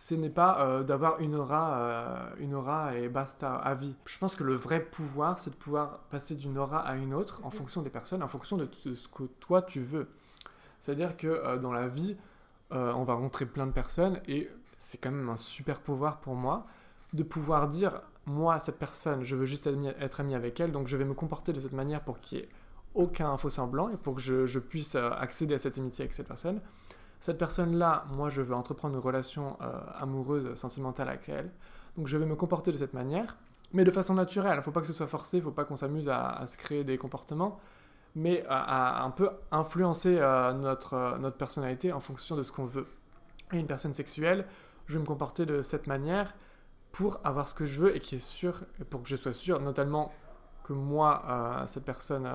ce 0.00 0.14
n'est 0.14 0.30
pas 0.30 0.62
euh, 0.62 0.82
d'avoir 0.82 1.20
une 1.20 1.34
aura, 1.34 1.76
euh, 1.76 2.30
une 2.38 2.54
aura 2.54 2.96
et 2.96 3.10
basta 3.10 3.56
à 3.56 3.74
vie. 3.74 3.94
Je 4.06 4.16
pense 4.16 4.34
que 4.34 4.42
le 4.42 4.54
vrai 4.54 4.80
pouvoir, 4.80 5.38
c'est 5.38 5.50
de 5.50 5.56
pouvoir 5.56 5.98
passer 6.10 6.36
d'une 6.36 6.56
aura 6.56 6.78
à 6.78 6.96
une 6.96 7.12
autre 7.12 7.42
en 7.44 7.50
fonction 7.50 7.82
des 7.82 7.90
personnes, 7.90 8.22
en 8.22 8.28
fonction 8.28 8.56
de, 8.56 8.66
ce 8.72 9.08
que 9.08 9.24
toi 9.40 9.60
tu 9.60 9.82
veux. 9.82 10.08
C'est-à-dire 10.78 11.18
que 11.18 11.26
euh, 11.26 11.58
dans 11.58 11.72
la 11.72 11.86
vie, 11.86 12.16
on 12.70 13.02
va 13.02 13.14
rencontrer 13.14 13.44
plein 13.46 13.66
de 13.66 13.72
personnes 13.72 14.20
et 14.26 14.48
c'est 14.78 14.96
quand 14.96 15.10
même 15.10 15.28
un 15.28 15.36
super 15.36 15.80
pouvoir 15.80 16.20
pour 16.20 16.36
moi 16.36 16.66
de 17.12 17.24
pouvoir 17.24 17.68
dire 17.68 18.00
moi 18.24 18.60
cette 18.60 18.78
personne, 18.78 19.24
je 19.24 19.34
veux 19.34 19.44
juste 19.44 19.66
être 19.66 19.74
ami, 19.74 19.88
être 19.88 20.20
ami 20.20 20.34
avec 20.36 20.60
elle, 20.60 20.70
donc 20.70 20.86
je 20.86 20.96
vais 20.96 21.04
me 21.04 21.14
comporter 21.14 21.52
de 21.52 21.58
cette 21.58 21.72
manière 21.72 22.00
pour 22.00 22.20
qu'il 22.20 22.38
y 22.38 22.40
ait 22.42 22.48
aucun 22.94 23.36
faux 23.36 23.50
semblant 23.50 23.90
et 23.90 23.96
pour 23.96 24.14
que 24.14 24.20
je, 24.20 24.46
je 24.46 24.60
puisse 24.60 24.94
accéder 24.94 25.54
à 25.54 25.58
cette 25.58 25.76
amitié 25.76 26.04
avec 26.04 26.14
cette 26.14 26.28
personne. 26.28 26.60
Cette 27.20 27.36
personne-là, 27.36 28.06
moi, 28.10 28.30
je 28.30 28.40
veux 28.40 28.54
entreprendre 28.54 28.94
une 28.94 29.02
relation 29.02 29.58
euh, 29.60 29.78
amoureuse, 29.98 30.54
sentimentale 30.54 31.08
avec 31.08 31.28
elle. 31.28 31.50
Donc, 31.98 32.06
je 32.06 32.16
vais 32.16 32.24
me 32.24 32.34
comporter 32.34 32.72
de 32.72 32.78
cette 32.78 32.94
manière, 32.94 33.36
mais 33.74 33.84
de 33.84 33.90
façon 33.90 34.14
naturelle. 34.14 34.54
Il 34.54 34.56
ne 34.56 34.62
faut 34.62 34.70
pas 34.70 34.80
que 34.80 34.86
ce 34.86 34.94
soit 34.94 35.06
forcé, 35.06 35.36
il 35.36 35.40
ne 35.40 35.44
faut 35.44 35.50
pas 35.50 35.64
qu'on 35.64 35.76
s'amuse 35.76 36.08
à, 36.08 36.46
se 36.46 36.56
créer 36.56 36.82
des 36.82 36.96
comportements, 36.96 37.60
mais 38.16 38.42
à, 38.48 39.04
un 39.04 39.10
peu 39.10 39.28
influencer 39.52 40.16
euh, 40.18 40.54
notre, 40.54 40.94
euh, 40.94 41.18
notre 41.18 41.36
personnalité 41.36 41.92
en 41.92 42.00
fonction 42.00 42.36
de 42.36 42.42
ce 42.42 42.52
qu'on 42.52 42.64
veut. 42.64 42.86
Et 43.52 43.58
une 43.58 43.66
personne 43.66 43.92
sexuelle, 43.92 44.46
je 44.86 44.94
vais 44.94 45.00
me 45.00 45.06
comporter 45.06 45.44
de 45.44 45.60
cette 45.60 45.86
manière 45.86 46.34
pour 46.90 47.20
avoir 47.22 47.48
ce 47.48 47.54
que 47.54 47.66
je 47.66 47.78
veux 47.80 47.94
et 47.94 48.00
qui 48.00 48.16
est 48.16 48.18
sûr, 48.18 48.62
et 48.80 48.84
pour 48.84 49.02
que 49.02 49.08
je 49.10 49.16
sois 49.16 49.34
sûr, 49.34 49.60
notamment 49.60 50.10
que 50.64 50.72
moi, 50.72 51.64
cette 51.66 51.84
personne, 51.84 52.28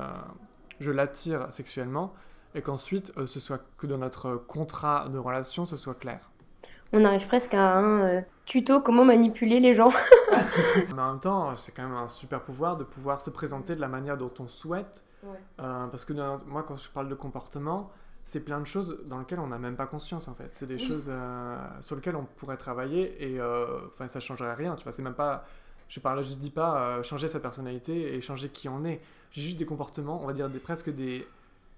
je 0.80 0.92
l'attire 0.92 1.52
sexuellement, 1.52 2.14
et 2.56 2.62
qu'ensuite, 2.62 3.12
euh, 3.18 3.28
ce 3.28 3.40
soit 3.40 3.62
que 3.78 3.86
dans 3.86 3.98
notre 3.98 4.36
contrat 4.36 5.08
de 5.10 5.18
relation, 5.18 5.66
ce 5.66 5.78
soit 5.78 5.94
clair. 5.96 6.32
On 6.94 7.04
arrive 7.04 7.28
presque 7.28 7.54
à 7.54 7.76
un 7.78 8.02
euh, 8.02 8.22
tuto 8.46 8.80
comment 8.80 9.04
manipuler 9.06 9.60
les 9.60 9.74
gens. 9.74 9.92
Mais 10.96 11.02
en 11.02 11.12
même 11.12 11.20
temps, 11.20 11.56
c'est 11.56 11.72
quand 11.74 11.84
même 11.84 11.96
un 11.98 12.08
super 12.08 12.42
pouvoir 12.42 12.78
de 12.78 12.84
pouvoir 12.84 13.22
se 13.22 13.30
présenter 13.30 13.76
de 13.76 13.82
la 13.82 13.88
manière 13.88 14.18
dont 14.18 14.32
on 14.40 14.48
souhaite. 14.48 15.04
Euh, 15.60 15.88
parce 15.88 16.06
que 16.06 16.14
dans- 16.14 16.38
moi, 16.46 16.62
quand 16.64 16.76
je 16.76 16.88
parle 16.90 17.10
de 17.10 17.16
comportement, 17.16 17.90
c'est 18.26 18.40
plein 18.42 18.60
de 18.60 18.66
choses 18.66 19.00
dans 19.06 19.18
lesquelles 19.20 19.40
on 19.40 19.48
n'a 19.48 19.58
même 19.58 19.76
pas 19.76 19.88
conscience 19.88 20.28
en 20.28 20.36
fait. 20.36 20.50
C'est 20.54 20.68
des 20.68 20.76
Oui. 20.76 20.88
choses 20.88 21.08
euh, 21.10 21.58
sur 21.82 21.96
lesquelles 21.96 22.16
on 22.16 22.26
pourrait 22.26 22.58
travailler 22.58 23.16
et 23.24 23.40
euh, 23.40 23.66
enfin 23.88 24.08
ça 24.08 24.20
changerait 24.20 24.54
rien. 24.54 24.76
Tu 24.76 24.84
vois, 24.84 24.92
c'est 24.92 25.02
même 25.02 25.14
pas. 25.16 25.46
Je 25.90 26.00
parle, 26.00 26.24
je 26.24 26.36
dis 26.36 26.50
pas 26.52 26.78
euh, 26.78 27.04
changer 27.04 27.28
sa 27.28 27.40
personnalité 27.40 28.16
et 28.16 28.22
changer 28.22 28.50
qui 28.50 28.70
on 28.70 28.86
est. 28.86 29.02
J'ai 29.32 29.42
juste 29.42 29.58
des 29.58 29.66
comportements, 29.66 30.22
on 30.24 30.28
va 30.28 30.34
dire 30.34 30.50
des, 30.50 30.60
presque 30.60 30.90
des, 30.92 31.28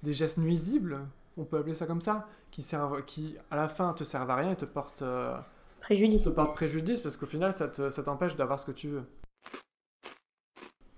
des 0.03 0.13
gestes 0.13 0.37
nuisibles, 0.37 0.99
on 1.37 1.43
peut 1.43 1.57
appeler 1.57 1.73
ça 1.73 1.85
comme 1.85 2.01
ça, 2.01 2.27
qui 2.51 2.61
servent, 2.61 3.03
qui 3.05 3.35
à 3.51 3.55
la 3.55 3.67
fin 3.67 3.93
te 3.93 4.03
servent 4.03 4.29
à 4.31 4.35
rien 4.35 4.51
et 4.51 4.55
te 4.55 4.65
portent, 4.65 5.01
euh, 5.01 5.35
Préjudice. 5.81 6.23
te 6.23 6.29
portent 6.29 6.53
préjudice 6.55 6.99
parce 6.99 7.17
qu'au 7.17 7.25
final 7.25 7.53
ça 7.53 7.67
te- 7.67 7.89
ça 7.89 8.03
t'empêche 8.03 8.35
d'avoir 8.35 8.59
ce 8.59 8.65
que 8.65 8.71
tu 8.71 8.87
veux. 8.89 9.03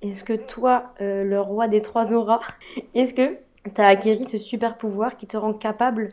Est-ce 0.02 0.24
que 0.24 0.34
toi, 0.34 0.94
euh, 1.02 1.24
le 1.24 1.40
roi 1.42 1.68
des 1.68 1.82
trois 1.82 2.14
auras, 2.14 2.40
est-ce 2.96 3.14
que 3.14 3.36
tu 3.66 3.82
as 3.82 3.88
acquéri 3.88 4.26
ce 4.28 4.38
super 4.38 4.78
pouvoir 4.78 5.18
qui 5.18 5.28
te 5.28 5.36
rend 5.38 5.54
capable 5.54 6.10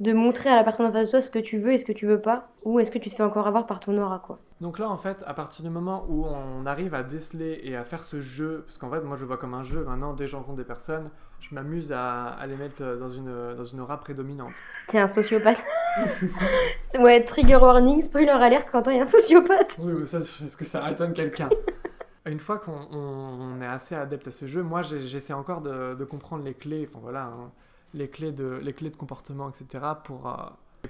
de 0.00 0.12
montrer 0.12 0.50
à 0.50 0.56
la 0.56 0.64
personne 0.64 0.86
en 0.86 0.92
face 0.92 1.06
de 1.06 1.10
toi 1.10 1.20
ce 1.22 1.30
que 1.30 1.38
tu 1.38 1.56
veux 1.58 1.72
et 1.72 1.78
ce 1.78 1.84
que 1.84 1.92
tu 1.92 2.06
veux 2.06 2.20
pas 2.20 2.48
Ou 2.64 2.80
est-ce 2.80 2.90
que 2.90 2.98
tu 2.98 3.08
te 3.08 3.14
fais 3.14 3.22
encore 3.22 3.46
avoir 3.46 3.66
par 3.66 3.80
ton 3.80 3.96
aura, 3.96 4.18
quoi 4.18 4.38
Donc 4.60 4.78
là, 4.78 4.90
en 4.90 4.96
fait, 4.98 5.24
à 5.26 5.32
partir 5.32 5.64
du 5.64 5.70
moment 5.70 6.04
où 6.08 6.26
on 6.26 6.66
arrive 6.66 6.94
à 6.94 7.02
déceler 7.02 7.60
et 7.64 7.76
à 7.76 7.84
faire 7.84 8.04
ce 8.04 8.20
jeu, 8.20 8.64
parce 8.66 8.76
qu'en 8.76 8.90
fait, 8.90 9.00
moi, 9.00 9.16
je 9.16 9.22
le 9.22 9.26
vois 9.28 9.38
comme 9.38 9.54
un 9.54 9.62
jeu. 9.62 9.84
Maintenant, 9.84 10.12
dès 10.12 10.24
que 10.24 10.30
je 10.30 10.36
rencontre 10.36 10.58
des 10.58 10.64
personnes, 10.64 11.08
je 11.40 11.54
m'amuse 11.54 11.92
à, 11.92 12.26
à 12.26 12.46
les 12.46 12.56
mettre 12.56 12.82
dans 12.98 13.08
une, 13.08 13.54
dans 13.56 13.64
une 13.64 13.80
aura 13.80 13.98
prédominante. 14.00 14.52
T'es 14.88 14.98
un 14.98 15.08
sociopathe. 15.08 15.62
ouais, 16.98 17.24
trigger 17.24 17.56
warning, 17.56 18.00
spoiler 18.00 18.28
alerte, 18.30 18.70
Quentin 18.70 18.92
est 18.92 19.00
un 19.00 19.06
sociopathe. 19.06 19.76
Oui, 19.78 19.92
mais 20.00 20.06
ça, 20.06 20.18
est-ce 20.18 20.56
que 20.56 20.64
ça 20.64 20.90
étonne 20.90 21.12
quelqu'un? 21.12 21.48
Une 22.26 22.40
fois 22.40 22.58
qu'on 22.58 22.72
on- 22.90 23.56
on 23.56 23.60
est 23.62 23.66
assez 23.66 23.94
adepte 23.94 24.26
à 24.28 24.30
ce 24.32 24.46
jeu, 24.46 24.62
moi, 24.62 24.82
j'ai- 24.82 24.98
j'essaie 24.98 25.32
encore 25.32 25.60
de, 25.60 25.94
de 25.94 26.04
comprendre 26.04 26.44
les 26.44 26.54
clés, 26.54 26.88
enfin 26.90 26.98
voilà, 27.00 27.24
hein, 27.26 27.52
les, 27.94 28.08
clés 28.08 28.32
de, 28.32 28.58
les 28.62 28.72
clés 28.72 28.90
de 28.90 28.96
comportement, 28.96 29.48
etc., 29.48 29.84
pour, 30.04 30.28
euh, 30.28 30.32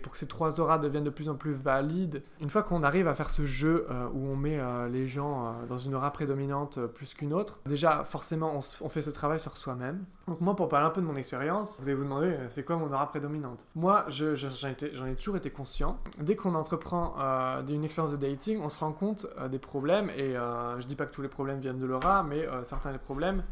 pour 0.03 0.13
que 0.13 0.19
ces 0.19 0.27
trois 0.27 0.61
auras 0.61 0.79
deviennent 0.79 1.05
de 1.05 1.11
plus 1.11 1.31
en 1.31 1.37
plus 1.37 1.55
valides. 1.55 2.23
Une 2.41 2.51
fois 2.51 2.63
qu'on 2.63 2.83
arrive 2.83 3.09
à 3.09 3.15
faire 3.15 3.31
ce 3.31 3.47
jeu 3.47 3.87
euh, 3.91 4.09
où 4.13 4.27
on 4.27 4.37
met 4.37 4.59
euh, 4.61 4.89
les 4.89 5.09
gens 5.09 5.47
euh, 5.47 5.67
dans 5.69 5.79
une 5.79 5.95
aura 5.95 6.11
prédominante 6.13 6.79
plus 6.89 7.15
qu'une 7.15 7.33
autre, 7.33 7.61
déjà, 7.65 8.05
forcément, 8.05 8.61
on, 8.83 8.89
fait 8.91 9.01
ce 9.01 9.09
travail 9.11 9.41
sur 9.41 9.57
soi-même. 9.57 10.05
Donc 10.29 10.41
moi, 10.43 10.55
pour 10.55 10.69
parler 10.69 10.87
un 10.87 10.91
peu 10.91 11.01
de 11.01 11.07
mon 11.07 11.17
expérience, 11.17 11.79
vous 11.81 11.85
allez 11.87 11.95
vous 11.95 12.05
demander, 12.05 12.37
c'est 12.49 12.63
quoi 12.65 12.77
mon 12.77 12.93
aura 12.93 13.09
prédominante? 13.09 13.67
Moi, 13.75 14.05
je- 14.09 14.35
je- 14.35 14.49
j'en 14.93 15.07
ai 15.07 15.15
toujours 15.15 15.37
été 15.37 15.49
conscient. 15.51 15.99
Dès 16.19 16.37
qu'on 16.37 16.55
entreprend 16.55 17.15
une 17.69 17.85
expérience 17.85 18.13
de 18.13 18.19
dating, 18.19 18.61
on 18.63 18.69
se 18.69 18.79
rend 18.79 18.93
compte 18.93 19.27
des 19.51 19.59
problèmes, 19.59 20.11
et 20.11 20.35
je 20.35 20.87
dis 20.87 20.97
pas 20.97 21.07
que 21.07 21.13
tous 21.15 21.23
les 21.23 21.29
problèmes 21.29 21.61
viennent 21.61 21.79
de 21.79 21.87
l'aura, 21.87 22.23
mais 22.23 22.47
certains 22.65 22.93
des 22.93 22.99
problèmes 22.99 23.43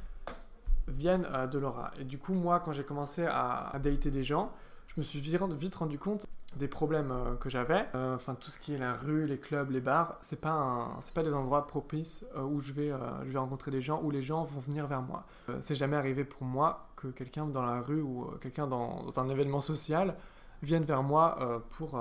viennent 0.89 1.27
de 1.51 1.59
l'aura. 1.59 1.93
Et 1.99 2.05
du 2.05 2.19
coup, 2.19 2.35
moi, 2.35 2.61
quand 2.61 2.73
j'ai 2.73 2.85
commencé 2.85 3.25
à, 3.25 3.69
à 3.73 3.79
dater 3.79 4.11
des 4.11 4.25
gens, 4.25 4.53
je 4.89 5.01
me 5.01 5.03
suis 5.03 5.21
vite, 5.21 5.75
rendu 5.75 5.99
compte 5.99 6.27
des 6.57 6.69
problèmes 6.69 7.11
euh, 7.11 7.35
que 7.35 7.51
j'avais. 7.51 7.87
Euh, 7.95 8.15
Enfin, 8.15 8.35
tout 8.35 8.51
ce 8.51 8.59
qui 8.59 8.75
est 8.75 8.79
la 8.79 8.95
rue, 8.95 9.27
les 9.27 9.39
clubs, 9.39 9.71
les 9.71 9.81
bars, 9.81 10.19
c'est 10.23 10.41
pas, 10.41 10.97
c'est 11.01 11.15
pas 11.15 11.25
des 11.25 11.35
endroits 11.35 11.67
propices 11.67 12.25
euh, 12.37 12.43
où 12.43 12.61
je 12.61 12.73
vais, 12.73 12.93
je 13.25 13.31
vais 13.31 13.39
rencontrer 13.39 13.71
des 13.71 13.81
gens, 13.81 14.01
où 14.03 14.11
les 14.11 14.23
gens 14.23 14.45
vont 14.45 14.61
venir 14.61 14.87
vers 14.87 15.03
moi. 15.03 15.25
C'est 15.61 15.75
jamais 15.75 15.97
arrivé 15.97 16.25
pour 16.25 16.45
moi 16.45 16.87
que 16.97 17.09
quelqu'un 17.09 17.47
dans 17.47 17.63
la 17.63 17.81
rue 17.81 18.01
ou 18.01 18.27
quelqu'un 18.41 18.67
dans, 18.67 19.07
un 19.17 19.29
événement 19.29 19.61
social 19.61 20.15
vienne 20.63 20.85
vers 20.85 21.03
moi 21.03 21.63
pour, 21.77 22.01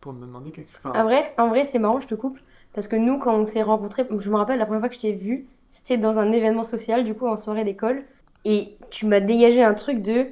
pour 0.00 0.12
me 0.12 0.20
demander 0.20 0.52
quelque 0.52 0.70
chose. 0.80 0.92
En 0.94 1.04
vrai, 1.04 1.34
en 1.38 1.48
vrai 1.48 1.64
c'est 1.64 1.78
marrant, 1.78 2.00
je 2.00 2.06
te 2.06 2.14
coupe. 2.14 2.38
Parce 2.74 2.88
que 2.88 2.96
nous, 2.96 3.18
quand 3.18 3.34
on 3.34 3.44
s'est 3.44 3.62
rencontrés, 3.62 4.06
je 4.18 4.30
me 4.30 4.36
rappelle 4.36 4.58
la 4.58 4.66
première 4.66 4.80
fois 4.80 4.88
que 4.88 4.94
je 4.94 5.00
t'ai 5.00 5.12
vu, 5.12 5.46
c'était 5.72 5.98
dans 5.98 6.20
un 6.20 6.30
événement 6.30 6.62
social, 6.64 7.02
du 7.04 7.14
coup, 7.14 7.26
en 7.26 7.36
soirée 7.36 7.64
d'école. 7.64 8.04
Et 8.44 8.76
tu 8.90 9.06
m'as 9.06 9.20
dégagé 9.20 9.62
un 9.64 9.74
truc 9.74 10.00
de. 10.02 10.26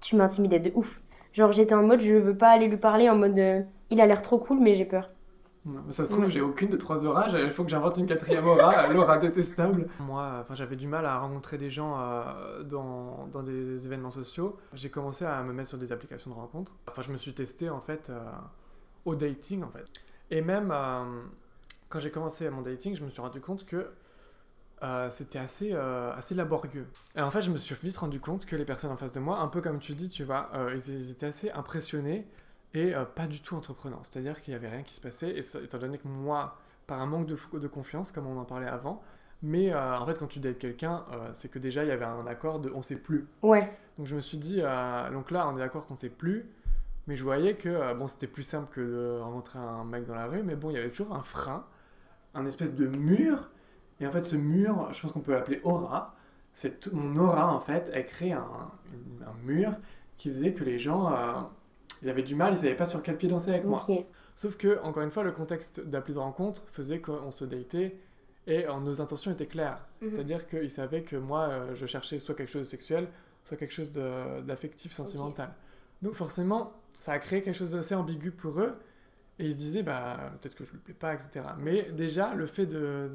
Tu 0.00 0.16
m'intimidais 0.16 0.58
de 0.58 0.72
ouf. 0.74 1.00
Genre, 1.32 1.52
j'étais 1.52 1.74
en 1.74 1.82
mode, 1.84 2.00
je 2.00 2.14
veux 2.14 2.36
pas 2.36 2.48
aller 2.50 2.66
lui 2.66 2.76
parler 2.78 3.08
en 3.08 3.16
mode. 3.16 3.38
euh, 3.38 3.62
il 3.90 4.00
a 4.00 4.06
l'air 4.06 4.22
trop 4.22 4.38
cool, 4.38 4.58
mais 4.60 4.74
j'ai 4.74 4.84
peur. 4.84 5.10
Ça 5.90 6.04
se 6.06 6.10
trouve, 6.12 6.24
Ouais. 6.24 6.30
j'ai 6.30 6.40
aucune 6.40 6.70
de 6.70 6.76
trois 6.76 7.04
auras. 7.04 7.28
Il 7.38 7.50
faut 7.50 7.62
que 7.64 7.68
j'invente 7.70 7.96
une 7.98 8.06
quatrième 8.06 8.46
aura, 8.46 8.86
l'aura 8.92 9.18
détestable. 9.18 9.86
Moi, 10.00 10.38
enfin, 10.40 10.54
j'avais 10.54 10.76
du 10.76 10.86
mal 10.86 11.04
à 11.04 11.18
rencontrer 11.18 11.58
des 11.58 11.68
gens 11.68 11.96
euh, 12.00 12.62
dans, 12.62 13.26
dans 13.32 13.42
des 13.42 13.84
événements 13.86 14.10
sociaux. 14.10 14.56
J'ai 14.72 14.88
commencé 14.88 15.24
à 15.26 15.42
me 15.42 15.52
mettre 15.52 15.68
sur 15.68 15.76
des 15.78 15.92
applications 15.92 16.30
de 16.30 16.36
rencontres. 16.36 16.72
Enfin, 16.88 17.02
je 17.02 17.10
me 17.12 17.16
suis 17.18 17.34
testé 17.34 17.68
en 17.68 17.80
fait 17.80 18.08
euh, 18.08 18.18
au 19.04 19.14
dating 19.14 19.62
en 19.62 19.68
fait. 19.68 19.84
Et 20.30 20.40
même 20.40 20.70
euh, 20.72 21.02
quand 21.90 21.98
j'ai 21.98 22.10
commencé 22.10 22.48
mon 22.50 22.62
dating, 22.62 22.94
je 22.96 23.04
me 23.04 23.10
suis 23.10 23.20
rendu 23.20 23.40
compte 23.40 23.66
que 23.66 23.90
euh, 24.82 25.10
c'était 25.10 25.38
assez, 25.38 25.70
euh, 25.72 26.12
assez 26.14 26.34
laborieux. 26.34 26.86
Et 27.16 27.20
en 27.22 27.30
fait, 27.30 27.42
je 27.42 27.50
me 27.50 27.56
suis 27.56 27.74
vite 27.74 27.96
rendu 27.96 28.20
compte 28.20 28.46
que 28.46 28.56
les 28.56 28.64
personnes 28.64 28.90
en 28.90 28.96
face 28.96 29.12
de 29.12 29.20
moi, 29.20 29.38
un 29.40 29.48
peu 29.48 29.60
comme 29.60 29.78
tu 29.78 29.94
dis, 29.94 30.08
tu 30.08 30.24
vois, 30.24 30.50
euh, 30.54 30.72
ils, 30.74 30.94
ils 30.94 31.10
étaient 31.10 31.26
assez 31.26 31.50
impressionnés 31.50 32.26
et 32.74 32.94
euh, 32.94 33.04
pas 33.04 33.26
du 33.26 33.40
tout 33.40 33.54
entreprenants. 33.56 34.00
C'est-à-dire 34.02 34.40
qu'il 34.40 34.52
n'y 34.52 34.56
avait 34.56 34.68
rien 34.68 34.82
qui 34.82 34.94
se 34.94 35.00
passait, 35.00 35.30
et 35.30 35.42
ça- 35.42 35.60
étant 35.60 35.78
donné 35.78 35.98
que 35.98 36.06
moi, 36.08 36.58
par 36.86 37.00
un 37.00 37.06
manque 37.06 37.26
de, 37.26 37.36
de 37.58 37.66
confiance, 37.68 38.12
comme 38.12 38.26
on 38.26 38.38
en 38.38 38.44
parlait 38.44 38.66
avant, 38.68 39.02
mais 39.42 39.72
euh, 39.72 39.96
en 39.98 40.04
fait, 40.06 40.18
quand 40.18 40.26
tu 40.26 40.38
dates 40.40 40.58
quelqu'un, 40.58 41.04
euh, 41.12 41.30
c'est 41.32 41.48
que 41.48 41.58
déjà, 41.58 41.84
il 41.84 41.88
y 41.88 41.92
avait 41.92 42.04
un 42.04 42.26
accord 42.26 42.58
de 42.60 42.70
on 42.74 42.82
sait 42.82 42.96
plus. 42.96 43.26
Ouais. 43.42 43.72
Donc 43.98 44.06
je 44.06 44.14
me 44.16 44.20
suis 44.20 44.38
dit, 44.38 44.60
euh, 44.62 45.10
donc 45.10 45.30
là, 45.30 45.48
on 45.48 45.56
est 45.56 45.60
d'accord 45.60 45.86
qu'on 45.86 45.94
sait 45.96 46.08
plus, 46.08 46.46
mais 47.06 47.16
je 47.16 47.22
voyais 47.24 47.54
que 47.54 47.68
euh, 47.68 47.94
bon, 47.94 48.06
c'était 48.08 48.26
plus 48.26 48.42
simple 48.42 48.68
que 48.74 48.80
de 48.80 49.20
rencontrer 49.20 49.58
un 49.58 49.84
mec 49.84 50.06
dans 50.06 50.14
la 50.14 50.26
rue, 50.26 50.42
mais 50.42 50.56
bon, 50.56 50.70
il 50.70 50.74
y 50.74 50.78
avait 50.78 50.90
toujours 50.90 51.14
un 51.14 51.22
frein, 51.22 51.64
un 52.34 52.46
espèce 52.46 52.74
de 52.74 52.86
mur, 52.86 53.48
et 54.00 54.06
en 54.06 54.10
fait, 54.10 54.22
ce 54.22 54.36
mur, 54.36 54.88
je 54.92 55.00
pense 55.00 55.12
qu'on 55.12 55.20
peut 55.20 55.32
l'appeler 55.32 55.60
aura. 55.64 56.14
C'est 56.52 56.92
mon 56.92 57.16
aura, 57.16 57.52
en 57.52 57.60
fait, 57.60 57.90
a 57.94 58.02
créé 58.02 58.32
un, 58.32 58.70
mur 59.44 59.72
qui 60.16 60.30
faisait 60.30 60.52
que 60.52 60.64
les 60.64 60.78
gens, 60.78 61.12
euh, 61.12 61.40
ils 62.02 62.08
avaient 62.08 62.22
du 62.22 62.34
mal, 62.34 62.54
ils 62.54 62.56
savaient 62.56 62.74
pas 62.74 62.86
sur 62.86 63.02
quel 63.02 63.16
pied 63.16 63.28
danser 63.28 63.50
avec 63.50 63.64
moi. 63.64 63.86
Sauf 64.34 64.56
que, 64.56 64.80
encore 64.82 65.02
une 65.02 65.10
fois, 65.10 65.24
le 65.24 65.32
contexte 65.32 65.80
d'appli 65.80 66.14
de 66.14 66.18
rencontre 66.18 66.62
faisait 66.70 67.00
qu'on 67.00 67.30
se 67.32 67.44
datait 67.44 67.96
et 68.46 68.66
euh, 68.66 68.80
nos 68.80 69.00
intentions 69.00 69.30
étaient 69.30 69.46
claires. 69.46 69.86
Mhm. 70.00 70.08
C'est-à-dire 70.10 70.46
qu'ils 70.46 70.70
savaient 70.70 71.02
que 71.02 71.16
moi, 71.16 71.48
euh, 71.48 71.74
je 71.74 71.86
cherchais 71.86 72.18
soit 72.18 72.34
quelque 72.34 72.50
chose 72.50 72.62
de 72.62 72.70
sexuel, 72.70 73.08
soit 73.44 73.56
quelque 73.56 73.74
chose 73.74 73.92
d'affectif, 73.92 74.92
sentimental. 74.92 75.52
Donc 76.02 76.14
forcément, 76.14 76.72
ça 77.00 77.12
a 77.12 77.18
créé 77.18 77.42
quelque 77.42 77.56
chose 77.56 77.72
d'assez 77.72 77.94
ambigu 77.94 78.30
pour 78.30 78.60
eux 78.60 78.74
et 79.38 79.46
ils 79.46 79.52
se 79.52 79.58
disaient, 79.58 79.82
bah, 79.82 80.32
peut-être 80.40 80.54
que 80.54 80.64
je 80.64 80.72
lui 80.72 80.78
plais 80.78 80.94
pas, 80.94 81.14
etc. 81.14 81.40
Mais 81.58 81.90
déjà, 81.92 82.34
le 82.34 82.46
fait 82.46 82.66
de- 82.66 83.10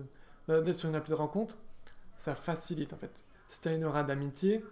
d'être 0.47 0.73
sur 0.73 0.89
une 0.89 0.95
appli 0.95 1.12
de 1.12 1.15
rencontre, 1.15 1.58
ça 2.17 2.36
facilite 2.36 2.93
en 2.93 2.97
fait. 2.97 3.23
Si 3.47 3.62
tu 3.62 3.67
as 3.69 3.73
une 3.73 3.84
aura 3.86 4.03
d'amitié, 4.03 4.63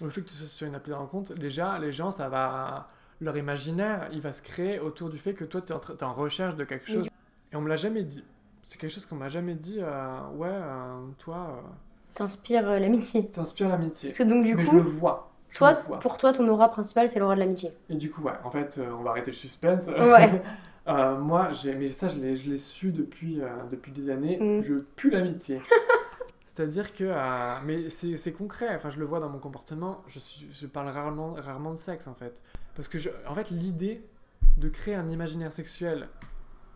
le 0.00 0.10
fait 0.10 0.22
que 0.22 0.28
tu 0.28 0.34
sois 0.34 0.46
sur 0.46 0.66
une 0.66 0.74
appli 0.74 0.90
de 0.92 0.96
rencontre, 0.96 1.34
déjà, 1.34 1.78
les 1.78 1.92
gens, 1.92 2.10
ça 2.10 2.28
va. 2.28 2.88
Leur 3.20 3.36
imaginaire, 3.36 4.08
il 4.12 4.20
va 4.20 4.32
se 4.32 4.42
créer 4.42 4.78
autour 4.78 5.10
du 5.10 5.18
fait 5.18 5.34
que 5.34 5.44
toi, 5.44 5.60
tu 5.60 5.72
es, 5.72 6.02
en 6.04 6.14
recherche 6.14 6.54
de 6.54 6.62
quelque 6.64 6.86
chose. 6.88 7.08
Et 7.52 7.56
on 7.56 7.60
me 7.60 7.68
l'a 7.68 7.74
jamais 7.76 8.04
dit. 8.04 8.22
C'est 8.62 8.78
quelque 8.78 8.92
chose 8.92 9.06
qu'on 9.06 9.16
m'a 9.16 9.28
jamais 9.28 9.54
dit. 9.56 9.78
euh, 9.80 10.20
ouais, 10.36 10.48
euh, 10.52 11.00
toi, 11.18 11.60
T'inspires 12.14 12.68
euh, 12.68 12.78
l'amitié. 12.78 13.22
euh, 13.22 13.32
t'inspires 13.32 13.68
l'amitié. 13.68 14.10
Parce 14.10 14.18
que 14.18 14.22
donc, 14.24 14.44
du 14.44 14.54
Mais 14.54 14.64
je 14.64 14.70
coup, 14.70 14.76
le 14.76 14.82
vois. 14.82 15.30
Je 15.48 15.56
toi, 15.58 15.72
le 15.72 15.78
vois. 15.78 15.98
pour 15.98 16.16
toi, 16.18 16.32
ton 16.32 16.46
aura 16.46 16.68
principale, 16.70 17.08
c'est 17.08 17.18
l'aura 17.18 17.34
de 17.34 17.40
l'amitié. 17.40 17.72
Et 17.88 17.96
du 17.96 18.08
coup, 18.10 18.22
ouais, 18.22 18.32
en 18.44 18.50
fait, 18.52 18.78
euh, 18.78 18.92
on 18.96 19.02
va 19.02 19.10
arrêter 19.10 19.30
le 19.32 19.36
suspense. 19.36 19.86
Ouais. 19.88 20.40
Euh, 20.88 21.18
moi, 21.18 21.50
mais 21.76 21.88
ça, 21.88 22.08
je 22.08 22.18
l'ai, 22.18 22.56
su 22.56 22.92
depuis, 22.92 23.40
euh, 23.40 23.48
depuis 23.70 23.92
des 23.92 24.10
années. 24.10 24.38
Mm. 24.38 24.62
Je 24.62 24.74
pue 24.74 25.10
l'amitié. 25.10 25.60
C'est-à-dire 26.46 26.92
que, 26.92 27.04
euh, 27.04 27.54
mais 27.64 27.88
c'est, 27.88 28.32
concret. 28.32 28.74
Enfin, 28.74 28.90
je 28.90 28.98
le 28.98 29.04
vois 29.04 29.20
dans 29.20 29.28
mon 29.28 29.38
comportement. 29.38 30.02
Je, 30.08 30.18
je 30.50 30.66
parle 30.66 30.88
rarement, 30.88 31.34
rarement 31.34 31.70
de 31.70 31.76
sexe 31.76 32.06
en 32.08 32.14
fait, 32.14 32.42
parce 32.74 32.88
que, 32.88 32.98
je, 32.98 33.10
en 33.28 33.34
fait, 33.34 33.50
l'idée 33.50 34.02
de 34.56 34.68
créer 34.68 34.94
un 34.96 35.08
imaginaire 35.08 35.52
sexuel 35.52 36.08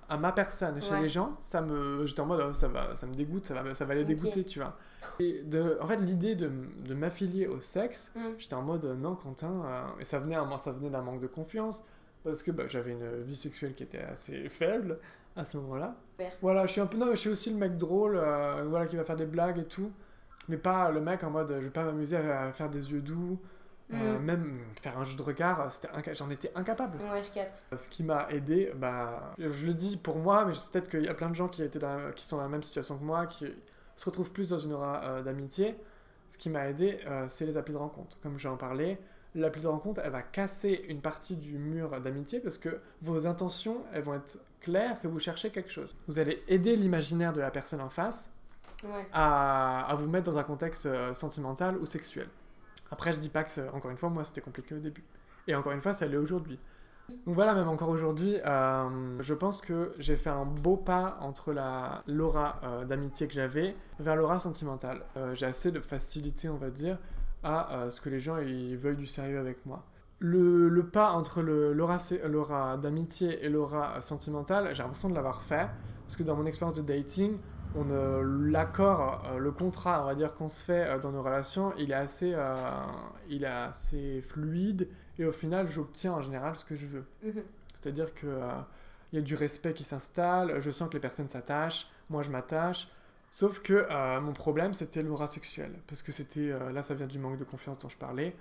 à 0.09 0.16
ma 0.18 0.31
personne 0.31 0.81
chez 0.81 0.92
Ouais. 0.92 1.01
les 1.03 1.09
gens, 1.09 1.37
ça 1.40 1.62
me, 1.62 2.05
j'étais 2.07 2.20
en 2.20 2.27
mode, 2.27 2.44
oh, 2.48 2.53
ça 2.53 2.68
va, 2.68 2.94
ça 2.94 3.07
me 3.07 3.14
dégoûte, 3.14 3.46
ça 3.46 3.55
va, 3.61 3.75
ça 3.75 3.85
va 3.85 3.94
les 3.94 4.05
dégoûter, 4.05 4.44
tu 4.44 4.61
vois. 4.61 4.77
Et 5.18 5.42
de, 5.42 5.79
en 5.81 5.87
fait, 5.87 5.96
l'idée 5.96 6.35
de, 6.35 6.51
de 6.87 6.94
m'affilier 6.94 7.46
au 7.46 7.61
sexe, 7.61 8.12
Mm. 8.14 8.20
j'étais 8.38 8.55
en 8.55 8.62
mode, 8.62 8.85
non, 8.85 9.16
Quentin, 9.16 9.62
et 9.98 10.05
ça 10.05 10.18
venait, 10.20 10.37
ça 10.59 10.70
venait 10.72 10.90
d'un 10.90 11.03
manque 11.03 11.20
de 11.20 11.27
confiance, 11.27 11.83
parce 12.24 12.42
que 12.42 12.50
bah, 12.50 12.64
j'avais 12.68 12.92
une 12.92 13.22
vie 13.22 13.37
sexuelle 13.37 13.74
qui 13.74 13.82
était 13.82 14.02
assez 14.02 14.48
faible 14.48 14.98
à 15.37 15.44
ce 15.44 15.56
moment-là. 15.58 15.94
Voilà, 16.40 16.66
je 16.66 16.72
suis 16.72 16.80
un 16.80 16.87
peu, 16.87 16.96
non, 16.98 17.06
mais 17.06 17.12
je 17.16 17.20
suis 17.20 17.30
aussi 17.30 17.50
le 17.50 17.56
mec 17.56 17.76
drôle, 17.76 18.16
euh, 18.16 18.64
voilà, 18.68 18.87
qui 18.87 18.96
va 18.96 19.04
faire 19.04 19.16
des 19.16 19.26
blagues 19.26 19.58
et 19.58 19.64
tout, 19.64 19.90
mais 20.48 20.56
pas 20.56 20.90
le 20.90 21.00
mec 21.00 21.24
en 21.24 21.30
mode, 21.30 21.48
je 21.48 21.64
vais 21.64 21.70
pas 21.70 21.85
m'amuser 21.85 22.16
à, 22.16 22.52
faire 22.52 22.68
des 22.68 22.92
yeux 22.92 23.00
doux, 23.00 23.38
euh, 23.92 24.18
Mm. 24.18 24.22
même 24.22 24.61
faire 24.80 24.98
un 24.98 25.04
jeu 25.04 25.16
de 25.16 25.22
regard, 25.22 25.68
j'en 26.14 26.30
étais 26.30 26.52
incapable. 26.54 26.98
Ouais, 27.11 27.22
je 27.24 27.32
capte. 27.32 27.64
Ce 27.76 27.88
qui 27.88 28.04
m'a 28.04 28.28
aidé, 28.30 28.72
bah, 28.76 29.35
je 29.38 29.66
le 29.66 29.74
dis 29.74 29.96
pour 29.96 30.16
moi, 30.16 30.44
mais 30.44 30.52
peut-être 30.70 30.88
qu'il 30.88 31.04
y 31.04 31.08
a 31.08 31.14
plein 31.14 31.28
de 31.30 31.35
gens 31.35 31.48
qui, 31.48 31.62
étaient 31.62 31.78
dans 31.78 31.96
la- 31.96 32.12
qui 32.12 32.24
sont 32.24 32.37
dans 32.37 32.42
la 32.42 32.48
même 32.48 32.62
situation 32.62 32.96
que 32.96 33.04
moi, 33.04 33.26
qui 33.26 33.46
se 33.96 34.04
retrouvent 34.04 34.32
plus 34.32 34.50
dans 34.50 34.58
une 34.58 34.72
aura 34.74 35.02
euh, 35.04 35.22
d'amitié. 35.22 35.74
Ce 36.28 36.38
qui 36.38 36.48
m'a 36.48 36.68
aidé, 36.68 36.98
c'est 37.26 37.44
les 37.44 37.58
applis 37.58 37.74
de 37.74 37.78
rencontre. 37.78 38.16
Comme 38.22 38.38
j'ai 38.38 38.48
en 38.48 38.56
parlé, 39.33 39.42
l'appli 39.42 39.62
de 39.62 39.66
rencontre, 39.68 40.01
elle 40.05 40.12
va 40.12 40.23
casser 40.23 40.85
une 40.88 41.01
partie 41.01 41.37
du 41.37 41.59
mur 41.59 42.01
d'amitié 42.01 42.40
parce 42.40 42.59
que 42.59 42.81
vos 43.03 43.27
intentions, 43.27 43.79
elles 43.92 44.03
vont 44.03 44.14
être 44.14 44.38
claires 44.61 45.01
que 45.01 45.09
vous 45.09 45.18
cherchez 45.18 45.51
quelque 45.51 45.71
chose. 45.71 45.95
Vous 46.07 46.18
allez 46.18 46.42
aider 46.49 46.77
l'imaginaire 46.77 47.33
de 47.33 47.40
la 47.40 47.51
personne 47.51 47.81
en 47.81 47.90
face 47.90 48.31
Ouais. 48.85 49.07
à, 49.12 49.87
à 49.88 49.95
vous 49.95 50.09
mettre 50.09 50.29
dans 50.29 50.38
un 50.38 50.42
contexte 50.42 50.87
euh, 50.87 51.14
sentimental 51.14 51.77
ou 51.77 51.87
sexuel. 51.87 52.27
Après, 52.90 53.12
je 53.12 53.21
dis 53.21 53.29
pas 53.29 53.45
que, 53.45 53.61
encore 53.73 53.92
une 53.92 53.97
fois, 53.97 54.11
moi, 54.11 54.25
c'était 54.25 54.40
compliqué 54.40 54.75
au 54.75 54.79
début. 54.81 55.05
Et 55.47 55.55
encore 55.55 55.71
une 55.71 55.81
fois, 55.81 55.92
ça 55.92 56.05
l'est 56.07 56.16
aujourd'hui. 56.16 56.59
Donc 57.25 57.37
voilà, 57.37 57.55
même 57.55 57.68
encore 57.68 57.90
aujourd'hui, 57.90 58.38
euh, 58.45 59.23
je 59.23 59.35
pense 59.35 59.61
que 59.61 59.92
j'ai 59.99 60.16
fait 60.16 60.31
un 60.31 60.45
beau 60.45 60.77
pas 60.77 61.16
entre 61.21 61.53
la 61.53 62.03
l'aura 62.09 62.61
euh, 62.64 62.85
d'amitié 62.85 63.29
que 63.29 63.35
j'avais 63.35 63.77
vers 64.01 64.16
l'aura 64.16 64.40
sentimentale. 64.40 65.03
Euh, 65.16 65.33
j'ai 65.33 65.47
assez 65.47 65.71
de 65.71 65.79
facilité, 65.79 66.49
on 66.49 66.57
va 66.57 66.71
dire, 66.71 66.99
à 67.42 67.90
ce 67.90 68.00
que 68.00 68.09
les 68.09 68.20
gens 68.20 68.38
ils 68.38 68.76
veuillent 68.76 68.96
du 68.96 69.07
sérieux 69.07 69.38
avec 69.38 69.64
moi. 69.66 69.85
Le, 70.24 70.68
le 70.68 70.87
pas 70.87 71.11
entre 71.11 71.42
l'aura 71.42 72.76
d'amitié 72.76 73.44
et 73.44 73.48
l'aura 73.48 74.00
sentimentale, 74.00 74.68
j'ai 74.72 74.85
l'impression 74.85 75.09
de 75.11 75.14
l'avoir 75.14 75.42
fait, 75.42 75.68
parce 76.07 76.16
que 76.16 76.22
dans 76.22 76.37
mon 76.37 76.46
expérience 76.46 76.76
de 76.76 76.83
dating, 76.83 77.38
on 77.74 77.90
euh, 77.90 78.22
l'accord, 78.50 79.24
euh, 79.26 79.38
le 79.38 79.50
contrat, 79.50 80.02
on 80.02 80.07
va 80.07 80.14
dire 80.14 80.35
qu'on 80.35 80.48
se 80.48 80.62
fait 80.62 80.87
euh, 80.87 80.98
dans 80.98 81.11
nos 81.11 81.22
relations, 81.22 81.72
il 81.78 81.90
est 81.90 81.94
assez, 81.94 82.33
euh, 82.35 82.55
il 83.28 83.42
est 83.42 83.48
assez 83.48 84.22
fluide 84.22 84.88
et 85.18 85.24
au 85.24 85.33
final, 85.33 85.66
j'obtiens 85.66 86.12
en 86.12 86.20
général 86.20 86.55
ce 86.57 86.64
que 86.64 86.76
je 86.76 86.87
veux. 86.87 87.05
Mhm. 87.24 87.42
C'est-à-dire 87.74 88.14
que 88.14 88.26
il 89.12 89.16
y 89.16 89.18
a 89.18 89.22
du 89.22 89.35
respect 89.35 89.74
qui 89.74 89.85
s'installe, 89.85 90.61
je 90.61 90.70
sens 90.70 90.88
que 90.88 90.94
les 90.94 91.00
personnes 91.00 91.28
s'attachent, 91.28 91.90
moi 92.09 92.22
je 92.22 92.31
m'attache. 92.31 92.88
Sauf 93.35 93.61
que 93.62 93.87
euh, 93.90 94.21
mon 94.21 94.35
problème, 94.35 94.75
c'était 94.75 95.03
l'aura 95.03 95.27
sexuelle, 95.27 95.81
parce 95.87 96.03
que 96.03 96.12
c'était 96.12 96.51
euh, 96.53 96.71
là, 96.71 96.83
ça 96.83 96.92
vient 96.95 97.07
du 97.07 97.18
manque 97.18 97.38
de 97.38 97.45
confiance 97.45 97.79
dont 97.79 97.88
je 97.88 97.97
parlais. 97.97 98.37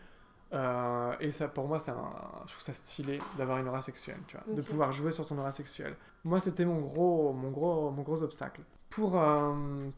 Euh, 0.53 1.15
et 1.21 1.31
ça, 1.31 1.47
pour 1.47 1.65
moi, 1.69 1.77
un- 1.89 2.43
je 2.45 2.51
trouve 2.51 2.61
ça 2.61 2.73
stylé 2.73 3.21
d'avoir 3.37 3.57
une 3.59 3.69
aura 3.69 3.81
sexuelle, 3.81 4.17
tu 4.27 4.35
vois, 4.35 4.45
de 4.53 4.61
pouvoir 4.61 4.91
jouer 4.91 5.13
sur 5.13 5.25
ton 5.25 5.37
aura 5.37 5.53
sexuelle. 5.53 5.95
Moi, 6.25 6.41
c'était 6.41 6.65
mon 6.65 6.81
gros, 6.81 7.31
mon 7.31 7.51
gros, 7.51 7.89
mon 7.89 8.01
gros 8.01 8.21
obstacle. 8.21 8.59
Pour, 8.89 9.17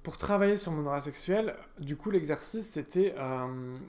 pour 0.04 0.18
travailler 0.18 0.56
sur 0.58 0.72
mon 0.72 0.86
aura 0.86 1.02
sexuelle, 1.02 1.56
du 1.80 1.98
coup, 1.98 2.12
l'exercice, 2.12 2.70
c'était 2.70 3.16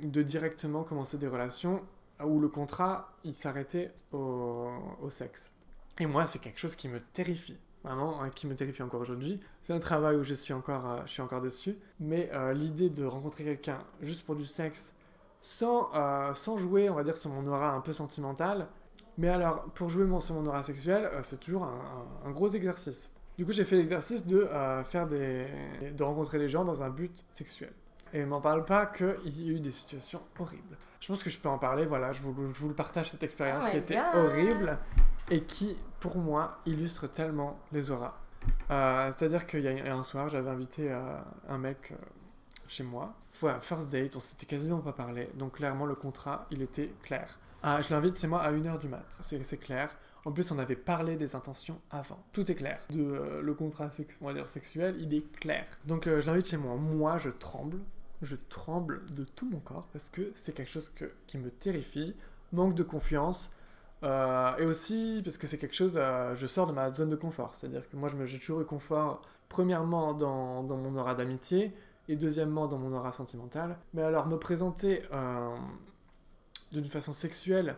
de 0.02 0.22
directement 0.22 0.84
commencer 0.84 1.18
des 1.18 1.28
relations 1.28 1.82
où 2.24 2.40
le 2.40 2.48
contrat, 2.48 3.12
il 3.24 3.34
s'arrêtait 3.34 3.92
au, 4.12 4.70
au 5.02 5.10
sexe. 5.10 5.52
Et 6.00 6.06
moi, 6.06 6.26
c'est 6.26 6.38
quelque 6.38 6.58
chose 6.58 6.76
qui 6.76 6.88
me 6.88 7.00
terrifie. 7.00 7.58
Vraiment, 7.84 8.22
hein, 8.22 8.30
qui 8.30 8.46
me 8.46 8.54
terrifie 8.56 8.82
encore 8.82 9.02
aujourd'hui. 9.02 9.38
C'est 9.62 9.74
un 9.74 9.78
travail 9.78 10.16
où 10.16 10.24
je 10.24 10.32
suis 10.34 10.54
encore, 10.54 10.88
euh, 10.90 10.96
je 11.04 11.12
suis 11.12 11.22
encore 11.22 11.42
dessus. 11.42 11.76
Mais 12.00 12.30
euh, 12.32 12.52
l'idée 12.54 12.88
de 12.90 13.04
rencontrer 13.04 13.44
quelqu'un 13.44 13.78
juste 14.00 14.24
pour 14.24 14.34
du 14.36 14.46
sexe, 14.46 14.94
sans, 15.42 15.90
euh, 15.94 16.32
sans 16.32 16.56
jouer, 16.56 16.88
on 16.88 16.94
va 16.94 17.02
dire, 17.02 17.16
sur 17.16 17.30
mon 17.30 17.46
aura 17.46 17.72
un 17.72 17.80
peu 17.80 17.92
sentimentale. 17.92 18.68
Mais 19.18 19.28
alors, 19.28 19.64
pour 19.74 19.90
jouer 19.90 20.06
mon, 20.06 20.18
sur 20.20 20.34
mon 20.34 20.46
aura 20.46 20.62
sexuelle, 20.62 21.10
euh, 21.12 21.20
c'est 21.22 21.38
toujours 21.38 21.64
un, 21.64 21.78
un- 22.24 22.28
un 22.28 22.32
gros 22.32 22.48
exercice. 22.48 23.12
Du 23.36 23.44
coup, 23.44 23.52
j'ai 23.52 23.64
fait 23.64 23.76
l'exercice 23.76 24.24
de 24.26 24.48
faire 24.84 25.06
des, 25.08 25.46
de 25.92 26.02
rencontrer 26.04 26.38
les 26.38 26.48
gens 26.48 26.64
dans 26.64 26.82
un 26.84 26.88
but 26.90 27.24
sexuel. 27.30 27.72
Et 28.12 28.24
m'en 28.24 28.40
parle 28.40 28.64
pas 28.64 28.86
qu'il 28.86 29.42
y 29.42 29.50
a 29.50 29.56
eu 29.56 29.58
des 29.60 29.72
situations 29.72 30.20
horribles. 30.38 30.78
Je 31.00 31.08
pense 31.08 31.20
que 31.22 31.30
je 31.30 31.38
peux 31.40 31.48
en 31.48 31.58
parler, 31.58 31.84
voilà, 31.84 32.12
je 32.12 32.22
vous, 32.22 32.32
je 32.54 32.60
vous 32.60 32.68
le 32.68 32.74
partage 32.74 33.10
cette 33.10 33.24
expérience 33.24 33.64
Oh 33.66 33.70
qui 33.72 33.76
était 33.78 33.96
God. 33.96 34.24
horrible 34.24 34.78
et 35.30 35.42
qui, 35.42 35.76
pour 36.00 36.16
moi, 36.16 36.58
illustre 36.66 37.06
tellement 37.06 37.58
les 37.72 37.90
auras. 37.90 38.14
Euh, 38.70 39.10
C'est-à-dire 39.12 39.46
qu'il 39.46 39.60
y 39.60 39.68
a 39.68 39.94
un 39.94 40.02
soir, 40.02 40.28
j'avais 40.28 40.50
invité 40.50 40.90
euh, 40.90 41.18
un 41.48 41.58
mec 41.58 41.92
euh, 41.92 41.96
chez 42.66 42.82
moi. 42.82 43.14
Voilà, 43.40 43.60
first 43.60 43.90
date, 43.90 44.16
on 44.16 44.20
s'était 44.20 44.46
quasiment 44.46 44.80
pas 44.80 44.92
parlé. 44.92 45.30
Donc 45.34 45.54
clairement, 45.56 45.86
le 45.86 45.94
contrat, 45.94 46.46
il 46.50 46.62
était 46.62 46.92
clair. 47.02 47.38
Ah, 47.62 47.80
je 47.80 47.90
l'invite 47.90 48.18
chez 48.18 48.26
moi 48.26 48.42
à 48.42 48.52
1h 48.52 48.78
du 48.78 48.88
mat. 48.88 49.04
C'est 49.22 49.56
clair. 49.56 49.96
En 50.26 50.32
plus, 50.32 50.50
on 50.52 50.58
avait 50.58 50.76
parlé 50.76 51.16
des 51.16 51.34
intentions 51.34 51.80
avant. 51.90 52.22
Tout 52.32 52.50
est 52.50 52.54
clair. 52.54 52.80
Le 52.90 53.52
contrat 53.52 53.90
on 54.20 54.26
va 54.26 54.34
dire 54.34 54.48
sexuel, 54.48 54.96
il 54.98 55.14
est 55.14 55.30
clair. 55.38 55.66
Donc 55.86 56.04
je 56.04 56.26
l'invite 56.26 56.46
chez 56.46 56.56
moi. 56.58 56.76
Moi, 56.76 57.16
je 57.18 57.30
tremble. 57.30 57.80
Je 58.20 58.36
tremble 58.36 59.04
de 59.12 59.24
tout 59.24 59.48
mon 59.50 59.60
corps 59.60 59.88
parce 59.92 60.10
que 60.10 60.32
c'est 60.34 60.54
quelque 60.54 60.70
chose 60.70 60.92
qui 61.26 61.38
me 61.38 61.50
terrifie. 61.50 62.14
Manque 62.52 62.74
de 62.74 62.82
confiance. 62.82 63.50
Euh, 64.04 64.56
et 64.58 64.64
aussi 64.64 65.22
parce 65.24 65.38
que 65.38 65.46
c'est 65.46 65.56
quelque 65.56 65.74
chose, 65.74 65.94
euh, 65.96 66.34
je 66.34 66.46
sors 66.46 66.66
de 66.66 66.72
ma 66.72 66.90
zone 66.90 67.08
de 67.08 67.16
confort. 67.16 67.54
C'est-à-dire 67.54 67.88
que 67.88 67.96
moi, 67.96 68.08
j'ai 68.24 68.38
toujours 68.38 68.60
eu 68.60 68.64
confort, 68.64 69.22
premièrement, 69.48 70.12
dans, 70.12 70.62
mon 70.62 70.96
aura 70.96 71.14
d'amitié, 71.14 71.74
et 72.08 72.16
deuxièmement, 72.16 72.66
dans 72.66 72.78
mon 72.78 72.92
aura 72.92 73.12
sentimentale. 73.12 73.78
Mais 73.94 74.02
alors, 74.02 74.26
me 74.26 74.36
présenter 74.36 75.02
euh, 75.12 75.56
d'une 76.72 76.84
façon 76.84 77.12
sexuelle 77.12 77.76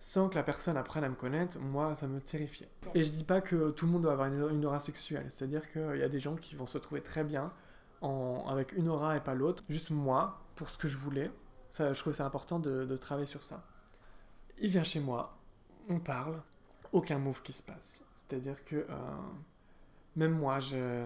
sans 0.00 0.28
que 0.28 0.36
la 0.36 0.44
personne 0.44 0.76
apprenne 0.76 1.04
à 1.04 1.08
me 1.08 1.16
connaître, 1.16 1.58
moi, 1.58 1.94
ça 1.94 2.06
me 2.06 2.20
terrifiait. 2.20 2.68
Et 2.94 3.02
je 3.02 3.10
dis 3.10 3.24
pas 3.24 3.40
que 3.40 3.70
tout 3.70 3.84
le 3.84 3.92
monde 3.92 4.02
doit 4.02 4.12
avoir 4.12 4.28
une, 4.28 4.64
aura 4.64 4.80
sexuelle. 4.80 5.26
C'est-à-dire 5.28 5.70
qu'il 5.72 5.96
y 5.96 6.04
a 6.04 6.08
des 6.08 6.20
gens 6.20 6.36
qui 6.36 6.54
vont 6.54 6.66
se 6.66 6.78
trouver 6.78 7.02
très 7.02 7.24
bien 7.24 7.52
en, 8.00 8.46
avec 8.48 8.72
une 8.72 8.88
aura 8.88 9.16
et 9.16 9.20
pas 9.20 9.34
l'autre. 9.34 9.64
Juste 9.68 9.90
moi, 9.90 10.40
pour 10.54 10.70
ce 10.70 10.78
que 10.78 10.86
je 10.86 10.96
voulais, 10.96 11.32
je 11.76 11.92
trouve 11.94 12.12
c'est 12.12 12.22
important 12.22 12.60
de 12.60 12.96
travailler 12.96 13.26
sur 13.26 13.42
ça. 13.42 13.64
Il 14.60 14.70
vient 14.70 14.84
chez 14.84 15.00
moi, 15.00 15.37
on 15.88 15.98
parle, 15.98 16.40
aucun 16.92 17.18
move 17.18 17.42
qui 17.42 17.52
se 17.52 17.62
passe. 17.62 18.02
C'est-à-dire 18.14 18.64
que 18.64 18.76
euh, 18.76 19.16
même 20.16 20.32
moi, 20.32 20.60
je, 20.60 21.04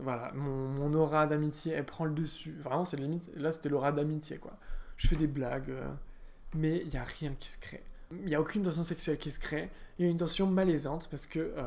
voilà, 0.00 0.32
mon, 0.34 0.92
aura 0.94 1.26
d'amitié, 1.26 1.72
elle 1.72 1.86
prend 1.86 2.04
le 2.04 2.12
dessus. 2.12 2.56
Vraiment, 2.60 2.84
c'est 2.84 2.96
limite. 2.96 3.30
Là, 3.36 3.52
c'était 3.52 3.68
l'aura 3.68 3.92
d'amitié, 3.92 4.38
quoi. 4.38 4.56
Je 4.96 5.08
fais 5.08 5.16
des 5.16 5.26
blagues, 5.26 5.70
euh, 5.70 5.88
mais 6.54 6.78
il 6.78 6.88
n'y 6.88 6.98
a 6.98 7.04
rien 7.04 7.34
qui 7.38 7.48
se 7.48 7.58
crée. 7.58 7.82
Il 8.12 8.26
n'y 8.26 8.34
a 8.34 8.40
aucune 8.40 8.62
tension 8.62 8.84
sexuelle 8.84 9.18
qui 9.18 9.30
se 9.30 9.38
crée. 9.38 9.70
Il 9.98 10.04
y 10.04 10.08
a 10.08 10.10
une 10.10 10.16
tension 10.16 10.46
malaisante 10.46 11.08
parce 11.10 11.26
que 11.26 11.38
euh, 11.38 11.62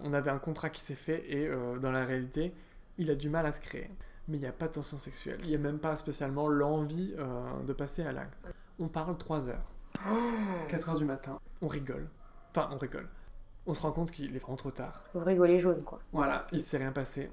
on 0.00 0.12
avait 0.12 0.30
un 0.30 0.38
contrat 0.38 0.70
qui 0.70 0.80
s'est 0.80 0.94
fait 0.94 1.24
et 1.30 1.48
dans 1.80 1.92
la 1.92 2.04
réalité, 2.04 2.52
il 2.98 3.10
a 3.10 3.14
du 3.14 3.28
mal 3.28 3.46
à 3.46 3.52
se 3.52 3.60
créer. 3.60 3.90
Mais 4.26 4.38
il 4.38 4.40
n'y 4.40 4.46
a 4.46 4.52
pas 4.52 4.66
de 4.66 4.72
tension 4.72 4.98
sexuelle. 4.98 5.38
Il 5.44 5.50
n'y 5.50 5.54
a 5.54 5.58
même 5.58 5.78
pas 5.78 5.96
spécialement 5.96 6.48
l'envie 6.48 7.14
de 7.64 7.72
passer 7.72 8.02
à 8.02 8.10
l'acte. 8.10 8.44
On 8.80 8.88
parle 8.88 9.16
3 9.16 9.50
heures. 9.50 9.73
4 10.68 10.88
heures 10.88 10.96
du 10.96 11.04
matin, 11.04 11.40
on 11.62 11.66
rigole. 11.66 12.08
Enfin, 12.50 12.68
on 12.72 12.78
rigole. 12.78 13.08
On 13.66 13.74
se 13.74 13.80
rend 13.80 13.92
compte 13.92 14.10
qu'il 14.10 14.34
est 14.34 14.38
vraiment 14.38 14.56
trop 14.56 14.70
tard. 14.70 15.04
Vous 15.14 15.24
rigolez 15.24 15.60
jaune, 15.60 15.82
quoi. 15.82 16.00
Voilà, 16.12 16.46
il 16.52 16.60
s'est 16.60 16.78
rien 16.78 16.92
passé. 16.92 17.30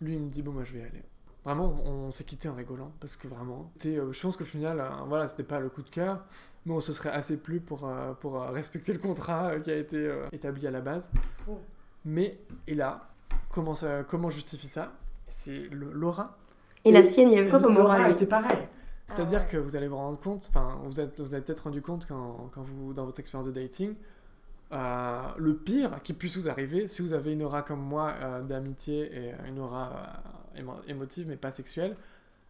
Lui, 0.00 0.14
il 0.14 0.20
me 0.20 0.28
dit, 0.28 0.42
bon, 0.42 0.52
moi, 0.52 0.64
je 0.64 0.72
vais 0.72 0.80
y 0.80 0.82
aller. 0.82 1.02
Vraiment, 1.44 1.72
on, 1.84 2.10
s'est 2.10 2.24
quitté 2.24 2.48
en 2.48 2.54
rigolant, 2.54 2.90
parce 2.98 3.16
que 3.16 3.28
vraiment, 3.28 3.70
euh, 3.86 4.12
je 4.12 4.22
pense 4.22 4.36
qu'au 4.36 4.44
final, 4.44 4.80
euh, 4.80 4.88
voilà, 5.06 5.28
c'était 5.28 5.44
pas 5.44 5.60
le 5.60 5.68
coup 5.68 5.82
de 5.82 5.88
cœur, 5.88 6.24
mais 6.66 6.74
on 6.74 6.80
se 6.80 6.92
serait 6.92 7.10
assez 7.10 7.36
plu 7.36 7.60
pour, 7.60 7.86
euh, 7.86 8.12
pour 8.14 8.42
euh, 8.42 8.50
respecter 8.50 8.92
le 8.92 8.98
contrat 8.98 9.52
euh, 9.52 9.60
qui 9.60 9.70
a 9.70 9.76
été 9.76 10.10
établi 10.32 10.66
à 10.66 10.72
la 10.72 10.80
base. 10.80 11.10
Fou. 11.44 11.58
Mais, 12.04 12.38
et 12.66 12.74
là, 12.74 13.08
comment, 13.50 13.74
ça, 13.74 14.02
comment 14.02 14.28
justifie 14.28 14.66
ça? 14.66 14.92
C'est 15.28 15.68
l'aura. 15.70 16.36
Et 16.84 16.90
la 16.92 17.02
sienne, 17.04 17.30
il 17.30 17.38
avait 17.38 17.48
quoi 17.48 17.60
comme 17.60 17.74
L'aura 17.74 17.96
aura 17.96 18.06
lui 18.08 18.14
était 18.14 18.26
pareil. 18.26 18.58
C'est-à-dire 19.08 19.40
Ah 19.42 19.44
ouais. 19.44 19.50
que 19.50 19.56
vous 19.58 19.76
allez 19.76 19.88
vous 19.88 19.96
rendre 19.96 20.18
compte, 20.18 20.46
enfin, 20.48 20.78
vous 20.84 21.00
êtes, 21.00 21.20
vous 21.20 21.32
avez 21.34 21.42
peut-être 21.44 21.60
rendu 21.64 21.80
compte 21.82 22.06
quand, 22.06 22.50
quand 22.52 22.62
vous, 22.62 22.92
dans 22.92 23.04
votre 23.04 23.20
expérience 23.20 23.46
de 23.46 23.52
dating, 23.52 23.94
euh, 24.72 25.22
le 25.36 25.54
pire 25.56 26.02
qui 26.02 26.12
puisse 26.12 26.36
vous 26.36 26.48
arriver, 26.48 26.86
si 26.88 27.02
vous 27.02 27.12
avez 27.12 27.32
une 27.32 27.42
aura 27.42 27.62
comme 27.62 27.80
moi 27.80 28.14
euh, 28.20 28.42
d'amitié 28.42 29.10
et 29.16 29.34
une 29.48 29.60
aura 29.60 29.92
euh, 30.56 30.60
émo- 30.60 30.82
émotive 30.88 31.26
mais 31.28 31.36
pas 31.36 31.52
sexuelle, 31.52 31.96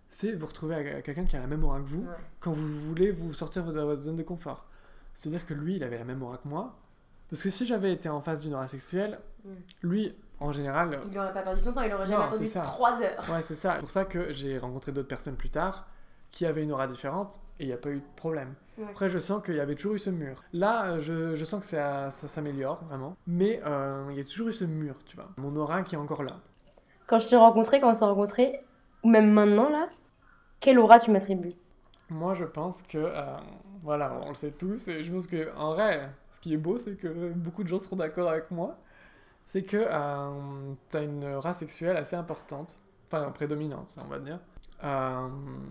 c'est 0.08 0.32
vous 0.32 0.46
retrouver 0.46 1.02
quelqu'un 1.04 1.24
qui 1.26 1.36
a 1.36 1.40
la 1.40 1.46
même 1.46 1.62
aura 1.64 1.78
que 1.80 1.84
vous 1.84 2.02
Ouais. 2.02 2.14
quand 2.40 2.52
vous 2.52 2.66
voulez 2.86 3.10
vous 3.10 3.32
sortir 3.34 3.64
de 3.64 3.78
votre 3.80 4.00
zone 4.02 4.16
de 4.16 4.22
confort. 4.22 4.66
C'est-à-dire 5.14 5.44
que 5.44 5.52
lui, 5.52 5.76
il 5.76 5.84
avait 5.84 5.98
la 5.98 6.04
même 6.04 6.22
aura 6.22 6.38
que 6.38 6.48
moi, 6.48 6.74
Parce 7.28 7.42
que 7.42 7.50
si 7.50 7.66
j'avais 7.66 7.92
été 7.92 8.08
en 8.08 8.20
face 8.20 8.42
d'une 8.42 8.54
aura 8.54 8.68
sexuelle, 8.68 9.18
Mm. 9.44 9.48
lui, 9.82 10.14
en 10.40 10.52
général, 10.52 11.00
Il 11.06 11.12
n'aurait 11.12 11.32
pas 11.32 11.42
perdu 11.42 11.60
son 11.60 11.72
temps, 11.72 11.82
il 11.82 11.92
aurait 11.92 12.06
jamais 12.06 12.24
attendu 12.24 12.46
c'est 12.46 12.52
ça. 12.52 12.60
3 12.62 13.02
heures. 13.02 13.30
ouais, 13.32 13.42
c'est 13.42 13.54
ça. 13.56 13.74
C'est 13.74 13.80
pour 13.80 13.90
ça 13.90 14.04
que 14.04 14.32
j'ai 14.32 14.58
rencontré 14.58 14.92
d'autres 14.92 15.08
personnes 15.08 15.34
plus 15.36 15.50
tard 15.50 15.86
qui 16.30 16.46
avaient 16.46 16.62
une 16.62 16.72
aura 16.72 16.86
différente 16.86 17.40
et 17.58 17.64
il 17.64 17.66
n'y 17.68 17.72
a 17.72 17.78
pas 17.78 17.90
eu 17.90 18.00
de 18.00 18.14
problème. 18.16 18.54
Ouais. 18.78 18.84
Après, 18.90 19.08
je 19.08 19.18
sens 19.18 19.42
qu'il 19.42 19.54
y 19.54 19.60
avait 19.60 19.74
toujours 19.74 19.94
eu 19.94 19.98
ce 19.98 20.10
mur. 20.10 20.42
Là, 20.52 20.86
euh, 20.86 21.00
je, 21.00 21.34
je 21.34 21.44
sens 21.44 21.60
que 21.60 21.66
ça, 21.66 22.10
ça 22.10 22.28
s'améliore 22.28 22.84
vraiment. 22.84 23.16
Mais 23.26 23.60
euh, 23.64 24.06
il 24.10 24.16
y 24.16 24.20
a 24.20 24.24
toujours 24.24 24.48
eu 24.48 24.52
ce 24.52 24.64
mur, 24.64 24.96
tu 25.06 25.16
vois. 25.16 25.28
Mon 25.38 25.56
aura 25.56 25.82
qui 25.82 25.94
est 25.94 25.98
encore 25.98 26.22
là. 26.22 26.36
Quand 27.06 27.18
je 27.18 27.28
t'ai 27.28 27.36
rencontré, 27.36 27.80
quand 27.80 27.90
on 27.90 27.94
s'est 27.94 28.04
rencontré, 28.04 28.60
ou 29.02 29.08
même 29.08 29.30
maintenant 29.30 29.70
là, 29.70 29.88
quelle 30.60 30.78
aura 30.78 30.98
tu 31.00 31.10
m'attribues? 31.10 31.54
Moi, 32.10 32.34
je 32.34 32.44
pense 32.44 32.82
que, 32.82 32.98
euh, 32.98 33.36
voilà, 33.82 34.20
on 34.24 34.28
le 34.28 34.34
sait 34.34 34.52
tous, 34.52 34.86
et 34.88 35.02
je 35.02 35.12
pense 35.12 35.26
que, 35.26 35.54
en 35.56 35.74
vrai, 35.74 36.10
ce 36.30 36.40
qui 36.40 36.54
est 36.54 36.58
beau, 36.58 36.78
c'est 36.78 36.96
que 36.96 37.30
beaucoup 37.32 37.62
de 37.62 37.68
gens 37.68 37.78
seront 37.78 37.96
d'accord 37.96 38.28
avec 38.28 38.50
moi, 38.50 38.76
c'est 39.44 39.62
que 39.62 39.76
euh, 39.76 40.72
tu 40.90 40.96
as 40.96 41.02
une 41.02 41.24
race 41.36 41.58
sexuelle 41.58 41.96
assez 41.96 42.16
importante, 42.16 42.78
enfin 43.06 43.30
prédominante, 43.30 43.96
on 44.04 44.08
va 44.08 44.18
dire. 44.18 44.38
Euh, 44.84 45.28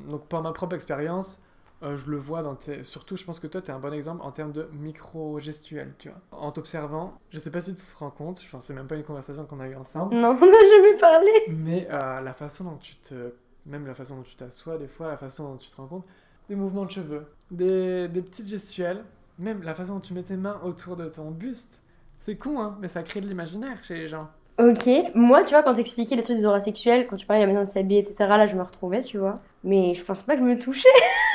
donc, 0.10 0.28
par 0.28 0.42
ma 0.42 0.52
propre 0.52 0.76
expérience, 0.76 1.42
euh, 1.84 1.98
je 1.98 2.10
le 2.10 2.18
vois 2.18 2.42
dans 2.42 2.56
tes... 2.56 2.84
Surtout, 2.84 3.18
je 3.18 3.24
pense 3.24 3.40
que 3.40 3.48
toi, 3.48 3.62
tu 3.62 3.70
es 3.70 3.74
un 3.74 3.80
bon 3.80 3.94
exemple 3.94 4.22
en 4.24 4.32
termes 4.32 4.52
de 4.52 4.68
micro-gestuel, 4.74 5.94
tu 6.00 6.10
vois. 6.10 6.20
En 6.32 6.52
t'observant, 6.52 7.14
je 7.30 7.38
sais 7.40 7.52
pas 7.52 7.62
si 7.62 7.74
tu 7.74 7.82
te 7.82 7.98
rends 7.98 8.10
compte, 8.12 8.42
je 8.42 8.50
pense 8.50 8.64
que 8.64 8.68
c'est 8.68 8.74
même 8.74 8.88
pas 8.88 8.96
une 8.96 9.04
conversation 9.04 9.46
qu'on 9.46 9.60
a 9.60 9.68
eue 9.68 9.76
ensemble, 9.76 10.16
Non, 10.16 10.30
on 10.42 10.46
n'a 10.46 10.76
jamais 10.76 10.96
parlé. 11.00 11.32
mais 11.50 11.88
euh, 11.92 12.22
la 12.22 12.34
façon 12.34 12.64
dont 12.66 12.78
tu 12.78 12.96
te. 12.98 13.34
Même 13.66 13.88
la 13.88 13.96
façon 13.96 14.18
dont 14.18 14.22
tu 14.24 14.36
t'assois, 14.36 14.78
des 14.78 14.88
fois, 14.88 15.08
la 15.08 15.18
façon 15.18 15.50
dont 15.52 15.58
tu 15.58 15.70
te 15.70 15.76
rends 15.76 15.88
compte, 15.88 16.06
des 16.50 16.56
mouvements 16.56 16.86
de 16.86 16.92
cheveux, 16.92 17.26
des, 17.50 18.08
des 18.08 18.22
petites 18.22 18.46
gestuelles, 18.48 19.04
même 19.40 19.64
la 19.64 19.74
façon 19.74 19.96
dont 19.96 20.00
tu 20.00 20.14
mets 20.14 20.22
tes 20.24 20.38
mains 20.38 20.60
autour 20.64 20.96
de 20.96 21.08
ton 21.08 21.32
buste. 21.32 21.82
C'est 22.20 22.38
con, 22.38 22.62
hein, 22.62 22.78
mais 22.80 22.88
ça 22.88 23.02
crée 23.04 23.22
de 23.22 23.28
l'imaginaire 23.28 23.84
chez 23.84 23.96
les 23.96 24.08
gens. 24.08 24.30
Ok, 24.58 24.90
moi 25.16 25.44
tu 25.44 25.50
vois, 25.50 25.64
quand 25.64 25.74
t'expliquais 25.74 26.16
les 26.16 26.24
trucs 26.24 26.38
des 26.38 26.46
auras 26.46 26.62
sexuelles, 26.62 27.08
quand 27.10 27.18
tu 27.18 27.26
parlais 27.26 27.42
de 27.42 27.48
la 27.48 27.54
manière 27.54 27.68
de 27.68 27.72
s'habiller, 27.72 28.00
etc., 28.00 28.16
là 28.20 28.48
je 28.48 28.56
me 28.56 28.64
retrouvais, 28.64 29.04
tu 29.04 29.18
vois. 29.18 29.42
Mais 29.66 29.94
je 29.96 30.04
pense 30.04 30.22
pas 30.22 30.36
que 30.36 30.40
je 30.42 30.46
me 30.46 30.58
touchais. 30.58 30.88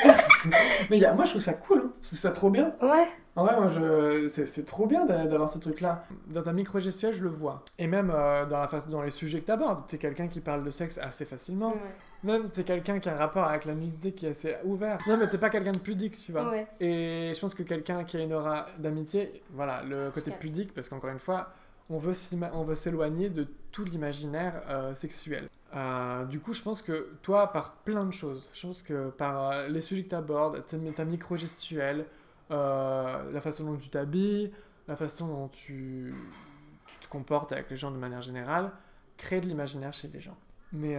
Mais 0.89 0.97
il 0.97 0.99
y 1.01 1.05
a- 1.05 1.13
moi, 1.13 1.25
je 1.25 1.31
trouve 1.31 1.41
ça 1.41 1.53
cool, 1.53 1.79
hein. 1.85 1.91
je 2.01 2.07
trouve 2.07 2.19
ça 2.19 2.31
trop 2.31 2.49
bien. 2.49 2.73
Ouais. 2.81 3.07
En 3.35 3.45
vrai, 3.45 3.55
moi, 3.55 3.69
je... 3.69 4.27
c'est, 4.27 4.65
trop 4.65 4.87
bien 4.87 5.05
d'a- 5.05 5.25
d'avoir 5.25 5.49
ce 5.49 5.57
truc-là. 5.59 6.05
Dans 6.27 6.41
ta 6.41 6.51
micro-gestuelle, 6.51 7.13
je 7.13 7.23
le 7.23 7.29
vois. 7.29 7.63
Et 7.77 7.87
même 7.87 8.11
euh, 8.13 8.45
dans, 8.45 8.59
la 8.59 8.67
face... 8.67 8.89
dans 8.89 9.01
les 9.01 9.09
sujets 9.09 9.39
que 9.39 9.45
tu 9.45 9.51
abordes, 9.51 9.83
tu 9.87 9.95
es 9.95 9.99
quelqu'un 9.99 10.27
qui 10.27 10.41
parle 10.41 10.63
de 10.63 10.69
sexe 10.69 10.97
assez 10.97 11.25
facilement. 11.25 11.73
Même 12.23 12.49
t'es 12.49 12.63
quelqu'un 12.63 12.99
qui 12.99 13.09
a 13.09 13.13
un 13.13 13.17
rapport 13.17 13.43
avec 13.45 13.65
la 13.65 13.73
nudité 13.73 14.11
qui 14.13 14.25
est 14.25 14.29
assez 14.31 14.55
ouvert. 14.63 14.97
Non, 15.07 15.17
mais 15.17 15.27
t'es 15.27 15.37
pas 15.37 15.49
quelqu'un 15.49 15.71
de 15.71 15.79
pudique, 15.79 16.19
tu 16.21 16.31
vois. 16.31 16.49
Ouais. 16.49 16.67
Et 16.79 17.31
je 17.35 17.39
pense 17.39 17.53
que 17.53 17.63
quelqu'un 17.63 18.03
qui 18.03 18.17
a 18.17 18.21
une 18.21 18.33
aura 18.33 18.65
d'amitié, 18.79 19.41
voilà, 19.51 19.81
le 19.87 20.09
côté 20.11 20.31
pudique, 20.31 20.73
parce 20.73 20.89
qu'encore 20.89 21.09
une 21.09 21.19
fois, 21.19 21.49
on 21.91 21.97
veut, 22.63 22.75
s'éloigner 22.75 23.29
de 23.29 23.47
tout 23.71 23.83
l'imaginaire 23.83 24.63
euh, 24.69 24.95
sexuel. 24.95 25.47
Euh, 25.75 26.25
du 26.25 26.39
coup, 26.39 26.53
je 26.53 26.61
pense 26.61 26.81
que 26.81 27.09
toi, 27.21 27.51
par 27.51 27.73
plein 27.83 28.05
de 28.05 28.11
choses, 28.11 28.49
je 28.53 28.67
pense 28.67 28.81
que 28.81 29.09
par 29.09 29.51
euh, 29.51 29.67
les 29.67 29.81
sujets 29.81 30.03
que 30.03 30.09
tu 30.09 30.15
abordes, 30.15 30.63
ta, 30.95 31.05
micro-gestuelle, 31.05 32.05
la 32.49 33.41
façon 33.41 33.65
dont 33.65 33.77
tu 33.77 33.89
t'habilles, 33.89 34.51
la 34.87 34.95
façon 34.95 35.27
dont 35.27 35.47
tu, 35.49 36.13
te 36.99 37.07
comportes 37.07 37.51
avec 37.51 37.69
les 37.69 37.77
gens 37.77 37.91
de 37.91 37.97
manière 37.97 38.21
générale, 38.21 38.71
crée 39.17 39.39
de 39.39 39.47
l'imaginaire 39.47 39.93
chez 39.93 40.07
les 40.07 40.19
gens. 40.19 40.37
Mais, 40.73 40.97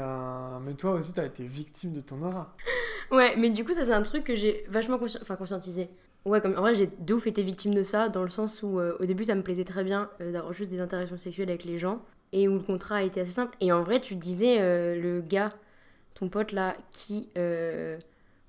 toi 0.77 0.93
aussi, 0.93 1.15
tu 1.15 1.21
as 1.21 1.27
été 1.27 1.45
victime 1.45 1.93
de 1.93 2.01
ton 2.01 2.23
aura. 2.23 2.55
Ouais, 3.11 3.37
mais 3.37 3.51
du 3.51 3.65
coup, 3.65 3.75
ça, 3.75 3.85
c'est 3.85 3.93
un 3.93 4.03
truc 4.03 4.25
que 4.25 4.35
j'ai 4.35 4.65
vachement 4.69 4.99
enfin, 5.03 5.37
conscientisé. 5.37 5.91
Ouais, 6.25 6.41
comme 6.41 6.57
en 6.57 6.61
vrai, 6.61 6.75
j'ai 6.75 6.89
de 6.99 7.15
ouf 7.15 7.27
été 7.27 7.43
victime 7.43 7.75
de 7.75 7.83
ça, 7.83 8.09
dans 8.09 8.23
le 8.23 8.29
sens 8.29 8.63
où 8.63 8.79
euh, 8.79 8.97
au 9.01 9.07
début, 9.07 9.25
ça 9.25 9.35
me 9.35 9.43
plaisait 9.43 9.65
très 9.65 9.83
bien 9.83 10.09
euh, 10.21 10.33
d'avoir 10.33 10.53
juste 10.53 10.71
des 10.71 10.81
interactions 10.81 11.19
sexuelles 11.19 11.49
avec 11.49 11.65
les 11.65 11.79
gens, 11.79 12.01
et 12.33 12.47
où 12.47 12.55
le 12.55 12.61
contrat 12.61 12.97
a 12.97 13.03
été 13.03 13.21
assez 13.21 13.33
simple. 13.33 13.57
Et 13.61 13.73
en 13.73 13.83
vrai, 13.83 14.01
tu 14.01 14.15
disais, 14.15 14.59
euh, 14.61 14.95
le 14.95 15.21
gars, 15.21 15.53
ton 16.15 16.29
pote 16.29 16.53
là, 16.53 16.77
qui, 16.91 17.29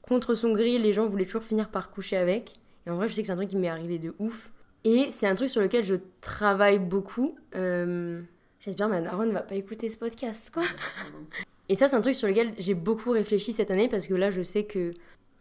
contre 0.04 0.36
son 0.36 0.54
grille, 0.54 0.78
les 0.78 0.94
gens 0.94 1.08
voulaient 1.08 1.26
toujours 1.26 1.44
finir 1.44 1.70
par 1.70 1.90
coucher 1.90 2.18
avec. 2.18 2.54
Et 2.86 2.92
en 2.92 2.96
vrai, 2.98 3.08
je 3.08 3.14
sais 3.14 3.22
que 3.22 3.28
c'est 3.28 3.34
un 3.34 3.38
truc 3.38 3.50
qui 3.50 3.58
m'est 3.58 3.70
arrivé 3.70 3.98
de 3.98 4.14
ouf. 4.20 4.52
Et 4.84 5.10
c'est 5.10 5.28
un 5.28 5.36
truc 5.36 5.50
sur 5.50 5.62
lequel 5.62 5.84
je 5.84 5.96
travaille 6.22 6.78
beaucoup. 6.78 7.36
J'espère 7.54 8.88
que 8.88 8.92
ma 8.92 9.02
daronne 9.02 9.30
ne 9.30 9.34
va 9.34 9.42
pas 9.42 9.56
écouter 9.56 9.90
ce 9.90 9.98
podcast, 9.98 10.52
quoi. 10.54 10.64
Et 11.70 11.76
ça, 11.76 11.88
c'est 11.88 11.96
un 11.96 12.02
truc 12.02 12.16
sur 12.16 12.28
lequel 12.28 12.54
j'ai 12.58 12.74
beaucoup 12.74 13.12
réfléchi 13.12 13.54
cette 13.54 13.72
année 13.72 13.88
parce 13.88 14.06
que 14.08 14.14
là, 14.14 14.30
je 14.30 14.42
sais 14.42 14.66
que. 14.66 14.92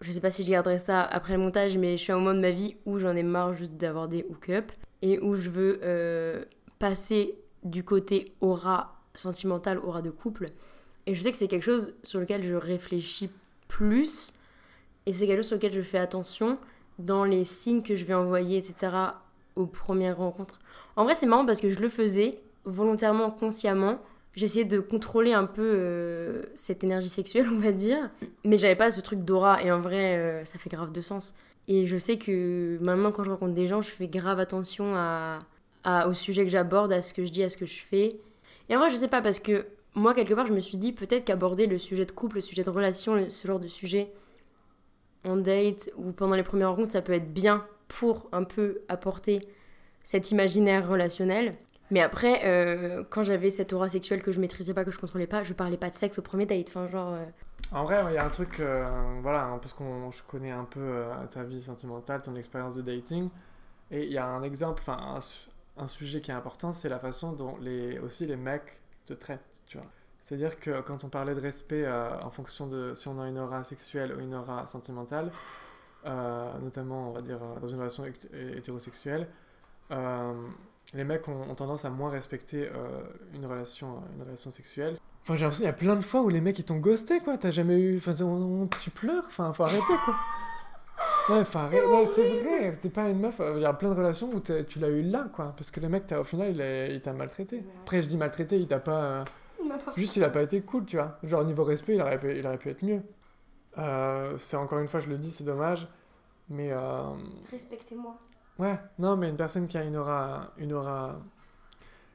Je 0.03 0.11
sais 0.11 0.21
pas 0.21 0.33
si 0.33 0.43
je 0.43 0.51
garderai 0.51 0.79
ça 0.79 1.03
après 1.03 1.35
le 1.35 1.39
montage, 1.39 1.79
mais 1.79 1.97
je 1.97 2.03
suis 2.03 2.13
à 2.13 2.17
un 2.17 2.19
moment 2.19 2.35
de 2.35 2.41
ma 2.41 2.51
vie 2.51 2.77
où 2.87 2.99
j'en 2.99 3.15
ai 3.15 3.23
marre 3.23 3.55
juste 3.55 3.77
d'avoir 3.77 4.09
des 4.09 4.27
hook-up 4.29 4.73
et 5.01 5.21
où 5.21 5.35
je 5.35 5.49
veux 5.49 5.79
euh, 5.85 6.45
passer 6.81 7.39
du 7.63 7.85
côté 7.85 8.33
aura 8.41 8.97
sentimentale, 9.15 9.79
aura 9.79 10.03
de 10.03 10.11
couple. 10.11 10.47
Et 11.07 11.15
je 11.15 11.23
sais 11.23 11.31
que 11.31 11.37
c'est 11.37 11.47
quelque 11.47 11.63
chose 11.63 11.95
sur 12.03 12.19
lequel 12.19 12.43
je 12.43 12.55
réfléchis 12.55 13.31
plus 13.69 14.35
et 15.07 15.13
c'est 15.13 15.29
quelque 15.29 15.39
chose 15.39 15.49
sur 15.49 15.57
lequel 15.57 15.73
je 15.73 15.83
fais 15.83 15.99
attention 15.99 16.59
dans 16.99 17.25
les 17.25 17.45
signes 17.45 17.83
que 17.83 17.95
je 17.95 18.05
vais 18.05 18.15
envoyer, 18.15 18.59
etc. 18.59 18.93
aux 19.55 19.67
premières 19.67 20.19
rencontres. 20.19 20.59
En 20.97 21.05
vrai, 21.05 21.15
c'est 21.15 21.27
marrant 21.27 21.47
parce 21.47 21.61
que 21.61 21.71
je 21.71 21.79
le 21.79 21.89
faisais 21.89 22.41
volontairement, 22.65 23.31
consciemment. 23.31 24.01
J'essayais 24.35 24.65
de 24.65 24.81
contrôler 24.81 25.35
un 25.35 25.45
peu 25.45 25.63
euh, 25.63 26.43
cette 26.55 26.83
énergie 26.85 27.09
sexuelle, 27.09 27.47
on 27.53 27.59
va 27.59 27.73
dire. 27.73 28.11
Mais 28.45 28.59
j'avais 28.59 28.77
pas 28.77 28.91
ce 28.91 29.01
truc 29.01 29.25
d'aura. 29.25 29.63
Et 29.63 29.71
en 29.71 29.81
vrai, 29.81 30.17
euh, 30.17 30.45
ça 30.45 30.59
fait 30.59 30.71
grave 30.71 30.93
de 30.93 31.01
sens. 31.01 31.35
Et 31.69 31.87
je 31.87 31.97
sais 31.97 32.19
que 32.19 32.79
maintenant, 32.81 33.13
quand 33.13 33.25
je 33.25 33.31
rencontre 33.31 33.55
des 33.55 33.69
gens, 33.69 33.83
je 33.83 33.91
fais 33.91 34.09
grave 34.09 34.41
attention 34.41 34.95
à, 34.97 35.39
au 36.09 36.15
sujet 36.15 36.45
que 36.45 36.51
j'aborde, 36.51 36.93
à 36.93 37.03
ce 37.03 37.13
que 37.13 37.25
je 37.25 37.31
dis, 37.31 37.43
à 37.43 37.49
ce 37.49 37.57
que 37.57 37.67
je 37.67 37.83
fais. 37.83 38.17
Et 38.69 38.77
en 38.77 38.79
vrai, 38.79 38.91
je 38.91 38.97
sais 38.97 39.09
pas, 39.09 39.21
parce 39.21 39.39
que 39.39 39.67
moi, 39.95 40.15
quelque 40.15 40.35
part, 40.35 40.47
je 40.47 40.53
me 40.53 40.61
suis 40.61 40.79
dit 40.79 40.93
peut-être 40.93 41.25
qu'aborder 41.25 41.67
le 41.67 41.79
sujet 41.79 42.07
de 42.07 42.13
couple, 42.13 42.37
le 42.37 42.41
sujet 42.41 42.65
de 42.65 42.71
relation, 42.71 43.29
ce 43.29 43.47
genre 43.47 43.61
de 43.61 43.69
sujet 43.69 44.11
en 45.25 45.37
date 45.37 45.91
ou 45.97 46.13
pendant 46.13 46.35
les 46.35 46.43
premières 46.43 46.71
rencontres, 46.71 46.93
ça 46.93 47.03
peut 47.03 47.13
être 47.13 47.33
bien 47.33 47.65
pour 47.89 48.29
un 48.33 48.45
peu 48.45 48.81
apporter 48.89 49.47
cet 50.03 50.31
imaginaire 50.31 50.89
relationnel. 50.89 51.55
Mais 51.93 52.01
après, 52.01 52.41
euh, 52.45 53.05
quand 53.09 53.23
j'avais 53.23 53.51
cette 53.51 53.73
aura 53.73 53.89
sexuelle 53.89 54.23
que 54.23 54.33
je 54.33 54.41
maîtrisais 54.41 54.75
pas, 54.75 54.85
que 54.85 54.91
je 54.91 54.99
contrôlais 54.99 55.27
pas, 55.29 55.45
je 55.45 55.53
parlais 55.53 55.77
pas 55.77 55.91
de 55.91 55.95
sexe 55.95 56.19
au 56.19 56.23
premier 56.23 56.47
date. 56.47 56.67
Enfin, 56.69 56.89
genre. 56.89 57.13
euh, 57.15 57.25
En 57.73 57.85
vrai, 57.85 58.03
il 58.09 58.15
y 58.15 58.19
a 58.19 58.25
un 58.25 58.31
truc, 58.31 58.59
euh, 58.61 58.85
voilà, 59.23 59.45
hein, 59.45 59.59
parce 59.59 59.75
qu'on 59.75 60.11
je 60.11 60.23
connais 60.25 60.51
un 60.51 60.65
peu 60.65 61.05
ta 61.31 61.45
vie 61.45 61.63
sentimentale, 61.63 62.23
ton 62.23 62.35
expérience 62.35 62.75
de 62.75 62.83
dating, 62.83 63.29
et 63.91 64.05
il 64.07 64.13
y 64.13 64.19
a 64.19 64.27
un 64.27 64.43
exemple, 64.43 64.83
enfin 64.83 64.99
un, 65.17 65.21
su- 65.21 65.51
un 65.77 65.87
sujet 65.87 66.21
qui 66.21 66.31
est 66.31 66.35
important, 66.35 66.73
c'est 66.73 66.89
la 66.89 66.99
façon 66.99 67.33
dont 67.33 67.57
les, 67.61 67.99
aussi 67.99 68.25
les 68.27 68.37
mecs 68.37 68.81
te 69.07 69.13
traitent, 69.13 69.63
tu 69.67 69.77
vois. 69.79 69.87
C'est-à-dire 70.21 70.59
que 70.59 70.81
quand 70.81 71.05
on 71.05 71.09
parlait 71.09 71.35
de 71.35 71.41
respect 71.41 71.87
en 71.89 72.31
fonction 72.31 72.67
de 72.69 72.95
si 72.95 73.09
on 73.09 73.21
a 73.21 73.27
une 73.29 73.39
aura 73.39 73.65
sexuelle 73.65 74.15
ou 74.15 74.21
une 74.21 74.35
aura 74.35 74.67
sentimentale, 74.67 75.31
notamment, 76.05 77.11
on 77.11 77.13
va 77.13 77.21
dire, 77.23 77.39
dans 77.61 77.67
une 77.69 77.79
relation 77.79 78.05
hétérosexuelle, 78.57 79.27
les 80.95 81.05
mecs 81.05 81.27
ont, 81.29 81.43
ont 81.51 81.55
tendance 81.55 81.85
à 81.85 81.91
moins 81.91 82.11
respecter 82.11 82.69
euh, 82.69 83.03
une, 83.35 83.47
relation, 83.47 84.03
une 84.17 84.23
relation 84.23 84.51
sexuelle. 84.51 84.97
Enfin, 85.23 85.37
j'ai 85.37 85.43
l'impression 85.45 85.63
qu'il 85.65 85.67
y 85.67 85.71
a 85.71 85.73
plein 85.73 85.97
de 85.97 86.01
fois 86.03 86.21
où 86.23 86.29
les 86.29 86.41
mecs 86.41 86.59
ils 86.59 86.65
t'ont 86.65 86.79
ghosté, 86.79 87.21
quoi. 87.21 87.39
T'as 87.39 87.51
jamais 87.51 87.79
eu. 87.79 87.97
Enfin, 87.99 88.13
on- 88.25 88.63
on- 88.63 88.67
tu 88.67 88.91
pleures, 88.91 89.25
enfin, 89.27 89.53
faut 89.53 89.63
arrêter, 89.63 89.83
quoi. 90.05 90.15
Ouais, 91.37 91.45
faut 91.45 91.59
arrêter. 91.59 91.87
Ouais, 91.87 92.07
c'est 92.13 92.41
vrai, 92.43 92.73
t'es 92.73 92.89
pas 92.91 93.09
une 93.09 93.21
meuf. 93.21 93.39
euh, 93.41 93.55
Il 93.57 93.63
y 93.63 93.65
a 93.65 93.73
plein 93.73 93.91
de 93.91 93.95
relations 93.95 94.31
où 94.35 94.41
tu 94.41 94.79
l'as 94.81 94.89
eu 94.89 95.03
là, 95.03 95.29
quoi. 95.33 95.55
Parce 95.57 95.71
que 95.71 95.79
le 95.81 95.89
mec, 95.89 96.11
au 96.13 96.25
final, 96.25 96.55
il 96.91 97.01
t'a 97.01 97.13
maltraité. 97.13 97.63
Après, 97.83 98.03
je 98.03 98.09
dis 98.09 98.17
maltraité, 98.17 98.59
il 98.59 98.67
t'a 98.67 98.81
pas. 98.81 99.03
euh, 99.05 99.25
Juste, 99.97 100.17
il 100.17 100.25
a 100.25 100.29
pas 100.31 100.43
été 100.43 100.61
cool, 100.63 100.85
tu 100.85 100.97
vois. 100.97 101.19
Genre, 101.23 101.45
niveau 101.45 101.63
respect, 101.65 101.95
il 101.95 102.03
aurait 102.03 102.19
pu, 102.19 102.37
il 102.37 102.45
aurait 102.47 102.59
pu 102.59 102.69
être 102.71 102.83
mieux. 102.85 103.01
Euh, 103.79 104.37
c'est 104.37 104.57
encore 104.57 104.81
une 104.81 104.89
fois, 104.89 104.99
je 105.01 105.09
le 105.09 105.17
dis, 105.17 105.31
c'est 105.31 105.45
dommage. 105.45 105.87
Mais. 106.51 106.73
euh, 106.73 107.03
Respectez-moi. 107.51 108.19
Ouais, 108.59 108.79
non, 108.99 109.17
mais 109.17 109.29
une 109.29 109.37
personne 109.37 109.67
qui 109.67 109.79
a 109.79 109.85
une 109.85 109.97
aura, 109.97 110.53
une 110.59 110.73
aura, 110.73 111.17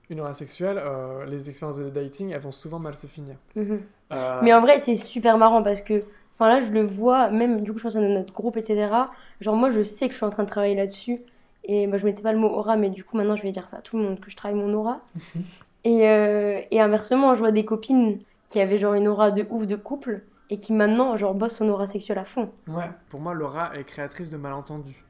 une 0.09 0.19
aura 0.21 0.33
sexuelle, 0.33 0.77
euh, 0.79 1.25
les 1.25 1.49
expériences 1.49 1.79
de 1.79 1.89
dating, 1.89 2.31
elles 2.31 2.41
vont 2.41 2.51
souvent 2.51 2.79
mal 2.79 2.95
se 2.95 3.07
finir. 3.07 3.35
Mhm. 3.55 3.81
Euh, 4.13 4.39
Mais 4.43 4.53
en 4.53 4.61
vrai, 4.61 4.79
c'est 4.79 4.95
super 4.95 5.37
marrant 5.37 5.63
parce 5.63 5.81
que, 5.81 6.03
enfin 6.35 6.47
là, 6.47 6.59
je 6.59 6.71
le 6.71 6.85
vois, 6.85 7.29
même 7.29 7.61
du 7.61 7.71
coup, 7.73 7.79
je 7.79 7.83
pense 7.83 7.95
à 7.95 7.99
notre 7.99 8.33
groupe, 8.33 8.57
etc. 8.57 9.09
Genre, 9.41 9.55
moi, 9.55 9.69
je 9.69 9.83
sais 9.83 10.07
que 10.07 10.13
je 10.13 10.17
suis 10.17 10.25
en 10.25 10.29
train 10.29 10.43
de 10.43 10.49
travailler 10.49 10.75
là-dessus. 10.75 11.21
Et 11.65 11.85
moi, 11.87 11.97
je 11.97 12.05
mettais 12.05 12.23
pas 12.23 12.31
le 12.31 12.39
mot 12.39 12.47
aura, 12.47 12.77
mais 12.77 12.89
du 12.89 13.03
coup, 13.03 13.17
maintenant, 13.17 13.35
je 13.35 13.43
vais 13.43 13.51
dire 13.51 13.67
ça 13.67 13.77
à 13.77 13.81
tout 13.81 13.97
le 13.97 14.03
monde 14.03 14.19
que 14.21 14.31
je 14.31 14.37
travaille 14.37 14.57
mon 14.57 14.73
aura. 14.73 15.01
et, 15.83 16.07
euh, 16.07 16.61
et 16.71 16.79
inversement, 16.79 17.33
je 17.35 17.39
vois 17.39 17.51
des 17.51 17.65
copines 17.65 18.19
qui 18.49 18.61
avaient 18.61 18.77
genre 18.77 18.93
une 18.93 19.07
aura 19.09 19.31
de 19.31 19.45
ouf 19.49 19.65
de 19.67 19.75
couple 19.75 20.21
et 20.49 20.57
qui 20.57 20.71
maintenant, 20.71 21.17
genre, 21.17 21.33
bossent 21.33 21.57
son 21.57 21.67
aura 21.67 21.85
sexuelle 21.85 22.19
à 22.19 22.23
fond. 22.25 22.49
Ouais, 22.67 22.89
pour 23.09 23.19
moi, 23.19 23.33
l'aura 23.33 23.75
est 23.77 23.83
créatrice 23.83 24.31
de 24.31 24.37
malentendus. 24.37 25.03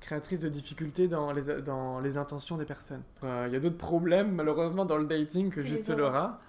Créatrice 0.00 0.40
de 0.40 0.48
difficultés 0.48 1.08
dans 1.08 1.32
les, 1.32 1.62
dans 1.62 2.00
les 2.00 2.16
intentions 2.16 2.56
des 2.56 2.64
personnes. 2.64 3.02
Euh, 3.24 3.44
Il 3.48 3.52
y 3.52 3.56
a 3.56 3.60
d'autres 3.60 3.76
problèmes, 3.76 4.32
malheureusement, 4.32 4.84
dans 4.84 4.96
le 4.96 5.06
dating 5.06 5.50
que 5.50 5.62
juste 5.62 5.90
l'aura. 5.90 6.40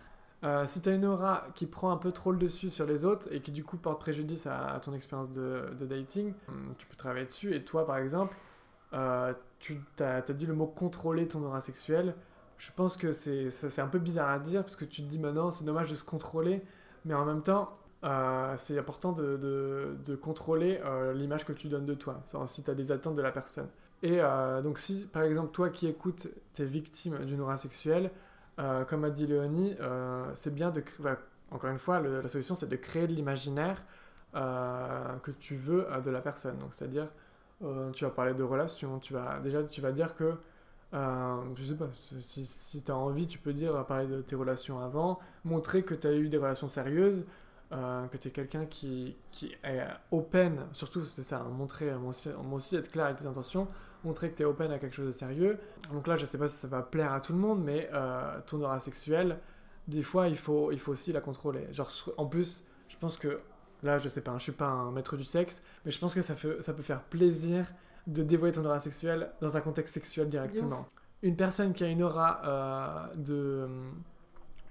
Euh, 0.45 0.63
si 0.65 0.81
t'as 0.81 0.95
une 0.95 1.03
aura 1.03 1.47
qui 1.53 1.65
prend 1.65 1.91
un 1.91 1.97
peu 1.97 2.13
trop 2.13 2.31
le 2.31 2.37
dessus 2.37 2.69
sur 2.69 2.85
les 2.85 3.03
autres 3.03 3.27
et 3.31 3.41
qui 3.41 3.51
du 3.51 3.65
coup 3.65 3.75
porte 3.75 3.99
préjudice 3.99 4.47
à, 4.47 4.69
à 4.69 4.79
ton 4.79 4.93
expérience 4.93 5.31
de, 5.31 5.73
de 5.77 5.85
dating, 5.85 6.33
hum, 6.47 6.71
tu 6.77 6.87
peux 6.87 6.95
travailler 6.95 7.25
dessus. 7.25 7.53
Et 7.53 7.65
toi, 7.65 7.85
par 7.85 7.97
exemple, 7.97 8.35
euh, 8.93 9.33
tu 9.59 9.81
as, 9.99 10.21
dit 10.21 10.45
le 10.45 10.53
mot 10.53 10.65
contrôler 10.65 11.27
ton 11.27 11.43
aura 11.43 11.61
sexuelle. 11.61 12.15
Je 12.57 12.71
pense 12.75 12.97
que 12.97 13.11
c'est 13.11 13.79
un 13.79 13.87
peu 13.87 13.99
bizarre 13.99 14.29
à 14.29 14.39
dire 14.39 14.63
parce 14.63 14.75
que 14.75 14.85
tu 14.85 15.01
te 15.01 15.07
dis 15.07 15.19
maintenant 15.19 15.49
c'est 15.51 15.63
dommage 15.63 15.91
de 15.91 15.95
se 15.95 16.03
contrôler, 16.03 16.61
mais 17.05 17.13
en 17.13 17.25
même 17.25 17.41
temps 17.41 17.77
euh, 18.03 18.53
c'est 18.57 18.79
important 18.79 19.11
de, 19.11 19.37
de, 20.05 20.15
contrôler 20.15 20.79
euh, 20.85 21.13
l'image 21.13 21.45
que 21.45 21.51
tu 21.51 21.67
donnes 21.67 21.85
de 21.85 21.93
toi, 21.93 22.21
si 22.47 22.63
tu 22.63 22.71
as 22.71 22.75
des 22.75 22.91
attentes 22.91 23.15
de 23.15 23.21
la 23.21 23.31
personne. 23.31 23.67
Et 24.01 24.21
euh, 24.21 24.61
donc 24.61 24.79
si 24.79 25.05
par 25.11 25.23
exemple 25.23 25.51
toi 25.51 25.69
qui 25.69 25.87
écoutes, 25.87 26.27
tu 26.53 26.61
es 26.61 26.65
victime 26.65 27.17
d'une 27.25 27.41
aura 27.41 27.57
sexuelle, 27.57 28.11
comme 28.89 29.05
a 29.05 29.09
dit 29.09 29.25
Léonie, 29.25 29.75
c'est 30.33 30.53
bien 30.53 30.69
de... 30.69 30.83
Bah, 30.99 31.17
encore 31.51 31.71
une 31.71 31.79
fois, 31.79 31.99
la 32.01 32.27
solution 32.27 32.55
c'est 32.55 32.67
de 32.67 32.75
créer 32.75 33.07
de 33.07 33.13
l'imaginaire 33.13 33.83
que 34.33 35.31
tu 35.31 35.55
veux 35.55 35.87
de 36.03 36.11
la 36.11 36.21
personne. 36.21 36.57
Donc 36.59 36.73
c'est-à-dire, 36.73 37.07
tu 37.93 38.03
vas 38.03 38.11
parler 38.11 38.33
de 38.33 38.43
relations, 38.43 38.99
tu 38.99 39.13
vas, 39.13 39.39
déjà 39.39 39.63
tu 39.63 39.81
vas 39.81 39.91
dire 39.91 40.15
que... 40.15 40.33
je 40.91 41.63
sais 41.63 41.75
pas, 41.75 41.89
si, 41.93 42.45
si 42.45 42.83
tu 42.83 42.91
as 42.91 42.97
envie, 42.97 43.27
tu 43.27 43.39
peux 43.39 43.53
dire, 43.53 43.85
parler 43.85 44.07
de 44.07 44.21
tes 44.21 44.35
relations 44.35 44.79
avant, 44.79 45.19
montrer 45.45 45.83
que 45.83 45.95
tu 45.95 46.07
as 46.07 46.13
eu 46.13 46.27
des 46.27 46.37
relations 46.37 46.67
sérieuses, 46.67 47.25
euh, 47.71 48.07
que 48.07 48.17
tu 48.17 48.29
es 48.29 48.31
quelqu'un 48.31 48.65
qui, 48.65 49.15
qui 49.31 49.55
est 49.63 49.85
open, 50.11 50.65
surtout 50.73 51.05
c'est 51.05 51.23
ça, 51.23 51.41
hein, 51.41 51.49
montrer, 51.49 51.91
moi 51.93 52.09
aussi, 52.09 52.29
aussi, 52.51 52.75
être 52.75 52.91
clair 52.91 53.05
avec 53.05 53.17
tes 53.17 53.27
intentions, 53.27 53.67
montrer 54.03 54.31
que 54.31 54.37
tu 54.37 54.41
es 54.43 54.45
open 54.45 54.71
à 54.71 54.79
quelque 54.79 54.95
chose 54.95 55.05
de 55.05 55.11
sérieux. 55.11 55.59
Donc 55.93 56.07
là, 56.07 56.15
je 56.15 56.25
sais 56.25 56.37
pas 56.37 56.47
si 56.47 56.57
ça 56.57 56.67
va 56.67 56.81
plaire 56.81 57.13
à 57.13 57.21
tout 57.21 57.33
le 57.33 57.39
monde, 57.39 57.63
mais 57.63 57.89
euh, 57.93 58.39
ton 58.47 58.61
aura 58.61 58.79
sexuelle, 58.79 59.39
des 59.87 60.01
fois, 60.01 60.27
il 60.27 60.37
faut, 60.37 60.71
il 60.71 60.79
faut 60.79 60.91
aussi 60.91 61.11
la 61.11 61.21
contrôler. 61.21 61.71
Genre, 61.71 61.91
en 62.17 62.25
plus, 62.25 62.63
je 62.87 62.97
pense 62.97 63.17
que, 63.17 63.39
là, 63.83 63.97
je 63.97 64.09
sais 64.09 64.21
pas, 64.21 64.31
hein, 64.31 64.37
je 64.39 64.43
suis 64.43 64.51
pas 64.51 64.67
un 64.67 64.91
maître 64.91 65.15
du 65.15 65.23
sexe, 65.23 65.61
mais 65.85 65.91
je 65.91 65.99
pense 65.99 66.15
que 66.15 66.21
ça, 66.21 66.35
fait, 66.35 66.61
ça 66.63 66.73
peut 66.73 66.83
faire 66.83 67.01
plaisir 67.03 67.65
de 68.07 68.23
dévoiler 68.23 68.53
ton 68.53 68.65
aura 68.65 68.79
sexuelle 68.79 69.31
dans 69.41 69.57
un 69.57 69.61
contexte 69.61 69.93
sexuel 69.93 70.29
directement. 70.29 70.87
Une 71.21 71.35
personne 71.35 71.73
qui 71.73 71.83
a 71.83 71.87
une 71.87 72.01
aura 72.01 72.41
euh, 72.45 73.15
de 73.15 73.67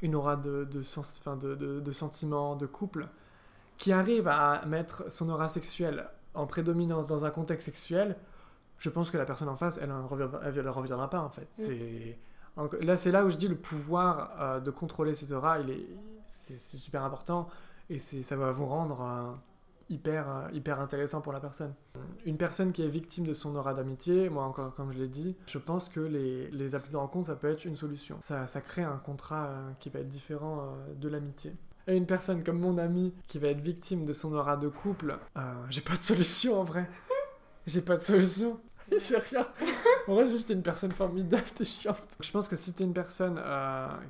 une 0.02 0.14
aura 0.14 0.36
de, 0.36 0.64
de, 0.64 0.82
sens, 0.82 1.20
de, 1.40 1.54
de, 1.54 1.80
de 1.80 1.90
sentiments, 1.90 2.56
de 2.56 2.66
couple, 2.66 3.08
qui 3.76 3.92
arrive 3.92 4.28
à 4.28 4.64
mettre 4.66 5.10
son 5.10 5.28
aura 5.28 5.48
sexuelle 5.48 6.08
en 6.34 6.46
prédominance 6.46 7.06
dans 7.06 7.24
un 7.24 7.30
contexte 7.30 7.66
sexuel, 7.66 8.16
je 8.78 8.90
pense 8.90 9.10
que 9.10 9.18
la 9.18 9.24
personne 9.24 9.48
en 9.48 9.56
face, 9.56 9.78
elle 9.82 9.88
ne 9.88 10.68
reviendra 10.70 11.10
pas 11.10 11.20
en 11.20 11.30
fait. 11.30 11.42
Mm. 11.42 11.46
C'est 11.52 12.18
là, 12.80 12.96
c'est 12.96 13.10
là 13.10 13.24
où 13.24 13.30
je 13.30 13.36
dis 13.36 13.48
le 13.48 13.56
pouvoir 13.56 14.32
euh, 14.40 14.60
de 14.60 14.70
contrôler 14.70 15.14
ses 15.14 15.32
auras, 15.32 15.60
il 15.60 15.70
est, 15.70 15.86
c'est, 16.26 16.56
super 16.56 17.04
important 17.04 17.48
et 17.88 17.98
c'est, 17.98 18.22
ça 18.22 18.36
va 18.36 18.50
vous 18.50 18.66
rendre 18.66 19.02
euh, 19.02 19.32
hyper, 19.90 20.28
euh, 20.28 20.48
hyper 20.52 20.80
intéressant 20.80 21.20
pour 21.20 21.32
la 21.32 21.40
personne. 21.40 21.74
Une 22.24 22.36
personne 22.36 22.72
qui 22.72 22.82
est 22.82 22.88
victime 22.88 23.26
de 23.26 23.32
son 23.32 23.54
aura 23.56 23.74
d'amitié, 23.74 24.28
moi 24.28 24.44
encore 24.44 24.74
comme 24.74 24.92
je 24.92 24.98
l'ai 24.98 25.08
dit, 25.08 25.36
je 25.46 25.58
pense 25.58 25.88
que 25.88 26.00
les, 26.00 26.50
les 26.50 26.74
appels 26.74 26.90
de 26.92 26.96
rencontre, 26.96 27.26
ça 27.26 27.36
peut 27.36 27.50
être 27.50 27.64
une 27.64 27.76
solution. 27.76 28.18
Ça, 28.20 28.46
ça 28.46 28.60
crée 28.60 28.82
un 28.82 28.96
contrat 28.96 29.46
euh, 29.46 29.70
qui 29.80 29.90
va 29.90 30.00
être 30.00 30.08
différent 30.08 30.60
euh, 30.60 30.94
de 30.94 31.08
l'amitié. 31.08 31.54
Et 31.86 31.96
une 31.96 32.06
personne 32.06 32.44
comme 32.44 32.58
mon 32.58 32.76
ami 32.76 33.14
qui 33.28 33.38
va 33.38 33.48
être 33.48 33.60
victime 33.60 34.04
de 34.04 34.12
son 34.12 34.34
aura 34.34 34.58
de 34.58 34.68
couple, 34.68 35.18
j'ai 35.70 35.80
pas 35.80 35.94
de 35.94 36.02
solution 36.02 36.60
en 36.60 36.64
vrai. 36.64 36.86
J'ai 37.66 37.80
pas 37.80 37.96
de 37.96 38.02
solution. 38.02 38.60
j'ai 38.98 39.16
rien. 39.16 39.46
En 40.06 40.14
vrai, 40.14 40.26
juste 40.26 40.50
une 40.50 40.62
personne 40.62 40.92
formidable, 40.92 41.44
t'es 41.54 41.64
chiante. 41.64 42.18
Je 42.20 42.30
pense 42.30 42.46
que 42.46 42.56
si 42.56 42.74
t'es 42.74 42.84
une 42.84 42.92
personne 42.92 43.40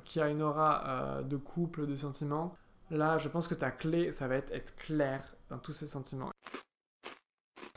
qui 0.03 0.19
a 0.19 0.27
une 0.27 0.41
aura 0.41 1.21
de 1.23 1.37
couple, 1.37 1.87
de 1.87 1.95
sentiments, 1.95 2.53
là, 2.91 3.17
je 3.17 3.29
pense 3.29 3.47
que 3.47 3.55
ta 3.55 3.71
clé, 3.71 4.11
ça 4.11 4.27
va 4.27 4.35
être 4.35 4.51
être 4.51 4.75
clair 4.75 5.23
dans 5.49 5.57
tous 5.57 5.73
ces 5.73 5.87
sentiments. 5.87 6.31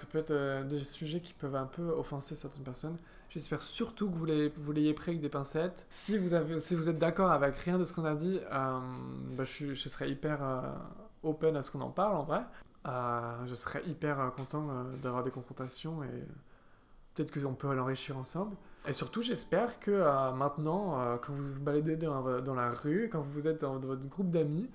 Ça 0.03 0.09
peut 0.11 0.19
être 0.19 0.33
euh, 0.33 0.65
des 0.65 0.83
sujets 0.83 1.21
qui 1.21 1.33
peuvent 1.33 1.55
un 1.55 1.67
peu 1.67 1.91
offenser 1.91 2.35
certaines 2.35 2.65
personnes. 2.65 2.97
J'espère 3.31 3.63
surtout 3.63 4.11
que 4.11 4.17
vous 4.17 4.73
l'ayez 4.73 4.95
pris 4.95 5.11
avec 5.11 5.21
des 5.21 5.29
pincettes. 5.29 5.87
Si 5.91 6.19
vous, 6.19 6.35
êtes 6.35 6.99
d'accord 6.99 7.31
avec 7.31 7.55
rien 7.55 7.79
de 7.79 7.85
ce 7.85 7.93
qu'on 7.93 8.05
a 8.05 8.17
dit, 8.17 8.41
euh, 8.51 8.81
bah, 9.37 9.45
je, 9.45 9.75
je, 9.75 9.89
serais 9.89 10.11
hyper 10.11 10.43
euh, 10.43 10.61
open 11.23 11.57
à 11.57 11.63
ce 11.63 11.71
qu'on 11.71 11.83
en 11.83 11.91
parle 11.91 12.17
en 12.17 12.25
vrai. 12.25 12.43
je 13.47 13.55
serais 13.55 13.83
hyper 13.87 14.33
content 14.37 14.67
d'avoir 15.03 15.23
des 15.23 15.31
confrontations 15.31 16.03
et 16.03 16.25
peut-être 17.15 17.33
qu'on 17.41 17.55
peut 17.55 17.73
l'enrichir 17.73 18.19
ensemble. 18.19 18.57
Et 18.89 18.93
surtout, 18.93 19.23
j'espère 19.23 19.79
que 19.79 20.33
maintenant, 20.33 21.17
quand 21.23 21.33
vous 21.33 21.55
vous 21.55 21.61
baladez 21.61 21.97
dans, 21.97 22.55
la 22.55 22.71
rue, 22.71 23.09
quand 23.11 23.23
vous 23.23 23.47
êtes 23.47 23.61
dans 23.61 23.79
votre 23.79 24.09
groupe 24.09 24.31
d'amis, 24.31 24.69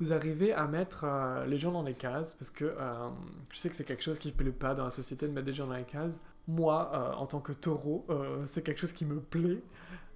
vous 0.00 0.12
arrivez 0.12 0.52
à 0.52 0.66
mettre 0.66 1.04
euh, 1.04 1.46
les 1.46 1.58
gens 1.58 1.72
dans 1.72 1.82
les 1.82 1.94
cases 1.94 2.34
parce 2.34 2.50
que 2.50 2.64
euh, 2.64 3.08
je 3.50 3.58
sais 3.58 3.68
que 3.68 3.76
c'est 3.76 3.84
quelque 3.84 4.02
chose 4.02 4.18
qui 4.18 4.28
ne 4.28 4.32
plaît 4.32 4.50
pas 4.50 4.74
dans 4.74 4.84
la 4.84 4.90
société 4.90 5.28
de 5.28 5.32
mettre 5.32 5.46
des 5.46 5.52
gens 5.52 5.66
dans 5.66 5.74
les 5.74 5.84
cases. 5.84 6.18
Moi, 6.48 6.90
euh, 6.92 7.12
en 7.14 7.26
tant 7.26 7.40
que 7.40 7.52
taureau, 7.52 8.06
c'est 8.46 8.62
quelque 8.62 8.80
chose 8.80 8.92
qui 8.92 9.04
me 9.04 9.20
plaît 9.20 9.62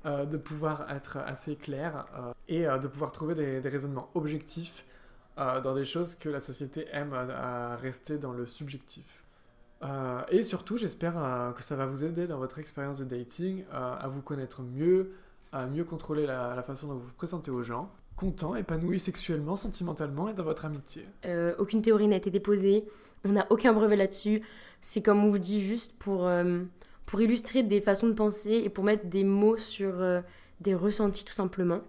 de 0.04 0.36
pouvoir 0.36 0.90
être 0.90 1.16
assez 1.18 1.56
clair 1.56 2.06
et 2.48 2.62
de 2.64 2.86
pouvoir 2.86 3.12
trouver 3.12 3.34
des, 3.34 3.68
raisonnements 3.68 4.08
objectifs 4.14 4.86
dans 5.36 5.74
des 5.74 5.84
choses 5.84 6.14
que 6.14 6.28
la 6.28 6.40
société 6.40 6.86
aime 6.92 7.14
à 7.14 7.76
rester 7.76 8.18
dans 8.18 8.32
le 8.32 8.44
subjectif. 8.46 9.24
et 10.28 10.42
surtout, 10.42 10.76
j'espère 10.76 11.14
que 11.56 11.62
ça 11.62 11.76
va 11.76 11.86
vous 11.86 12.04
aider 12.04 12.26
dans 12.26 12.38
votre 12.38 12.58
expérience 12.58 12.98
de 12.98 13.04
dating 13.04 13.64
à 13.72 14.06
vous 14.08 14.20
connaître 14.20 14.62
mieux, 14.62 15.12
à 15.52 15.66
mieux 15.66 15.84
contrôler 15.84 16.26
la 16.26 16.62
façon 16.62 16.88
dont 16.88 16.94
vous 16.94 17.06
vous 17.06 17.14
présentez 17.14 17.50
aux 17.50 17.62
gens 17.62 17.90
content, 18.18 18.56
épanoui 18.56 18.98
sexuellement, 18.98 19.54
sentimentalement 19.54 20.28
et 20.28 20.34
dans 20.34 20.42
votre 20.42 20.64
amitié. 20.64 21.06
Euh, 21.24 21.54
aucune 21.58 21.82
théorie 21.82 22.08
n'a 22.08 22.16
été 22.16 22.30
déposée, 22.30 22.84
on 23.24 23.30
n'a 23.30 23.46
aucun 23.50 23.72
brevet 23.72 23.96
là-dessus. 23.96 24.42
C'est 24.80 25.02
comme 25.02 25.24
on 25.24 25.28
vous 25.28 25.38
dit 25.38 25.60
juste 25.60 25.94
pour, 25.98 26.26
euh, 26.26 26.60
pour 27.06 27.20
illustrer 27.20 27.62
des 27.62 27.80
façons 27.80 28.08
de 28.08 28.12
penser 28.12 28.62
et 28.64 28.68
pour 28.68 28.84
mettre 28.84 29.06
des 29.06 29.22
mots 29.22 29.56
sur 29.56 30.00
euh, 30.00 30.20
des 30.60 30.74
ressentis 30.74 31.24
tout 31.24 31.32
simplement. 31.32 31.80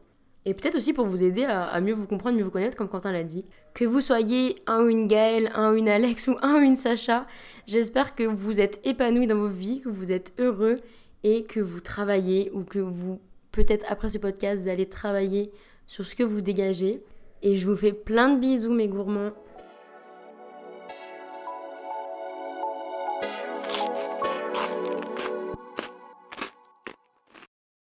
Et 0.46 0.54
peut-être 0.54 0.76
aussi 0.76 0.94
pour 0.94 1.06
vous 1.06 1.24
aider 1.24 1.44
à, 1.44 1.80
mieux 1.82 1.94
vous 1.94 2.08
comprendre, 2.08 2.38
mieux 2.38 2.44
vous 2.44 2.52
connaître, 2.52 2.78
comme 2.78 2.88
Quentin 2.88 3.12
l'a 3.12 3.24
dit. 3.24 3.46
Que 3.74 3.84
vous 3.86 4.00
soyez 4.00 4.62
un 4.68 4.84
ou 4.84 4.88
une 4.88 5.08
Gaëlle, 5.08 5.52
un 5.54 5.74
ou 5.74 5.76
une 5.76 5.90
Alex 5.90 6.28
ou 6.28 6.38
un 6.42 6.60
ou 6.60 6.62
une 6.62 6.78
Sacha, 6.78 7.28
j'espère 7.68 8.16
que 8.16 8.24
vous 8.24 8.60
êtes 8.60 8.80
épanoui 8.86 9.28
dans 9.28 9.38
vos 9.38 9.48
vies, 9.48 9.82
que 9.82 9.90
vous 9.90 10.12
êtes 10.12 10.34
heureux 10.40 10.76
et 11.24 11.44
que 11.44 11.60
vous 11.60 11.82
travaillez 11.82 12.52
ou 12.54 12.64
que 12.64 12.80
vous, 12.80 13.20
peut-être 13.52 13.86
après 13.90 14.10
ce 14.10 14.18
podcast, 14.18 14.62
vous 14.62 14.70
allez 14.70 14.88
travailler 14.88 15.52
sur 15.90 16.06
ce 16.06 16.14
que 16.16 16.22
vous 16.22 16.42
dégagez. 16.42 17.02
Et 17.42 17.56
je 17.56 17.68
vous 17.68 17.76
fais 17.76 17.94
plein 17.94 18.30
de 18.30 18.40
bisous 18.40 18.72
mes 18.72 18.88
gourmands. 18.88 19.32